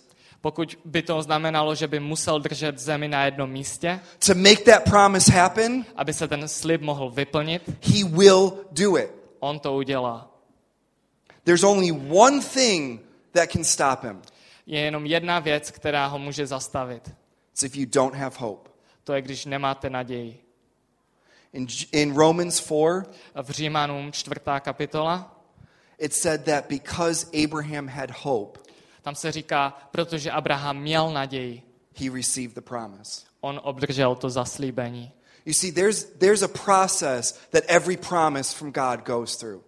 Pokud 0.46 0.78
by 0.84 1.02
to 1.02 1.22
znamenalo, 1.22 1.74
že 1.74 1.88
by 1.88 2.00
musel 2.00 2.38
držet 2.40 2.78
zemi 2.78 3.08
na 3.08 3.24
jednom 3.24 3.50
místě, 3.50 4.00
to 4.26 4.34
make 4.34 4.56
that 4.56 4.84
promise 4.84 5.32
happen, 5.32 5.84
aby 5.96 6.14
se 6.14 6.28
ten 6.28 6.48
slib 6.48 6.80
mohl 6.80 7.10
vyplnit, 7.10 7.62
he 7.82 8.04
will 8.04 8.52
do 8.70 8.96
it. 8.96 9.10
on 9.40 9.58
to 9.58 9.74
udělá. 9.74 10.30
There's 11.44 11.64
only 11.64 11.92
one 12.10 12.40
thing 12.40 13.00
that 13.32 13.50
can 13.50 13.64
stop 13.64 14.04
him. 14.04 14.22
Je 14.66 14.80
jenom 14.80 15.06
jedna 15.06 15.38
věc, 15.38 15.70
která 15.70 16.06
ho 16.06 16.18
může 16.18 16.46
zastavit. 16.46 17.14
It's 17.52 17.62
if 17.62 17.76
you 17.76 17.86
don't 17.86 18.14
have 18.14 18.36
hope. 18.38 18.70
To 19.04 19.12
je, 19.12 19.22
když 19.22 19.44
nemáte 19.44 19.90
naději. 19.90 20.44
In, 21.52 21.66
in 21.92 22.16
Romans 22.16 22.60
4, 22.60 22.74
V 23.42 23.50
Římanům 23.50 24.12
čtvrtá 24.12 24.60
kapitola, 24.60 25.42
it 25.98 26.14
said 26.14 26.44
that 26.44 26.64
because 26.68 27.26
Abraham 27.44 27.88
had 27.88 28.10
hope, 28.10 28.65
tam 29.06 29.14
se 29.14 29.32
říká, 29.32 29.78
protože 29.90 30.30
Abraham 30.30 30.78
měl 30.78 31.10
naději, 31.10 31.62
he 31.96 32.10
received 32.10 32.54
the 32.54 32.60
promise. 32.60 33.26
on 33.40 33.60
obdržel 33.62 34.14
to 34.14 34.30
zaslíbení. 34.30 35.12
You 35.44 35.52
see, 35.52 35.72
there's, 35.72 36.04
there's 36.04 36.42
a 36.42 36.48
process 36.48 37.32
that 37.50 37.62
every 37.66 37.96
promise 37.96 38.56
from 38.56 38.72
God 38.72 39.06
goes 39.06 39.36
through. 39.36 39.62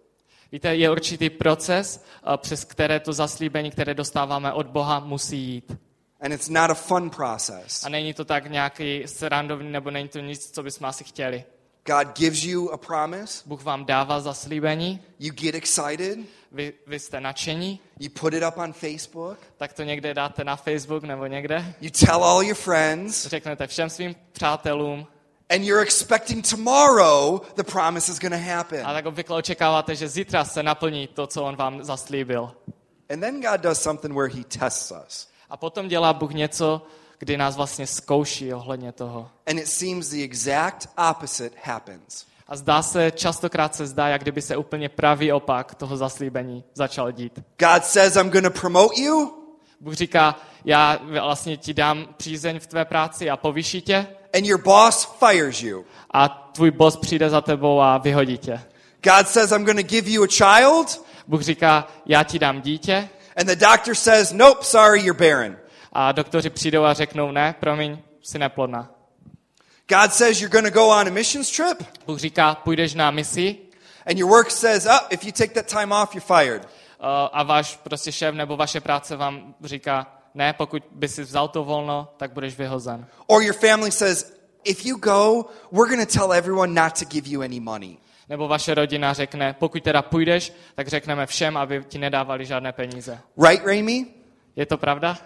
Víte, 0.52 0.76
je 0.76 0.90
určitý 0.90 1.30
proces, 1.30 2.04
eh, 2.34 2.36
přes 2.36 2.64
které 2.64 3.00
to 3.00 3.12
zaslíbení, 3.12 3.70
které 3.70 3.94
dostáváme 3.94 4.52
od 4.52 4.66
Boha, 4.66 5.00
musí 5.00 5.38
jít. 5.38 5.76
And 6.20 6.32
it's 6.32 6.48
not 6.48 6.70
a 6.70 6.74
fun 6.74 7.10
process. 7.10 7.84
A 7.84 7.88
není 7.88 8.14
to 8.14 8.24
tak 8.24 8.50
nějaký 8.50 9.02
srandovní, 9.06 9.72
nebo 9.72 9.90
není 9.90 10.08
to 10.08 10.18
nic, 10.18 10.50
co 10.50 10.62
bychom 10.62 10.86
asi 10.86 11.04
chtěli. 11.04 11.44
God 11.88 12.16
gives 12.18 12.44
you 12.44 12.70
a 12.70 12.76
promise, 12.76 13.42
Bůh 13.46 13.62
vám 13.64 13.84
dává 13.84 14.20
zaslíbení, 14.20 15.00
you 15.18 15.32
get 15.34 15.54
excited, 15.54 16.18
vy, 16.52 16.72
vy 16.86 16.98
jste 16.98 17.20
nadšení, 17.20 17.80
you 17.98 18.10
put 18.20 18.34
it 18.34 18.42
up 18.48 18.56
on 18.56 18.72
Facebook, 18.72 19.38
tak 19.56 19.72
to 19.72 19.82
někde 19.82 20.14
dáte 20.14 20.44
na 20.44 20.56
Facebook 20.56 21.04
nebo 21.04 21.26
někde. 21.26 21.74
you 21.80 21.90
tell 21.90 22.24
all 22.24 22.42
your 22.42 22.54
friends, 22.54 23.26
Řeknete 23.26 23.66
všem 23.66 23.90
svým 23.90 24.16
přátelům 24.32 25.06
and 25.50 25.64
you're 25.64 25.82
expecting 25.82 26.50
tomorrow 26.50 27.40
the 27.56 27.64
promise 27.64 28.12
is 28.12 28.18
going 28.18 28.34
to 28.34 28.50
happen. 28.50 28.86
a 28.86 28.92
tak 28.92 29.06
obvykle 29.06 29.36
očekáváte, 29.36 29.96
že 29.96 30.08
zítra 30.08 30.44
se 30.44 30.62
naplní 30.62 31.06
to, 31.06 31.26
co 31.26 31.44
on 31.44 31.56
vám 31.56 31.84
zaslíbil. 31.84 32.52
And 33.10 33.20
then 33.20 33.40
God 33.40 33.60
does 33.60 33.82
something 33.82 34.14
where 34.14 34.28
he 34.34 34.44
tests 34.44 34.92
us. 35.06 35.28
A 35.50 35.56
potom 35.56 35.88
dělá 35.88 36.12
Bůh 36.12 36.32
něco, 36.32 36.82
kdy 37.18 37.36
nás 37.36 37.56
vlastně 37.56 37.86
zkouší 37.86 38.54
ohledně 38.54 38.92
toho. 38.92 39.30
And 39.46 39.58
it 39.58 39.68
seems 39.68 40.08
the 40.08 40.22
exact 40.22 40.88
opposite 41.10 41.56
happens. 41.64 42.26
A 42.46 42.56
zdá 42.56 42.82
se, 42.82 43.10
častokrát 43.10 43.74
se 43.74 43.86
zdá, 43.86 44.08
jak 44.08 44.22
kdyby 44.22 44.42
se 44.42 44.56
úplně 44.56 44.88
pravý 44.88 45.32
opak 45.32 45.74
toho 45.74 45.96
zaslíbení 45.96 46.64
začal 46.74 47.12
dít. 47.12 47.40
God 47.58 47.84
says, 47.84 48.16
I'm 48.16 48.30
going 48.30 48.44
to 48.44 48.60
promote 48.60 49.00
you, 49.00 49.34
Bůh 49.80 49.94
říká, 49.94 50.36
já 50.64 50.98
vlastně 51.20 51.56
ti 51.56 51.74
dám 51.74 52.08
přízeň 52.16 52.60
v 52.60 52.66
tvé 52.66 52.84
práci 52.84 53.30
a 53.30 53.36
povýší 53.36 53.82
tě 53.82 54.06
and 54.34 54.44
your 54.44 54.62
boss 54.62 55.08
fires 55.18 55.62
you. 55.62 55.84
a 56.10 56.28
tvůj 56.28 56.70
boss 56.70 56.96
přijde 56.96 57.30
za 57.30 57.40
tebou 57.40 57.80
a 57.80 57.98
vyhodí 57.98 58.38
tě. 58.38 58.60
God 59.02 59.28
says, 59.28 59.52
I'm 59.52 59.64
going 59.64 59.80
to 59.80 59.86
give 59.86 60.10
you 60.10 60.24
a 60.24 60.26
child, 60.26 61.04
Bůh 61.26 61.42
říká, 61.42 61.86
já 62.06 62.24
ti 62.24 62.38
dám 62.38 62.60
dítě 62.60 63.08
and 63.36 63.46
the 63.46 63.56
doctor 63.56 63.94
says, 63.94 64.32
Nope, 64.32 64.64
sorry, 64.64 65.00
you're 65.00 65.14
barren. 65.18 65.56
A 66.00 66.12
doktoři 66.12 66.50
přijdou 66.50 66.84
a 66.84 66.94
řeknou, 66.94 67.30
ne, 67.30 67.54
promiň, 67.60 67.98
jsi 68.22 68.38
neplodná. 68.38 68.90
God 69.88 70.12
says, 70.12 70.40
You're 70.40 70.60
going 70.60 70.74
to 70.74 70.80
go 70.80 70.88
on 70.88 71.08
a 71.08 71.10
missions 71.10 71.50
trip, 71.50 71.88
Bůh 72.06 72.18
říká, 72.18 72.54
půjdeš 72.54 72.94
na 72.94 73.10
misi 73.10 73.56
and 74.06 74.18
your 74.18 74.30
work 74.30 74.50
says, 74.50 74.86
Oh, 74.86 75.06
if 75.10 75.24
you 75.24 75.32
take 75.32 75.54
that 75.54 75.66
time 75.66 75.92
off, 75.92 76.14
you're 76.14 76.26
fired. 76.26 76.64
uh, 76.64 76.68
a 77.32 77.42
váš 77.42 77.76
prostě 77.76 78.12
šéf 78.12 78.34
nebo 78.34 78.56
vaše 78.56 78.80
práce 78.80 79.16
vám 79.16 79.54
říká, 79.64 80.06
ne, 80.34 80.52
pokud 80.52 80.82
by 80.90 81.08
si 81.08 81.22
vzal 81.22 81.48
to 81.48 81.64
volno, 81.64 82.08
tak 82.16 82.32
budeš 82.32 82.58
vyhozen. 82.58 83.06
Or 83.26 83.42
your 83.42 83.54
family 83.54 83.92
says, 83.92 84.38
If 84.64 84.86
you 84.86 84.96
go, 84.98 85.44
we're 85.72 85.96
going 85.96 86.08
to 86.08 86.18
tell 86.18 86.32
everyone 86.32 86.82
not 86.82 86.98
to 86.98 87.04
give 87.04 87.28
you 87.28 87.42
any 87.42 87.60
money. 87.60 87.98
Nebo 88.28 88.48
vaše 88.48 88.74
rodina 88.74 89.12
řekne, 89.12 89.56
pokud 89.58 89.82
teda 89.82 90.02
půjdeš, 90.02 90.52
tak 90.74 90.88
řekneme 90.88 91.26
všem, 91.26 91.56
aby 91.56 91.84
ti 91.88 91.98
nedávali 91.98 92.46
žádné 92.46 92.72
peníze. 92.72 93.18
Right, 93.48 93.66
Rami? 93.66 94.06
Je 94.56 94.66
to 94.66 94.78
pravda? 94.78 95.18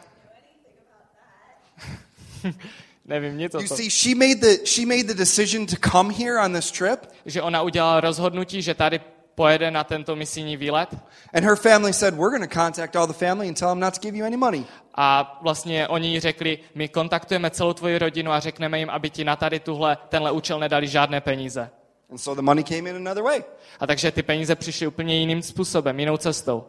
Nevím 3.05 3.39
nic 3.39 3.55
o 3.55 3.61
You 3.61 3.69
tom. 3.69 3.77
see, 3.77 3.91
she 3.91 4.15
made 4.15 4.35
the 4.41 4.65
she 4.67 4.87
made 4.87 5.05
the 5.05 5.15
decision 5.15 5.67
to 5.67 5.77
come 5.91 6.15
here 6.15 6.39
on 6.45 6.53
this 6.53 6.71
trip, 6.71 7.01
Že 7.27 7.43
ona 7.43 7.63
udělala 7.63 8.01
rozhodnutí, 8.01 8.63
že 8.63 8.75
tady 8.75 9.01
pojede 9.35 9.71
na 9.71 9.85
tento 9.85 10.17
misijní 10.17 10.57
výlet 10.57 10.89
and 11.35 11.45
her 11.45 11.57
family 11.57 11.93
said, 11.93 12.15
"We're 12.15 12.31
going 12.39 12.51
to 12.51 12.55
contact 12.61 12.97
all 12.97 13.07
the 13.07 13.13
family 13.27 13.49
and 13.49 13.59
tell 13.59 13.69
them 13.69 13.81
not 13.81 13.95
to 13.95 14.01
give 14.01 14.19
you 14.19 14.27
any 14.27 14.37
money." 14.37 14.65
a 14.95 15.39
vlastně 15.43 15.89
oni 15.89 16.21
řekli, 16.21 16.59
my 16.75 16.89
kontaktujeme 16.89 17.51
celou 17.51 17.73
tvoji 17.73 17.99
rodinu 17.99 18.33
a 18.33 18.41
řekneme 18.41 18.79
jim, 18.79 18.91
aby 18.91 19.11
ti 19.11 19.25
na 19.25 19.37
tady 19.37 19.61
tuhle, 19.61 19.99
tenhle 20.09 20.33
účel 20.33 20.59
nedali 20.61 20.89
žádné 20.89 21.21
peníze. 21.21 21.71
And 22.11 22.19
so 22.19 22.35
the 22.41 22.43
money 22.45 22.65
came 22.65 22.91
in 22.91 22.97
another 22.97 23.23
way. 23.25 23.45
A 23.81 23.87
takže 23.87 24.11
ty 24.11 24.23
peníze 24.23 24.55
přišly 24.57 24.87
úplně 24.87 25.19
jiným 25.19 25.43
způsobem, 25.43 26.01
jinou 26.01 26.17
cestou. 26.17 26.65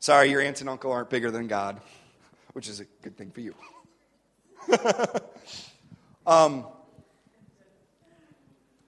Sorry, 0.00 0.30
your 0.30 0.42
aunt 0.46 0.60
and 0.60 0.68
uncle 0.70 0.90
aren't 0.90 1.10
bigger 1.10 1.30
than 1.32 1.48
God, 1.48 1.82
which 2.54 2.68
is 2.68 2.80
a 2.80 2.84
good 3.02 3.16
thing 3.16 3.34
for 3.34 3.40
you. 3.44 3.52
um, 6.26 6.66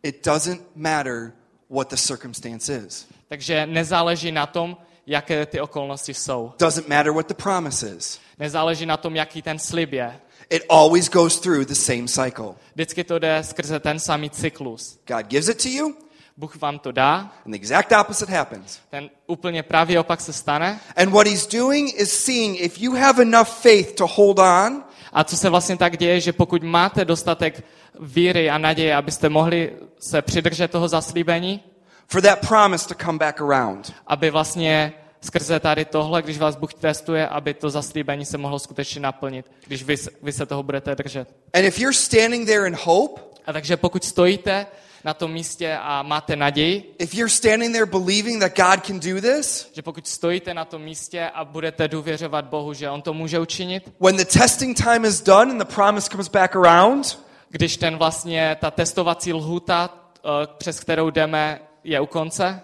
it 0.03 0.22
doesn't 0.27 0.62
matter 0.75 1.33
what 1.68 1.89
the 1.89 1.97
circumstance 1.97 2.68
is. 2.68 3.07
Takže 3.29 3.66
nezáleží 3.66 4.33
na 4.33 4.47
tom, 4.47 4.77
jaké 5.07 5.47
ty 5.47 5.61
okolnosti 5.61 6.14
jsou. 6.14 6.53
Doesn't 6.59 6.89
matter 6.89 7.12
what 7.12 7.27
the 7.27 7.35
promise 7.35 7.97
is. 7.97 8.20
Nezáleží 8.39 8.87
na 8.87 8.97
tom, 8.97 9.16
jaký 9.16 9.43
ten 9.43 9.59
slib 9.59 9.93
je. 9.93 10.20
It 10.51 10.62
always 10.68 11.09
goes 11.09 11.41
through 11.41 11.66
the 11.66 11.75
same 11.75 12.09
cycle. 12.09 12.55
Vždycky 12.75 13.05
to 13.05 13.18
jde 13.18 13.43
skrze 13.43 13.81
ten 13.81 13.99
samý 13.99 14.31
cyklus. 14.31 14.99
God 15.07 15.27
gives 15.27 15.49
it 15.49 15.62
to 15.62 15.68
you, 15.68 15.97
Bůh 16.37 16.57
vám 16.57 16.78
to 16.78 16.93
dá, 16.93 17.32
and 17.45 17.53
the 17.53 17.57
exact 17.57 17.93
opposite 17.93 18.32
happens. 18.32 18.78
ten 18.91 19.11
úplně 19.26 19.62
pravý 19.62 19.99
opak 19.99 20.20
se 20.20 20.32
stane. 20.32 20.80
And 20.97 21.11
what 21.11 21.26
he's 21.26 21.47
doing 21.47 22.01
is 22.01 22.24
seeing 22.24 22.61
if 22.61 22.80
you 22.80 22.95
have 22.95 23.22
enough 23.22 23.49
faith 23.49 23.95
to 23.95 24.07
hold 24.07 24.39
on, 24.39 24.85
A 25.12 25.24
co 25.24 25.37
se 25.37 25.51
vlastně 25.51 25.76
tak 25.76 25.97
děje, 25.97 26.20
že 26.20 26.32
pokud 26.32 26.62
máte 26.62 27.05
dostatek 27.05 27.64
víry 28.01 28.51
a 28.51 28.59
naděje, 28.59 28.97
abyste 28.97 29.28
mohli 29.28 29.72
se 29.99 30.22
přidržet 30.22 30.70
toho 30.70 30.89
zaslíbení, 30.89 31.62
for 32.09 32.22
that 32.22 32.49
promise 32.49 32.89
to 32.89 32.95
come 33.05 33.18
back 33.18 33.41
around. 33.41 33.93
aby 34.07 34.30
vlastně 34.30 34.93
skrze 35.20 35.61
tady 35.61 35.85
tohle, 35.85 36.22
když 36.22 36.39
vás 36.39 36.57
Bůh 36.57 36.74
testuje, 36.74 37.28
aby 37.28 37.55
to 37.55 37.70
zaslíbení 37.70 38.24
se 38.24 38.39
mohlo 38.39 38.59
skutečně 38.59 39.01
naplnit, 39.01 39.51
když 39.66 39.82
vy, 39.82 39.97
vy 40.22 40.32
se 40.32 40.47
toho 40.47 40.62
budete 40.62 40.95
držet. 40.95 41.28
And 41.53 41.64
if 41.64 41.78
you're 41.78 41.95
standing 41.95 42.47
there 42.47 42.66
in 42.66 42.76
hope, 42.85 43.20
A 43.47 43.53
takže 43.53 43.76
pokud 43.76 44.05
stojíte 44.05 44.66
na 45.05 45.15
tom 45.15 45.33
místě 45.33 45.79
a 45.81 46.03
máte 46.03 46.37
naději, 46.37 46.95
if 46.99 47.15
you're 47.15 47.31
standing 47.31 47.73
there 47.73 47.87
believing 47.87 48.43
that 48.43 48.57
God 48.57 48.87
can 48.87 49.01
do 49.01 49.21
this, 49.21 49.71
že 49.75 49.83
pokud 49.83 50.07
stojíte 50.07 50.55
na 50.55 50.65
tom 50.65 50.83
místě 50.83 51.31
a 51.35 51.45
budete 51.45 51.89
důvěřovat 51.89 52.45
Bohu, 52.45 52.73
že 52.73 52.91
On 52.91 53.03
to 53.03 53.15
může 53.15 53.39
učinit, 53.39 53.93
when 54.01 54.17
the 54.17 54.25
testing 54.25 54.77
time 54.77 55.05
is 55.05 55.23
done 55.23 55.51
and 55.51 55.59
the 55.59 55.75
promise 55.75 56.11
comes 56.11 56.29
back 56.29 56.57
around, 56.57 57.25
když 57.49 57.77
ten 57.77 57.97
vlastně, 57.97 58.57
ta 58.61 58.71
testovací 58.71 59.33
lhuta, 59.33 59.91
eh, 60.17 60.47
přes 60.59 60.81
kterou 60.81 61.11
jdeme, 61.11 61.61
je 61.85 62.01
u 62.01 62.07
konce, 62.07 62.61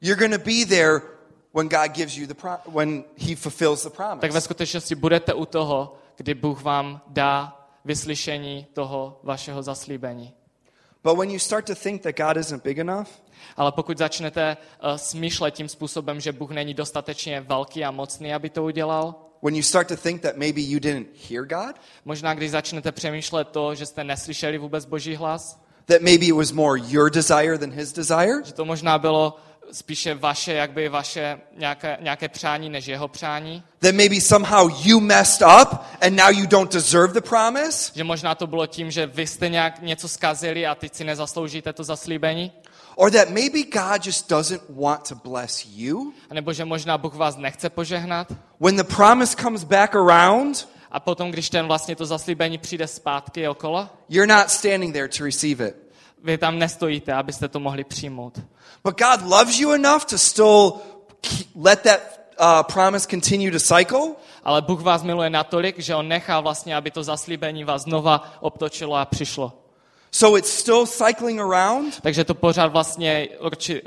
you're 0.00 0.28
going 0.28 0.42
to 0.42 0.50
be 0.50 0.66
there 0.68 1.00
when 1.54 1.68
God 1.68 1.90
gives 1.92 2.16
you 2.16 2.26
the 2.26 2.34
pro- 2.34 2.58
when 2.80 3.04
he 3.16 3.36
fulfills 3.36 3.82
the 3.82 3.90
tak 3.90 3.98
ve 3.98 4.18
promise. 4.18 4.40
skutečnosti 4.40 4.94
budete 4.94 5.34
u 5.34 5.46
toho, 5.46 5.96
kdy 6.16 6.34
Bůh 6.34 6.62
vám 6.62 7.00
dá 7.06 7.60
vyslyšení 7.84 8.66
toho 8.72 9.20
vašeho 9.22 9.62
zaslíbení. 9.62 10.32
But 11.04 11.18
when 11.18 11.30
you 11.30 11.38
start 11.38 11.66
to 11.66 11.74
think 11.74 12.02
that 12.02 12.16
God 12.16 12.36
isn't 12.36 12.62
big 12.64 12.78
enough, 12.78 13.08
Ale 13.56 13.72
pokud 13.72 13.98
začnete 13.98 14.56
uh, 14.56 14.96
smýšlet 14.96 15.54
tím 15.54 15.68
způsobem, 15.68 16.20
že 16.20 16.32
Bůh 16.32 16.50
není 16.50 16.74
dostatečně 16.74 17.40
velký 17.40 17.84
a 17.84 17.90
mocný, 17.90 18.34
aby 18.34 18.50
to 18.50 18.64
udělal, 18.64 19.14
when 19.42 19.56
you 19.56 19.62
start 19.62 19.88
to 19.88 19.96
think 19.96 20.22
that 20.22 20.36
maybe 20.36 20.60
you 20.60 20.78
didn't 20.78 21.06
hear 21.30 21.46
God, 21.46 21.76
možná 22.04 22.34
když 22.34 22.50
začnete 22.50 22.92
přemýšlet 22.92 23.48
to, 23.48 23.74
že 23.74 23.86
jste 23.86 24.04
neslyšeli 24.04 24.58
vůbec 24.58 24.84
Boží 24.84 25.16
hlas, 25.16 25.60
that 25.86 26.00
maybe 26.00 26.26
it 26.26 26.32
was 26.32 26.52
more 26.52 26.80
your 26.88 27.10
desire 27.10 27.58
than 27.58 27.70
his 27.70 27.92
desire, 27.92 28.42
že 28.44 28.52
to 28.52 28.64
možná 28.64 28.98
bylo 28.98 29.36
spíše 29.72 30.14
vaše, 30.14 30.52
jakby 30.52 30.88
vaše 30.88 31.40
nějaké, 31.56 31.98
nějaké 32.00 32.28
přání 32.28 32.68
než 32.68 32.86
jeho 32.86 33.08
přání, 33.08 33.62
that 33.78 33.94
maybe 33.94 34.20
somehow 34.20 34.70
you 34.82 35.00
messed 35.00 35.48
up 35.62 35.68
and 36.00 36.16
now 36.16 36.30
you 36.30 36.46
don't 36.46 36.72
deserve 36.72 37.12
the 37.12 37.20
promise, 37.20 37.92
že 37.94 38.04
možná 38.04 38.34
to 38.34 38.46
bylo 38.46 38.66
tím, 38.66 38.90
že 38.90 39.06
vy 39.06 39.26
jste 39.26 39.48
nějak 39.48 39.82
něco 39.82 40.08
zkazili 40.08 40.66
a 40.66 40.74
teď 40.74 40.94
si 40.94 41.04
nezasloužíte 41.04 41.72
to 41.72 41.84
zaslíbení, 41.84 42.52
or 42.96 43.10
that 43.10 43.28
maybe 43.28 43.62
God 43.62 44.06
just 44.06 44.30
doesn't 44.30 44.62
want 44.68 45.08
to 45.08 45.14
bless 45.14 45.66
you, 45.66 46.12
nebo 46.32 46.52
že 46.52 46.64
možná 46.64 46.98
Bůh 46.98 47.14
vás 47.14 47.36
nechce 47.36 47.70
požehnat? 47.70 48.32
When 48.60 48.76
the 48.76 48.84
promise 48.84 49.36
comes 49.36 49.64
back 49.64 49.94
around, 49.94 50.68
a 50.90 51.00
potom, 51.00 51.30
když 51.30 51.50
ten 51.50 51.66
vlastně 51.66 51.96
to 51.96 52.06
zaslíbení 52.06 52.58
přijde 52.58 52.86
zpátky 52.86 53.48
okolo, 53.48 53.88
you're 54.08 54.34
not 54.34 54.50
standing 54.50 54.92
there 54.92 55.08
to 55.08 55.24
receive 55.24 55.68
it. 55.68 55.83
Vy 56.24 56.38
tam 56.38 56.58
nestojíte, 56.58 57.12
abyste 57.12 57.48
to 57.48 57.60
mohli 57.60 57.84
přijmout. 57.84 58.40
But 58.84 58.98
God 58.98 59.30
loves 59.30 59.58
you 59.58 59.72
enough 59.72 60.04
to 60.04 60.18
still 60.18 60.72
let 61.54 61.82
that 61.82 62.00
uh, 62.40 62.72
promise 62.72 63.06
continue 63.10 63.50
to 63.50 63.60
cycle. 63.60 64.00
Ale 64.44 64.62
Bůh 64.62 64.80
vás 64.80 65.02
miluje 65.02 65.30
natolik, 65.30 65.78
že 65.78 65.94
On 65.94 66.08
nechá 66.08 66.40
vlastně, 66.40 66.76
aby 66.76 66.90
to 66.90 67.02
zaslíbení 67.02 67.64
vás 67.64 67.82
znova 67.82 68.38
obtočilo 68.40 68.96
a 68.96 69.04
přišlo. 69.04 69.52
So 70.12 70.38
it's 70.38 70.50
still 70.50 70.86
cycling 70.86 71.40
around, 71.40 72.00
Takže 72.00 72.24
to 72.24 72.34
pořád 72.34 72.66
vlastně 72.66 73.28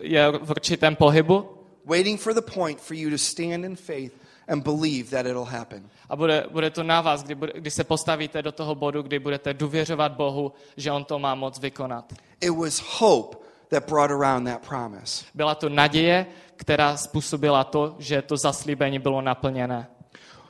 je 0.02 0.32
v 0.32 0.50
určitém 0.50 0.96
pohybu 0.96 1.50
waiting 1.86 2.20
for 2.20 2.34
the 2.34 2.42
point 2.42 2.80
for 2.80 2.96
you 2.96 3.10
to 3.10 3.18
stand 3.18 3.66
in 3.66 3.76
faith 3.76 4.14
and 4.48 4.64
believe 4.64 5.10
that 5.10 5.26
it'll 5.26 5.45
happen. 5.45 5.89
a 6.10 6.16
bude, 6.16 6.45
bude 6.52 6.70
to 6.70 6.84
na 6.84 7.02
vás, 7.02 7.24
kdy, 7.24 7.36
bude, 7.36 7.52
kdy 7.56 7.72
se 7.72 7.84
postavíte 7.84 8.41
do 8.41 8.52
toho 8.52 8.76
bodu, 8.76 9.02
kdy 9.02 9.20
budete 9.20 9.54
důvěřovat 9.54 10.12
Bohu, 10.12 10.54
že 10.78 10.91
On 10.91 11.06
to 11.06 11.20
má 11.20 11.36
moc 11.36 11.60
vykonat. 11.60 12.14
It 12.41 12.50
was 12.50 12.84
hope 13.00 13.38
that 13.70 13.89
brought 13.89 14.12
around 14.12 14.45
that 14.45 14.68
promise. 14.68 15.26
Byla 15.34 15.56
to 15.56 15.70
naděje, 15.70 16.26
která 16.56 16.98
způsobila 16.98 17.64
to, 17.64 17.95
že 18.00 18.22
to 18.22 18.38
zaslíbení 18.38 19.00
bylo 19.00 19.22
naplněné. 19.22 19.88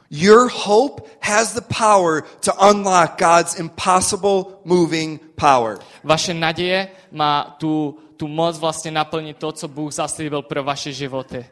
Your 0.10 0.50
hope 0.66 1.04
has 1.22 1.54
the 1.54 1.62
power 1.62 2.24
to 2.40 2.54
unlock 2.70 3.18
God's 3.18 3.60
impossible 3.60 4.46
moving 4.64 5.22
power. 5.36 5.80
Vaše 6.04 6.34
naděje 6.34 6.88
má 7.12 7.56
tu, 7.60 7.98
tu 8.18 8.28
moc 8.28 8.60
vlastně 8.60 8.92
naplnit 8.92 9.38
to, 9.38 9.52
co 9.52 9.68
Bůh 9.68 9.94
zaslíbil 9.94 10.42
pro 10.42 10.64
vaše 10.64 10.94
životy. 10.94 11.46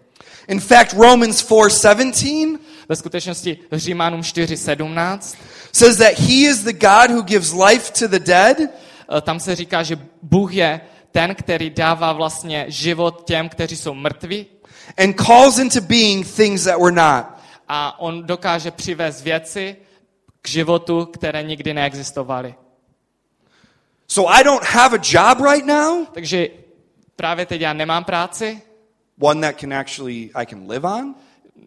In 0.48 0.60
fact, 0.60 0.94
Romans 0.94 1.44
4:17 1.44 2.60
Ve 2.90 2.96
skutečnosti 2.96 3.58
Římanům 3.72 4.22
4.17 4.22 5.38
says 5.72 5.98
that 5.98 6.20
he 6.20 6.34
is 6.34 6.64
the 6.64 6.74
God 6.74 7.12
who 7.12 7.22
gives 7.22 7.54
life 7.54 7.92
to 8.00 8.08
the 8.08 8.20
dead 8.20 8.58
eh, 8.60 9.22
tam 9.22 9.40
se 9.40 9.56
říká, 9.56 9.84
že 9.84 10.00
Bůh 10.22 10.54
je 10.54 10.82
ten, 11.12 11.36
který 11.36 11.70
dává 11.70 12.14
vlastně 12.14 12.66
život 12.68 13.24
těm, 13.28 13.50
kteří 13.50 13.76
jsou 13.76 13.94
mrtví 13.94 14.46
and 14.98 15.14
calls 15.16 15.58
into 15.58 15.82
being 15.82 16.28
things 16.28 16.64
that 16.64 16.80
were 16.80 16.92
not. 16.92 17.26
a 17.68 18.00
on 18.00 18.24
dokáže 18.26 18.72
přivést 18.72 19.22
věci 19.22 19.76
k 20.42 20.50
životu, 20.50 21.06
které 21.06 21.44
nikdy 21.44 21.74
neexistovaly. 21.74 22.56
So 24.08 24.36
I 24.38 24.44
don't 24.44 24.64
have 24.64 24.98
a 24.98 25.02
job 25.04 25.40
right 25.52 25.66
now, 25.66 26.06
Takže 26.14 26.48
právě 27.16 27.46
teď 27.46 27.62
já 27.62 27.74
nemám 27.74 28.04
práci, 28.04 28.62
one 29.20 29.42
that 29.42 29.60
can 29.60 29.74
actually 29.74 30.30
I 30.36 30.46
can 30.46 30.70
live 30.70 30.88
on. 30.88 31.16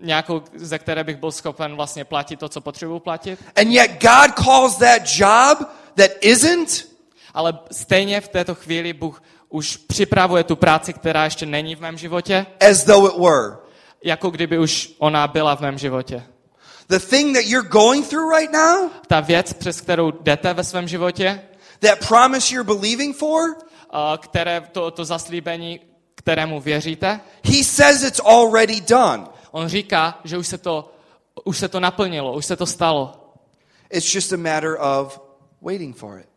nějakou, 0.01 0.43
ze 0.55 0.79
které 0.79 1.05
bych 1.05 1.17
byl 1.17 1.33
schopen 1.33 1.77
vlastně 1.77 2.05
platit 2.05 2.39
to, 2.39 2.49
co 2.49 2.61
potřebuji 2.61 3.01
platit, 3.01 3.39
And 3.57 3.69
yet 3.69 3.91
God 3.91 4.45
calls 4.45 4.77
that 4.77 5.03
job 5.19 5.69
that 5.95 6.11
isn't 6.21 6.89
ale 7.35 7.59
stejně 7.73 8.21
v 8.21 8.29
této 8.29 8.55
chvíli 8.55 8.93
Bůh 8.93 9.23
už 9.49 9.77
připravuje 9.77 10.45
tu 10.45 10.57
práci, 10.57 10.93
která 10.93 11.25
ještě 11.25 11.47
není 11.47 11.77
v 11.77 11.81
mém 11.81 11.99
životě, 11.99 12.47
as 12.71 12.85
though 12.85 13.13
it 13.13 13.19
were. 13.21 13.57
jako 14.05 14.31
kdyby 14.31 14.59
už 14.59 14.91
ona 14.99 15.29
byla 15.29 15.57
v 15.57 15.61
mém 15.61 15.79
životě. 15.79 16.23
The 16.89 16.99
thing 16.99 17.37
that 17.37 17.47
you're 17.47 17.69
going 17.69 18.09
through 18.09 18.33
right 18.39 18.53
now, 18.53 18.91
Ta 19.07 19.21
věc, 19.21 19.53
přes 19.53 19.81
kterou 19.81 20.11
jdete 20.11 20.55
ve 20.55 20.65
svém 20.65 20.89
životě, 20.89 21.43
that 21.81 22.09
promise 22.09 22.55
you're 22.55 22.75
believing 22.81 23.17
for, 23.17 23.57
a 23.91 24.19
které, 24.23 24.61
to, 24.73 24.91
to 24.91 25.05
zaslíbení, 25.05 25.81
kterému 26.29 26.61
věříte, 26.61 27.21
he 27.45 27.65
says 27.65 28.03
it's 28.03 28.21
already 28.21 28.81
done. 28.81 29.27
on 29.51 29.69
říká, 29.69 30.21
že 30.25 30.39
už 30.39 30.47
se 30.47 30.59
to, 30.59 30.93
už 31.45 31.59
se 31.59 31.69
to 31.69 31.81
naplnilo, 31.81 32.37
už 32.37 32.47
se 32.47 32.57
to 32.57 32.67
stalo. 32.67 33.35
It's 33.91 34.15
just 34.15 34.33
a 34.33 34.37
matter 34.37 34.77
of 34.81 35.21
waiting 35.63 35.97
for 35.97 36.19
it 36.19 36.29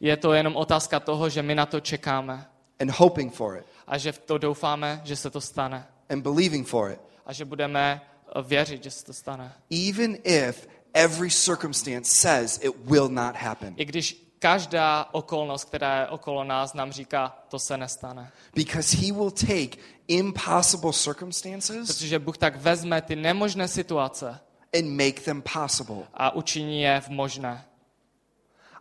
Je 0.00 0.16
to 0.16 0.32
jenom 0.32 0.56
otázka 0.56 1.00
toho, 1.00 1.28
že 1.28 1.42
my 1.42 1.54
na 1.54 1.66
to 1.66 1.80
čekáme 1.80 2.46
and 2.80 2.90
hoping 2.90 3.34
for 3.34 3.56
it 3.56 3.66
a 3.86 3.98
že 3.98 4.12
v 4.12 4.18
to 4.18 4.38
doufáme, 4.38 5.00
že 5.04 5.16
se 5.16 5.30
to 5.30 5.40
stane 5.40 5.86
and 6.08 6.22
believing 6.22 6.68
for 6.68 6.90
it. 6.90 7.00
a 7.26 7.32
že 7.32 7.44
budeme 7.44 8.00
eh, 8.00 8.42
věřit, 8.42 8.82
že 8.84 8.90
se 8.90 9.04
to 9.04 9.12
stane. 9.12 9.52
Even 9.88 10.18
if 10.24 10.68
every 10.94 11.30
circumstance 11.30 12.14
says 12.14 12.60
it 12.62 12.72
will 12.84 13.08
not 13.08 13.36
happen. 13.36 13.74
I 13.76 13.84
když 13.84 14.29
každá 14.40 15.08
okolnost, 15.12 15.64
která 15.64 16.00
je 16.00 16.08
okolo 16.08 16.44
nás, 16.44 16.74
nám 16.74 16.92
říká, 16.92 17.38
to 17.48 17.58
se 17.58 17.76
nestane. 17.76 18.32
Because 18.54 18.96
he 18.96 19.12
will 19.12 19.30
take 19.30 19.76
impossible 20.08 20.92
circumstances 20.92 21.86
Protože 21.86 22.18
Bůh 22.18 22.38
tak 22.38 22.56
vezme 22.56 23.02
ty 23.02 23.16
nemožné 23.16 23.68
situace 23.68 24.40
and 24.78 24.88
make 24.88 25.20
them 25.20 25.42
possible. 25.42 26.02
a 26.14 26.30
učiní 26.34 26.82
je 26.82 27.00
v 27.00 27.08
možné. 27.08 27.64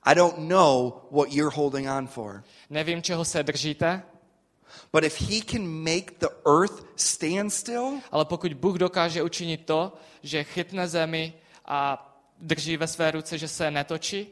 I 0.04 0.16
don't 0.16 0.38
know 0.38 0.94
what 1.12 1.32
you're 1.32 1.56
holding 1.56 1.88
on 1.98 2.08
for. 2.08 2.44
Nevím, 2.70 3.02
čeho 3.02 3.26
se 3.26 3.44
držíte, 3.44 4.04
But 4.94 5.04
if 5.04 5.22
he 5.22 5.42
can 5.52 5.68
make 5.68 6.12
the 6.20 6.28
earth 6.48 6.86
stand 6.96 7.54
still, 7.54 8.00
ale 8.12 8.26
pokud 8.26 8.54
Bůh 8.54 8.78
dokáže 8.78 9.24
učinit 9.24 9.66
to, 9.66 9.94
že 10.24 10.44
chytne 10.44 10.88
zemi 10.88 11.34
a 11.66 12.06
drží 12.40 12.78
ve 12.78 12.88
své 12.88 13.12
ruce, 13.12 13.38
že 13.38 13.48
se 13.48 13.72
netočí, 13.72 14.28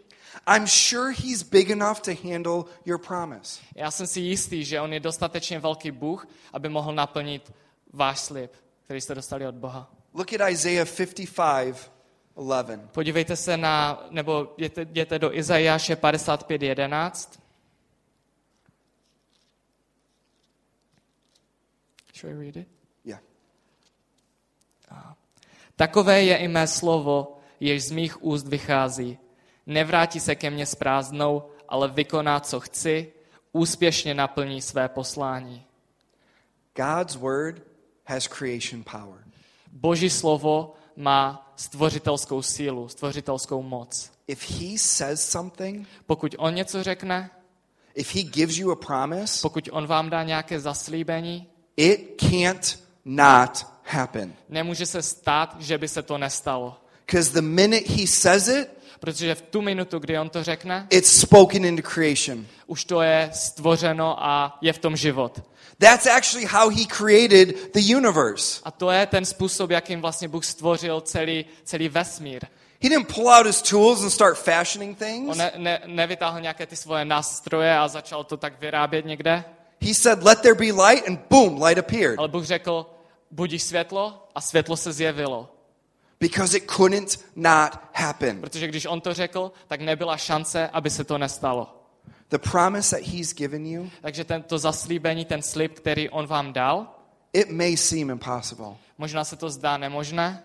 I'm 0.48 0.68
sure 0.68 1.12
he's 1.12 1.44
big 1.44 1.70
enough 1.70 2.00
to 2.00 2.12
handle 2.24 2.64
your 2.86 3.00
promise. 3.00 3.62
já 3.76 3.92
jsem 3.92 4.08
si 4.08 4.20
jistý, 4.20 4.66
že 4.66 4.82
on 4.82 4.94
je 4.94 5.00
dostatečně 5.00 5.60
velký 5.60 5.92
Bůh, 5.92 6.28
aby 6.54 6.70
mohl 6.70 6.94
naplnit 6.94 7.54
váš 7.94 8.20
slib, 8.20 8.52
který 8.84 9.02
jste 9.02 9.16
dostali 9.16 9.48
od 9.48 9.56
Boha. 9.56 9.92
Look 10.14 10.34
at 10.34 10.52
Isaiah 10.52 10.88
55 10.88 11.92
11. 12.36 12.92
Podívejte 12.92 13.36
se 13.36 13.58
na, 13.58 14.08
nebo 14.10 14.54
jděte, 14.58 14.82
jděte 14.82 15.20
do 15.20 15.38
Izajáše 15.38 15.96
55.11. 15.96 17.40
Should 22.14 22.36
I 22.36 22.46
read 22.46 22.56
it? 22.56 22.68
Yeah. 23.06 23.22
Takové 25.76 26.24
je 26.24 26.38
i 26.38 26.48
mé 26.48 26.68
slovo, 26.68 27.38
jež 27.60 27.84
z 27.84 27.92
mých 27.92 28.24
úst 28.24 28.48
vychází. 28.48 29.20
Nevrátí 29.68 30.20
se 30.20 30.36
ke 30.36 30.50
mně 30.50 30.66
s 30.66 30.76
prázdnou, 30.76 31.44
ale 31.70 31.88
vykoná, 31.88 32.40
co 32.40 32.60
chci, 32.60 33.14
úspěšně 33.52 34.14
naplní 34.14 34.62
své 34.62 34.90
poslání. 34.90 35.64
God's 36.76 37.16
word 37.16 37.62
has 38.06 38.28
creation 38.28 38.84
power. 38.84 39.24
Boží 39.72 40.10
slovo 40.10 40.74
má 40.96 41.54
stvořitelskou 41.56 42.42
sílu, 42.42 42.88
stvořitelskou 42.88 43.62
moc. 43.62 44.12
If 44.28 44.52
he 44.52 44.78
says 44.78 45.30
something, 45.30 45.88
Pokud 46.06 46.36
on 46.38 46.56
něco 46.56 46.84
řekne, 46.84 47.30
if 47.96 48.16
he 48.16 48.24
gives 48.24 48.58
you 48.58 48.72
a 48.72 48.76
promise, 48.76 49.42
pokud 49.42 49.70
on 49.72 49.88
vám 49.88 50.10
dá 50.10 50.24
nějaké 50.24 50.60
zaslíbení, 50.60 51.48
it 51.78 52.22
can't 52.22 52.80
not 53.06 53.66
happen. 53.84 54.34
nemůže 54.50 54.86
se 54.86 55.02
stát, 55.02 55.56
že 55.60 55.78
by 55.78 55.88
se 55.88 56.04
to 56.04 56.18
nestalo. 56.18 56.78
Because 57.06 57.34
the 57.34 57.42
minute 57.42 57.94
he 57.94 58.08
says 58.08 58.48
it, 58.48 58.70
Protože 59.00 59.36
v 59.36 59.42
tu 59.42 59.62
minutu, 59.62 60.00
kdy 60.00 60.20
on 60.20 60.30
to 60.30 60.44
řekne, 60.44 60.88
it's 60.90 61.20
spoken 61.20 61.66
into 61.66 61.90
creation. 61.90 62.46
už 62.68 62.86
to 62.86 63.02
je 63.02 63.30
stvořeno 63.34 64.24
a 64.26 64.58
je 64.62 64.74
v 64.74 64.78
tom 64.80 64.96
život. 64.96 65.42
That's 65.80 66.06
actually 66.08 66.46
how 66.46 66.70
he 66.70 66.86
created 66.86 67.74
the 67.74 67.96
universe. 67.96 68.62
A 68.64 68.72
to 68.72 68.92
je 68.92 69.06
ten 69.06 69.26
způsob, 69.26 69.72
jakým 69.72 70.02
vlastně 70.02 70.28
Bůh 70.28 70.46
stvořil 70.46 71.02
celý, 71.02 71.46
celý 71.64 71.90
vesmír. 71.90 72.44
He 72.84 72.90
didn't 72.90 73.14
pull 73.16 73.30
out 73.30 73.46
his 73.46 73.62
tools 73.62 74.02
and 74.02 74.10
start 74.10 74.38
fashioning 74.38 74.98
On 75.02 75.08
things. 75.08 75.38
ne, 75.38 75.52
ne, 75.58 75.82
nevytáhl 75.86 76.42
nějaké 76.42 76.66
ty 76.66 76.76
svoje 76.76 77.06
nástroje 77.06 77.78
a 77.78 77.88
začal 77.88 78.24
to 78.24 78.38
tak 78.38 78.60
vyrábět 78.62 79.06
někde, 79.06 79.44
He 79.82 79.94
said, 79.94 80.24
Let 80.24 80.42
there 80.42 80.56
be 80.56 80.72
light, 80.90 81.08
and 81.08 81.20
boom, 81.30 81.64
light 81.64 81.78
appeared. 81.78 82.20
ale 82.20 82.28
Bůh 82.28 82.46
řekl, 82.46 82.86
budíš 83.32 83.64
světlo 83.64 84.28
a 84.36 84.42
světlo 84.42 84.78
se 84.78 84.94
zjevilo. 84.94 85.50
Because 86.20 86.58
it 86.58 86.72
couldn't 86.72 87.26
not 87.36 87.72
happen. 87.94 88.42
Protože 88.42 88.68
když 88.68 88.86
on 88.86 89.02
to 89.02 89.14
řekl, 89.14 89.52
tak 89.68 89.82
nebyla 89.82 90.18
šance, 90.18 90.68
aby 90.68 90.90
se 90.90 91.04
to 91.04 91.18
nestalo. 91.18 91.74
The 92.30 92.38
promise 92.38 92.96
that 92.96 93.08
he's 93.08 93.34
given 93.34 93.66
you, 93.66 93.90
Takže 94.02 94.24
tento 94.24 94.58
zaslíbení, 94.58 95.26
ten 95.26 95.42
slib, 95.42 95.80
který 95.80 96.10
on 96.10 96.28
vám 96.28 96.54
dal, 96.54 96.88
it 97.34 97.50
may 97.50 97.78
seem 97.78 98.10
impossible. 98.10 98.76
možná 98.98 99.24
se 99.24 99.36
to 99.36 99.50
zdá 99.50 99.78
nemožné, 99.78 100.44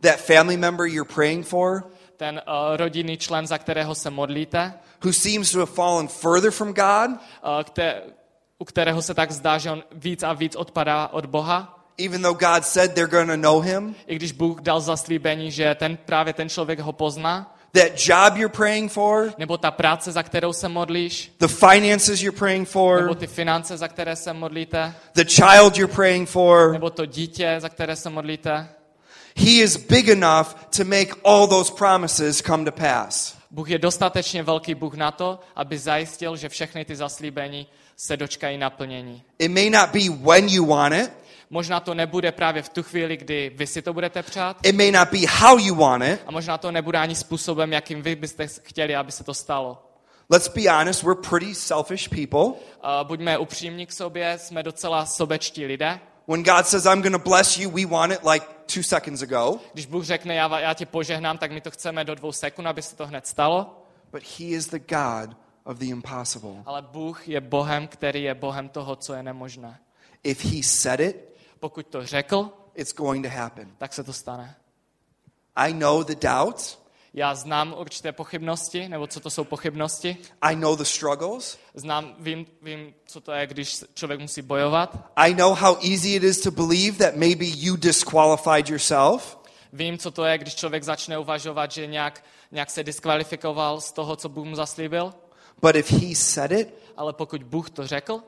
That 0.00 0.20
family 0.20 0.56
member 0.56 0.86
you're 0.86 1.14
praying 1.14 1.46
for, 1.46 1.90
ten 2.16 2.40
uh, 2.46 2.76
rodinný 2.76 3.16
člen, 3.16 3.46
za 3.46 3.58
kterého 3.58 3.94
se 3.94 4.10
modlíte, 4.10 4.74
who 5.04 5.12
seems 5.12 5.50
to 5.50 5.58
have 5.58 5.72
fallen 5.72 6.08
further 6.08 6.50
from 6.50 6.72
God, 6.72 7.10
uh, 7.10 7.62
kte, 7.64 8.02
u 8.58 8.64
kterého 8.64 9.02
se 9.02 9.14
tak 9.14 9.32
zdá, 9.32 9.58
že 9.58 9.70
on 9.70 9.82
víc 9.92 10.22
a 10.22 10.32
víc 10.32 10.56
odpadá 10.56 11.08
od 11.08 11.26
Boha, 11.26 11.77
even 11.98 12.22
though 12.22 12.34
God 12.34 12.64
said 12.64 12.94
they're 12.94 13.10
going 13.10 13.28
to 13.28 13.36
know 13.36 13.60
him, 13.60 13.94
i 14.06 14.16
když 14.16 14.32
Bůh 14.32 14.60
dal 14.60 14.80
zaslíbení, 14.80 15.50
že 15.50 15.74
ten, 15.74 15.96
právě 15.96 16.32
ten 16.32 16.48
člověk 16.48 16.80
ho 16.80 16.92
pozná, 16.92 17.54
that 17.72 18.08
job 18.08 18.36
you're 18.36 18.56
praying 18.56 18.92
for, 18.92 19.32
nebo 19.38 19.58
ta 19.58 19.70
práce, 19.70 20.12
za 20.12 20.22
kterou 20.22 20.52
se 20.52 20.68
modlíš, 20.68 21.32
the 21.40 21.48
finances 21.48 22.22
you're 22.22 22.38
praying 22.38 22.68
nebo 22.68 22.72
for, 22.72 23.14
ty 23.14 23.26
finance, 23.26 23.76
za 23.76 23.88
které 23.88 24.16
se 24.16 24.32
modlíte, 24.32 24.94
the 25.14 25.24
child 25.24 25.76
you're 25.76 25.94
praying 25.94 26.28
for, 26.28 26.72
nebo 26.72 26.90
to 26.90 27.06
dítě, 27.06 27.56
za 27.58 27.68
které 27.68 27.96
se 27.96 28.10
modlíte. 28.10 28.68
he 29.36 29.62
is 29.62 29.76
big 29.76 30.08
enough 30.08 30.54
to 30.76 30.84
make 30.84 31.10
all 31.24 31.46
those 31.46 31.72
promises 31.72 32.42
come 32.42 32.64
to 32.64 32.72
pass. 32.72 33.38
Bůh 33.50 33.70
je 33.70 33.78
dostatečně 33.78 34.42
velký 34.42 34.74
Bůh 34.74 34.94
na 34.94 35.10
to, 35.10 35.40
aby 35.56 35.78
zajistil, 35.78 36.36
že 36.36 36.48
všechny 36.48 36.84
ty 36.84 36.96
zaslíbení 36.96 37.66
se 37.96 38.16
dočkají 38.16 38.58
naplnění. 38.58 39.22
It 39.38 39.50
may 39.50 39.70
not 39.70 39.90
be 39.90 40.08
when 40.08 40.48
you 40.48 40.66
want 40.66 40.94
it, 40.94 41.10
Možná 41.50 41.80
to 41.80 41.94
nebude 41.94 42.32
právě 42.32 42.62
v 42.62 42.68
tu 42.68 42.82
chvíli, 42.82 43.16
kdy 43.16 43.52
vy 43.54 43.66
si 43.66 43.82
to 43.82 43.92
budete 43.92 44.22
přát, 44.22 44.56
it 44.62 44.74
may 44.76 44.90
not 44.90 45.08
be 45.12 45.18
how 45.26 45.58
you 45.58 45.74
want 45.74 46.04
it. 46.04 46.20
a 46.26 46.30
možná 46.30 46.58
to 46.58 46.70
nebude 46.70 46.98
ani 46.98 47.14
způsobem, 47.14 47.72
jakým 47.72 48.02
vy 48.02 48.16
byste 48.16 48.46
chtěli, 48.46 48.96
aby 48.96 49.12
se 49.12 49.24
to 49.24 49.34
stalo. 49.34 49.84
Let's 50.30 50.48
be 50.48 50.70
honest, 50.70 51.02
we're 51.02 51.20
pretty 51.30 51.54
selfish 51.54 52.08
people. 52.08 52.40
Uh, 52.40 52.54
buďme 53.02 53.38
upřímní 53.38 53.86
k 53.86 53.92
sobě, 53.92 54.38
jsme 54.38 54.62
docela 54.62 55.06
sobečtí 55.06 55.66
lidé. 55.66 56.00
When 56.26 56.42
God 56.42 56.66
says, 56.66 56.84
I'm 56.84 57.00
going 57.02 57.12
to 57.22 57.30
bless 57.30 57.58
you, 57.58 57.70
we 57.70 57.86
want 57.86 58.12
it 58.12 58.18
like 58.32 58.46
two 58.74 58.82
seconds 58.82 59.22
ago. 59.22 59.58
Když 59.72 59.86
Bůh 59.86 60.04
řekne, 60.04 60.34
já, 60.34 60.58
já 60.60 60.74
tě 60.74 60.86
požehnám, 60.86 61.38
tak 61.38 61.52
my 61.52 61.60
to 61.60 61.70
chceme 61.70 62.04
do 62.04 62.14
dvou 62.14 62.32
sekund, 62.32 62.66
aby 62.66 62.82
se 62.82 62.96
to 62.96 63.06
hned 63.06 63.26
stalo. 63.26 63.82
But 64.12 64.22
He 64.38 64.44
is 64.44 64.66
the 64.66 64.78
God 64.78 65.36
of 65.64 65.78
the 65.78 65.86
impossible. 65.86 66.54
Ale 66.66 66.82
Bůh 66.82 67.28
je 67.28 67.40
Bohem, 67.40 67.88
který 67.88 68.22
je 68.22 68.34
Bohem 68.34 68.68
toho, 68.68 68.96
co 68.96 69.14
je 69.14 69.22
nemožné. 69.22 69.78
If 70.24 70.44
He 70.44 70.62
said 70.62 71.00
it, 71.00 71.27
Pokud 71.60 71.86
to 71.86 72.06
řekl, 72.06 72.50
it's 72.74 72.94
going 72.94 73.26
to 73.26 73.32
happen. 73.32 73.74
tak 73.78 73.92
se 73.92 74.04
to 74.04 74.12
stane. 74.12 74.56
I 75.56 75.72
know 75.74 76.04
the 76.04 76.14
doubts. 76.14 76.78
Já 77.14 77.34
znám 77.34 77.74
určité 77.78 78.12
pochybnosti, 78.12 78.88
nebo 78.88 79.06
co 79.06 79.20
to 79.20 79.30
jsou 79.30 79.44
pochybnosti. 79.44 80.16
I 80.42 80.56
know 80.56 80.76
the 80.76 80.84
struggles. 80.84 81.58
Znám, 81.74 82.14
vím, 82.18 82.46
vím, 82.62 82.94
co 83.06 83.20
to 83.20 83.32
je, 83.32 83.46
když 83.46 83.84
člověk 83.94 84.20
musí 84.20 84.42
bojovat. 84.42 84.96
I 85.16 85.34
know 85.34 85.54
how 85.54 85.76
easy 85.76 86.14
it 86.14 86.22
is 86.22 86.40
to 86.40 86.50
believe 86.50 86.98
that 86.98 87.16
maybe 87.16 87.44
you 87.46 87.76
disqualified 87.76 88.68
yourself. 88.68 89.38
Vím, 89.72 89.98
co 89.98 90.10
to 90.10 90.24
je, 90.24 90.38
když 90.38 90.54
člověk 90.54 90.82
začne 90.84 91.18
uvažovat, 91.18 91.72
že 91.72 91.86
nějak, 91.86 92.24
nějak 92.52 92.70
se 92.70 92.84
diskvalifikoval 92.84 93.80
z 93.80 93.92
toho, 93.92 94.16
co 94.16 94.28
Bůh 94.28 94.46
mu 94.46 94.56
zaslíbil. 94.56 95.14
But 95.62 95.76
if 95.76 95.92
He 95.92 96.14
said 96.14 96.52
it, 96.52 96.74
Ale 96.96 97.12
pokud 97.12 97.42
Bůh 97.42 97.70
to 97.70 97.86
řekl, 97.86 98.22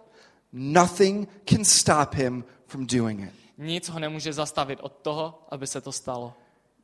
nothing 0.52 1.28
can 1.44 1.64
stop 1.64 2.14
Him 2.14 2.44
from 2.70 2.86
doing 2.86 3.20
it. 3.24 3.32
nic 3.58 3.88
ho 3.88 3.98
nemůže 3.98 4.32
zastavit 4.32 4.78
od 4.82 4.92
toho, 4.92 5.46
aby 5.48 5.66
se 5.66 5.80
to 5.80 5.92
stalo. 5.92 6.34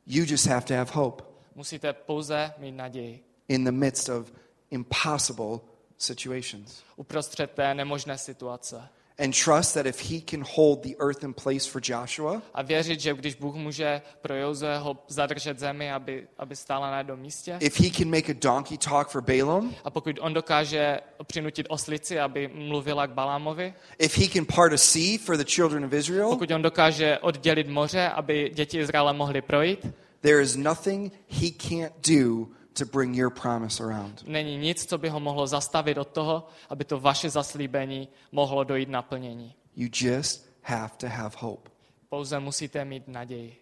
You 0.07 0.25
just 0.27 0.45
have 0.47 0.65
to 0.65 0.73
have 0.73 0.91
hope 0.93 1.23
Musíte 1.55 1.93
pouze 1.93 2.53
mít 2.57 2.71
naději. 2.71 3.23
in 3.47 3.63
the 3.63 3.71
midst 3.71 4.09
of 4.09 4.31
impossible 4.71 5.59
situations. 5.97 6.83
Uprostřed 6.95 7.51
té 7.51 7.73
nemožné 7.73 8.17
situace. 8.17 8.89
And 9.19 9.33
trust 9.33 9.73
that 9.73 9.85
if 9.85 10.11
He 10.11 10.21
can 10.21 10.43
hold 10.55 10.83
the 10.83 10.95
earth 10.99 11.23
in 11.23 11.33
place 11.33 11.69
for 11.69 11.81
Joshua, 11.83 12.41
A 12.53 12.61
věřit, 12.61 12.99
že 12.99 13.13
když 13.13 13.35
Bůh 13.35 13.55
může 13.55 14.01
pro 14.21 14.35
Jozueho 14.35 14.97
zadržet 15.07 15.59
zemi, 15.59 15.91
aby, 15.91 16.27
aby 16.37 16.55
stála 16.55 16.91
na 16.91 16.97
jednom 16.97 17.19
místě, 17.19 17.57
if 17.61 17.79
He 17.79 17.89
can 17.89 18.09
make 18.09 18.31
a 18.31 18.35
donkey 18.41 18.77
talk 18.77 19.09
for 19.09 19.21
Balaam, 19.21 19.75
a 19.83 19.89
pokud 19.89 20.19
on 20.21 20.33
dokáže 20.33 20.99
přinutit 21.23 21.65
oslici, 21.69 22.19
aby 22.19 22.47
mluvila 22.53 23.07
k 23.07 23.11
Balámovi, 23.11 23.73
if 23.99 24.17
He 24.17 24.27
can 24.27 24.45
part 24.45 24.73
a 24.73 24.77
sea 24.77 25.17
for 25.25 25.37
the 25.37 25.45
children 25.45 25.85
of 25.85 25.93
Israel, 25.93 26.29
pokud 26.29 26.51
on 26.51 26.61
dokáže 26.61 27.17
oddělit 27.17 27.67
moře, 27.67 28.09
aby 28.09 28.51
děti 28.53 28.79
Izraele 28.79 29.13
mohly 29.13 29.41
projít, 29.41 29.87
there 30.21 30.41
is 30.41 30.55
nothing 30.55 31.13
He 31.29 31.49
can't 31.51 31.93
do 32.09 32.56
to 32.77 32.85
bring 32.85 33.15
your 33.17 33.31
promise 33.31 33.83
around. 33.83 34.23
není 34.27 34.57
nic, 34.57 34.85
co 34.85 34.97
by 34.97 35.09
ho 35.09 35.19
mohlo 35.19 35.47
zastavit 35.47 35.97
od 35.97 36.07
toho, 36.07 36.47
aby 36.69 36.85
to 36.85 36.99
vaše 36.99 37.29
zaslíbení 37.29 38.07
mohlo 38.31 38.63
dojít 38.63 38.89
naplnění. 38.89 39.55
You 39.75 39.87
just 39.93 40.49
have 40.63 40.89
to 40.97 41.07
have 41.07 41.35
hope. 41.39 41.69
Pouze 42.09 42.39
musíte 42.39 42.85
mít 42.85 43.07
naději. 43.07 43.55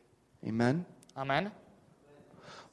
Amen? 0.50 0.86
Amen? 1.16 1.52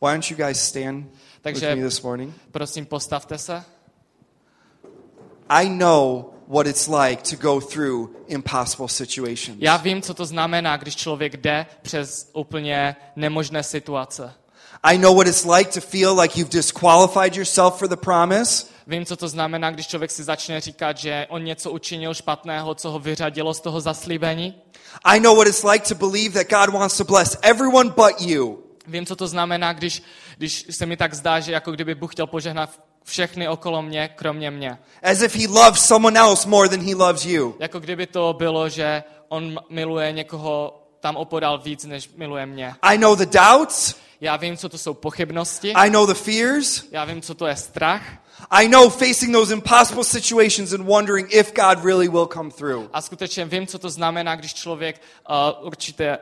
Why 0.02 0.10
don't 0.12 0.30
you 0.30 0.36
guys 0.36 0.60
stand 0.62 1.04
with 1.04 1.42
Takže- 1.42 1.76
me 1.76 1.82
this 1.82 2.02
morning? 2.02 2.34
Prosím, 2.52 2.86
postavte 2.86 3.38
se. 3.38 3.64
I 5.48 5.68
know 5.68 6.34
what 6.48 6.66
it's 6.66 6.88
like 6.88 7.22
to 7.22 7.36
go 7.36 7.60
through 7.60 8.10
impossible 8.26 8.88
situations. 8.88 9.58
Já 9.60 9.76
vím, 9.76 10.02
co 10.02 10.14
to 10.14 10.26
znamená, 10.26 10.76
když 10.76 10.96
člověk 10.96 11.36
jde 11.36 11.66
přes 11.82 12.30
úplně 12.32 12.96
nemožné 13.16 13.62
situace. 13.62 14.34
I 14.84 14.98
know 14.98 15.14
what 15.14 15.26
it's 15.26 15.44
like 15.44 15.70
to 15.70 15.80
feel 15.80 16.20
like 16.20 16.38
you've 16.38 16.50
disqualified 16.50 17.36
yourself 17.36 17.78
for 17.78 17.88
the 17.88 17.96
promise. 17.96 18.66
Vím, 18.86 19.06
co 19.06 19.16
to 19.16 19.28
znamená, 19.28 19.70
když 19.70 19.86
člověk 19.86 20.10
si 20.10 20.24
začne 20.24 20.60
říkat, 20.60 20.98
že 20.98 21.26
on 21.30 21.44
něco 21.44 21.70
učinil 21.70 22.14
špatného, 22.14 22.74
co 22.74 22.90
ho 22.90 22.98
vyřadilo 22.98 23.54
z 23.54 23.60
toho 23.60 23.80
zaslíbení. 23.80 24.54
I 25.04 25.20
know 25.20 25.36
what 25.36 25.46
it's 25.46 25.64
like 25.64 25.88
to 25.88 25.94
believe 25.94 26.44
that 26.44 26.60
God 26.60 26.74
wants 26.74 26.96
to 26.96 27.04
bless 27.04 27.36
everyone 27.42 27.90
but 27.90 28.20
you. 28.20 28.58
Vím, 28.86 29.06
co 29.06 29.16
to 29.16 29.28
znamená, 29.28 29.72
když, 29.72 30.02
když 30.38 30.66
se 30.70 30.86
mi 30.86 30.96
tak 30.96 31.14
zdá, 31.14 31.40
že 31.40 31.52
jako 31.52 31.72
kdyby 31.72 31.94
Bůh 31.94 32.12
chtěl 32.12 32.26
požehnat 32.26 32.70
všechny 33.04 33.48
okolo 33.48 33.82
mě, 33.82 34.08
kromě 34.08 34.50
mě. 34.50 34.78
As 35.02 35.22
if 35.22 35.36
he 35.36 35.48
loves 35.48 35.86
someone 35.86 36.20
else 36.20 36.48
more 36.48 36.68
than 36.68 36.80
he 36.80 36.94
loves 36.94 37.24
you. 37.24 37.56
Jako 37.58 37.80
kdyby 37.80 38.06
to 38.06 38.34
bylo, 38.38 38.68
že 38.68 39.02
on 39.28 39.58
miluje 39.70 40.12
někoho 40.12 40.81
tam 41.02 41.16
opodal 41.16 41.58
víc, 41.58 41.84
než 41.84 42.10
miluje 42.16 42.46
mě. 42.46 42.74
I 42.82 42.98
know 42.98 43.16
the 43.16 43.26
doubts. 43.26 43.94
Já 44.20 44.36
vím, 44.36 44.56
co 44.56 44.68
to 44.68 44.78
jsou 44.78 44.94
pochybnosti. 44.94 45.72
I 45.72 45.90
know 45.90 46.06
the 46.06 46.14
fears. 46.14 46.84
Já 46.90 47.04
vím, 47.04 47.22
co 47.22 47.34
to 47.34 47.46
je 47.46 47.56
strach. 47.56 48.02
I 48.50 48.68
know 48.68 48.90
facing 48.90 49.32
those 49.32 49.52
impossible 49.52 50.04
situations 50.04 50.72
and 50.72 50.86
wondering 50.86 51.34
if 51.34 51.52
God 51.54 51.84
really 51.84 52.08
will 52.08 52.26
come 52.26 52.50
through. 52.50 52.88
A 52.92 53.00
skutečně 53.00 53.44
vím, 53.44 53.66
co 53.66 53.78
to 53.78 53.90
znamená, 53.90 54.36
když 54.36 54.54
člověk 54.54 55.02
uh, 55.30 55.66
určitě 55.66 56.18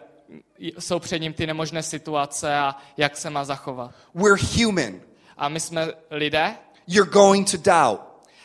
jsou 0.58 0.98
před 0.98 1.18
ním 1.18 1.32
ty 1.32 1.46
nemožné 1.46 1.82
situace 1.82 2.58
a 2.58 2.76
jak 2.96 3.16
se 3.16 3.30
má 3.30 3.44
zachovat. 3.44 3.90
We're 4.14 4.42
human. 4.56 5.00
A 5.36 5.48
my 5.48 5.60
jsme 5.60 5.88
lidé 6.10 6.54
You're 6.86 7.10
going 7.10 7.50
to 7.50 7.56
doubt. 7.56 8.00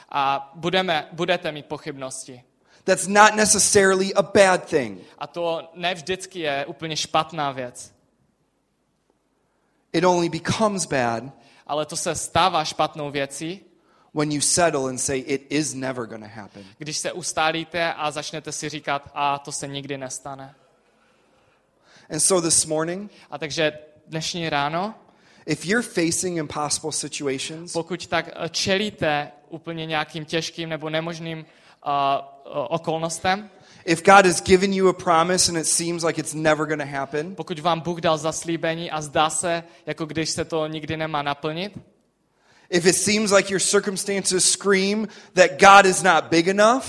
a 0.09 0.51
budeme, 0.55 1.07
budete 1.11 1.51
mít 1.51 1.65
pochybnosti. 1.65 2.43
That's 2.85 3.07
not 3.07 3.35
necessarily 3.35 4.13
a 4.13 4.21
bad 4.21 4.65
thing. 4.65 5.01
A 5.17 5.27
to 5.27 5.69
ne 5.73 5.93
vždycky 5.93 6.39
je 6.39 6.65
úplně 6.65 6.97
špatná 6.97 7.51
věc. 7.51 7.93
It 9.93 10.03
only 10.03 10.29
becomes 10.29 10.85
bad 10.85 11.23
Ale 11.67 11.85
to 11.85 11.95
se 11.97 12.15
stává 12.15 12.65
špatnou 12.65 13.11
věcí, 13.11 13.61
when 14.13 14.31
you 14.31 14.41
settle 14.41 14.89
and 14.89 14.97
say 14.97 15.19
it 15.19 15.45
is 15.49 15.73
never 15.73 16.05
going 16.05 16.23
to 16.23 16.29
happen. 16.29 16.65
když 16.77 16.97
se 16.97 17.11
ustálíte 17.11 17.93
a 17.93 18.11
začnete 18.11 18.51
si 18.51 18.69
říkat, 18.69 19.11
a 19.13 19.39
to 19.39 19.51
se 19.51 19.67
nikdy 19.67 19.97
nestane. 19.97 20.55
And 22.09 22.19
so 22.19 22.47
this 22.47 22.65
morning, 22.65 23.11
A 23.31 23.37
takže 23.37 23.73
dnešní 24.07 24.49
ráno, 24.49 24.95
if 25.45 25.65
you're 25.65 25.87
facing 25.87 26.37
impossible 26.37 26.91
situations, 26.91 27.73
pokud 27.73 28.07
tak 28.07 28.29
eh, 28.29 28.49
čelíte 28.49 29.31
úplně 29.49 29.85
nějakým 29.85 30.25
těžkým 30.25 30.69
nebo 30.69 30.89
nemožným 30.89 31.39
uh, 31.39 31.45
uh, 31.93 32.34
okolnostem, 32.45 33.49
if 33.85 34.03
God 34.03 34.25
has 34.25 34.41
given 34.41 34.73
you 34.73 34.89
a 34.89 34.93
promise 34.93 35.51
and 35.51 35.57
it 35.57 35.67
seems 35.67 36.03
like 36.03 36.21
it's 36.21 36.33
never 36.33 36.65
going 36.65 36.81
to 36.81 36.87
happen, 36.87 37.35
pokud 37.35 37.59
vám 37.59 37.81
Bůh 37.81 38.01
dal 38.01 38.17
zaslíbení 38.17 38.91
a 38.91 39.01
zdá 39.01 39.29
se, 39.29 39.63
jako 39.85 40.05
když 40.05 40.29
se 40.29 40.45
to 40.45 40.67
nikdy 40.67 40.97
nemá 40.97 41.21
naplnit, 41.21 41.73
if 42.69 42.85
it 42.85 42.95
seems 42.95 43.31
like 43.31 43.53
your 43.53 43.61
circumstances 43.61 44.51
scream 44.51 45.07
that 45.33 45.51
God 45.59 45.85
is 45.85 46.03
not 46.03 46.23
big 46.23 46.47
enough, 46.47 46.85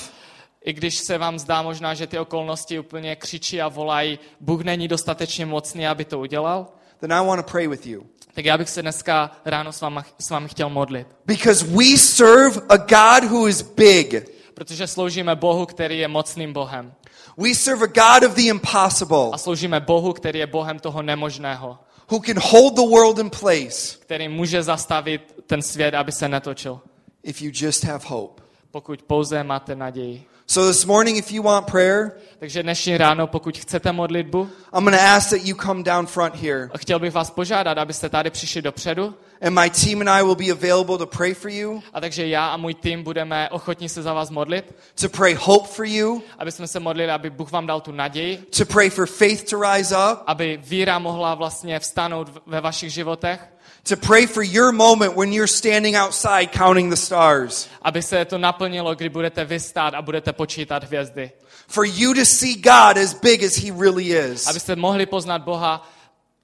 i 0.64 0.72
když 0.72 0.98
se 0.98 1.18
vám 1.18 1.38
zdá 1.38 1.62
možná, 1.62 1.94
že 1.94 2.06
ty 2.06 2.18
okolnosti 2.18 2.78
úplně 2.78 3.16
křičí 3.16 3.60
a 3.60 3.68
volají, 3.68 4.18
Bůh 4.40 4.64
není 4.64 4.88
dostatečně 4.88 5.46
mocný, 5.46 5.86
aby 5.86 6.04
to 6.04 6.18
udělal, 6.18 6.66
then 7.00 7.12
I 7.12 7.26
want 7.26 7.46
to 7.46 7.50
pray 7.50 7.68
with 7.68 7.86
you. 7.86 8.06
tak 8.34 8.44
já 8.44 8.58
bych 8.58 8.68
se 8.68 8.82
dneska 8.82 9.30
ráno 9.44 9.72
s 9.72 9.80
vámi, 9.80 10.00
s 10.18 10.30
vámi 10.30 10.48
chtěl 10.48 10.68
modlit. 10.68 11.06
Because 11.26 11.66
we 11.66 11.96
serve 11.96 12.60
a 12.68 12.76
God 12.76 13.30
who 13.30 13.48
is 13.48 13.62
big. 13.62 14.35
Protože 14.56 14.86
sloužíme 14.86 15.36
Bohu, 15.36 15.66
který 15.66 15.98
je 15.98 16.08
mocným 16.08 16.52
Bohem. 16.52 16.94
We 17.38 17.54
serve 17.54 17.84
a 17.84 17.86
God 17.86 18.30
of 18.30 18.36
the 18.36 18.42
impossible 18.42 19.28
A 19.32 19.38
sloužíme 19.38 19.80
Bohu, 19.80 20.12
který 20.12 20.38
je 20.38 20.46
Bohem 20.46 20.78
toho 20.78 21.02
nemožného. 21.02 21.78
who 22.10 22.20
can 22.20 22.36
hold 22.42 22.74
the 22.74 22.80
world 22.90 23.18
in 23.18 23.30
place 23.30 23.98
Který 24.00 24.28
může 24.28 24.62
zastavit 24.62 25.34
ten 25.46 25.62
svět, 25.62 25.94
aby 25.94 26.12
se 26.12 26.28
netočil. 26.28 26.80
if 27.22 27.42
you 27.42 27.50
just 27.54 27.84
have 27.84 28.04
hope. 28.06 28.42
Pokud 28.70 29.02
pouze 29.02 29.44
máte 29.44 29.74
naději. 29.76 30.24
So 30.48 30.68
this 30.68 30.86
morning, 30.86 31.16
if 31.16 31.32
you 31.32 31.42
want 31.42 31.66
prayer, 31.66 32.12
Takže 32.38 32.62
dnešní 32.62 32.96
ráno, 32.96 33.26
pokud 33.26 33.58
chcete 33.58 33.92
modlitbu, 33.92 34.48
I'm 34.74 34.84
going 34.84 34.96
to 34.96 35.02
ask 35.02 35.30
that 35.30 35.44
you 35.44 35.56
come 35.56 35.82
down 35.82 36.06
front 36.06 36.34
here. 36.34 36.70
chtěl 36.76 36.98
bych 36.98 37.12
vás 37.12 37.30
požádat, 37.30 37.78
abyste 37.78 38.08
tady 38.08 38.30
přišli 38.30 38.62
dopředu. 38.62 39.14
And 39.42 39.54
my 39.54 39.70
team 39.70 40.00
and 40.00 40.08
I 40.08 40.22
will 40.22 40.34
be 40.34 40.50
available 40.50 40.98
to 40.98 41.06
pray 41.06 41.34
for 41.34 41.50
you, 41.50 41.82
A 41.92 42.00
takže 42.00 42.26
já 42.26 42.48
a 42.48 42.56
můj 42.56 42.74
tým 42.74 43.02
budeme 43.02 43.48
ochotní 43.50 43.88
se 43.88 44.02
za 44.02 44.12
vás 44.12 44.30
modlit, 44.30 44.74
to 45.00 45.08
pray 45.08 45.34
hope 45.40 45.68
for 45.68 45.86
you, 45.86 46.22
aby 46.38 46.52
jsme 46.52 46.66
se 46.66 46.80
modlili, 46.80 47.10
aby 47.10 47.30
Bůh 47.30 47.52
vám 47.52 47.66
dal 47.66 47.80
tu 47.80 47.92
naději, 47.92 48.36
to 48.58 48.64
pray 48.64 48.90
for 48.90 49.06
faith 49.06 49.50
to 49.50 49.60
rise 49.60 49.96
up, 49.96 50.18
aby 50.26 50.60
víra 50.62 50.98
mohla 50.98 51.34
vlastně 51.34 51.80
vstanout 51.80 52.42
ve 52.46 52.60
vašich 52.60 52.92
životech, 52.92 53.40
to 53.88 53.96
pray 53.96 54.26
for 54.26 54.42
your 54.42 54.72
moment 54.72 55.14
when 55.16 55.32
you're 55.32 55.46
standing 55.48 55.96
outside 55.96 56.46
counting 56.52 56.90
the 56.90 56.96
stars, 56.96 57.68
aby 57.82 58.02
se 58.02 58.24
to 58.24 58.38
naplnilo, 58.38 58.94
kdy 58.94 59.08
budete 59.08 59.44
vystát 59.44 59.94
a 59.94 60.02
budete 60.02 60.32
počítat 60.32 60.84
hvězdy. 60.84 61.30
for 61.68 61.84
you 61.86 62.14
to 62.14 62.24
see 62.24 62.54
God 62.54 62.96
as 62.98 63.14
big 63.14 63.42
as 63.42 63.56
He 63.56 63.72
really 63.72 64.12
is, 64.12 64.46
Abyste 64.46 64.76
mohli 64.76 65.06
poznat 65.06 65.42
Boha 65.42 65.86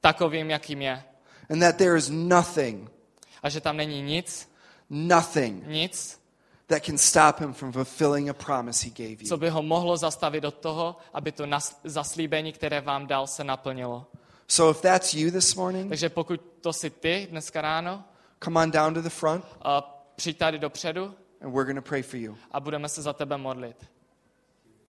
takovým, 0.01 0.51
jakým 0.51 0.83
je. 0.83 1.03
and 1.51 1.61
that 1.61 1.77
there 1.77 1.97
is 1.97 2.09
nothing, 2.11 2.91
A 3.43 3.49
že 3.49 3.61
tam 3.61 3.77
není 3.77 4.03
nic, 4.03 4.49
nothing 4.91 5.67
nic, 5.67 6.19
that 6.67 6.83
can 6.85 6.99
stop 6.99 7.41
Him 7.41 7.53
from 7.53 7.73
fulfilling 7.73 8.29
a 8.31 8.33
promise 8.35 8.85
He 8.87 8.91
gave 8.91 9.17
co 9.29 9.35
you. 9.35 9.39
by 9.41 9.49
ho 9.51 9.63
mohlo 9.63 9.97
zastavit 9.97 10.45
od 10.45 10.55
toho, 10.55 10.97
aby 11.15 11.33
to 11.33 11.47
nas- 11.47 11.77
zaslíbení, 11.85 12.53
které 12.53 12.81
vám 12.81 13.07
dal, 13.07 13.27
se 13.27 13.45
naplnilo. 13.45 14.07
So 14.49 14.71
if 14.71 14.81
that's 14.81 15.15
you 15.15 15.31
this 15.31 15.55
morning, 15.55 15.89
Takže 15.89 16.09
pokud 16.09 16.41
to 16.61 16.73
si 16.73 16.91
ty 16.91 17.27
dneska 17.31 17.61
ráno, 17.61 18.05
come 18.45 18.61
on 18.63 18.71
down 18.71 18.95
to 18.95 19.03
the 19.03 19.09
front, 19.11 19.45
a 19.63 19.81
přijď 20.17 20.39
tady 20.39 20.59
dopředu 20.59 21.05
and 21.41 21.53
we're 21.53 21.65
going 21.65 21.85
to 21.85 21.89
pray 21.89 22.03
for 22.03 22.21
you. 22.21 22.37
a 22.51 22.61
budeme 22.61 22.89
se 22.89 23.03
za 23.03 23.13
tebe 23.13 23.39
modlit. 23.39 23.77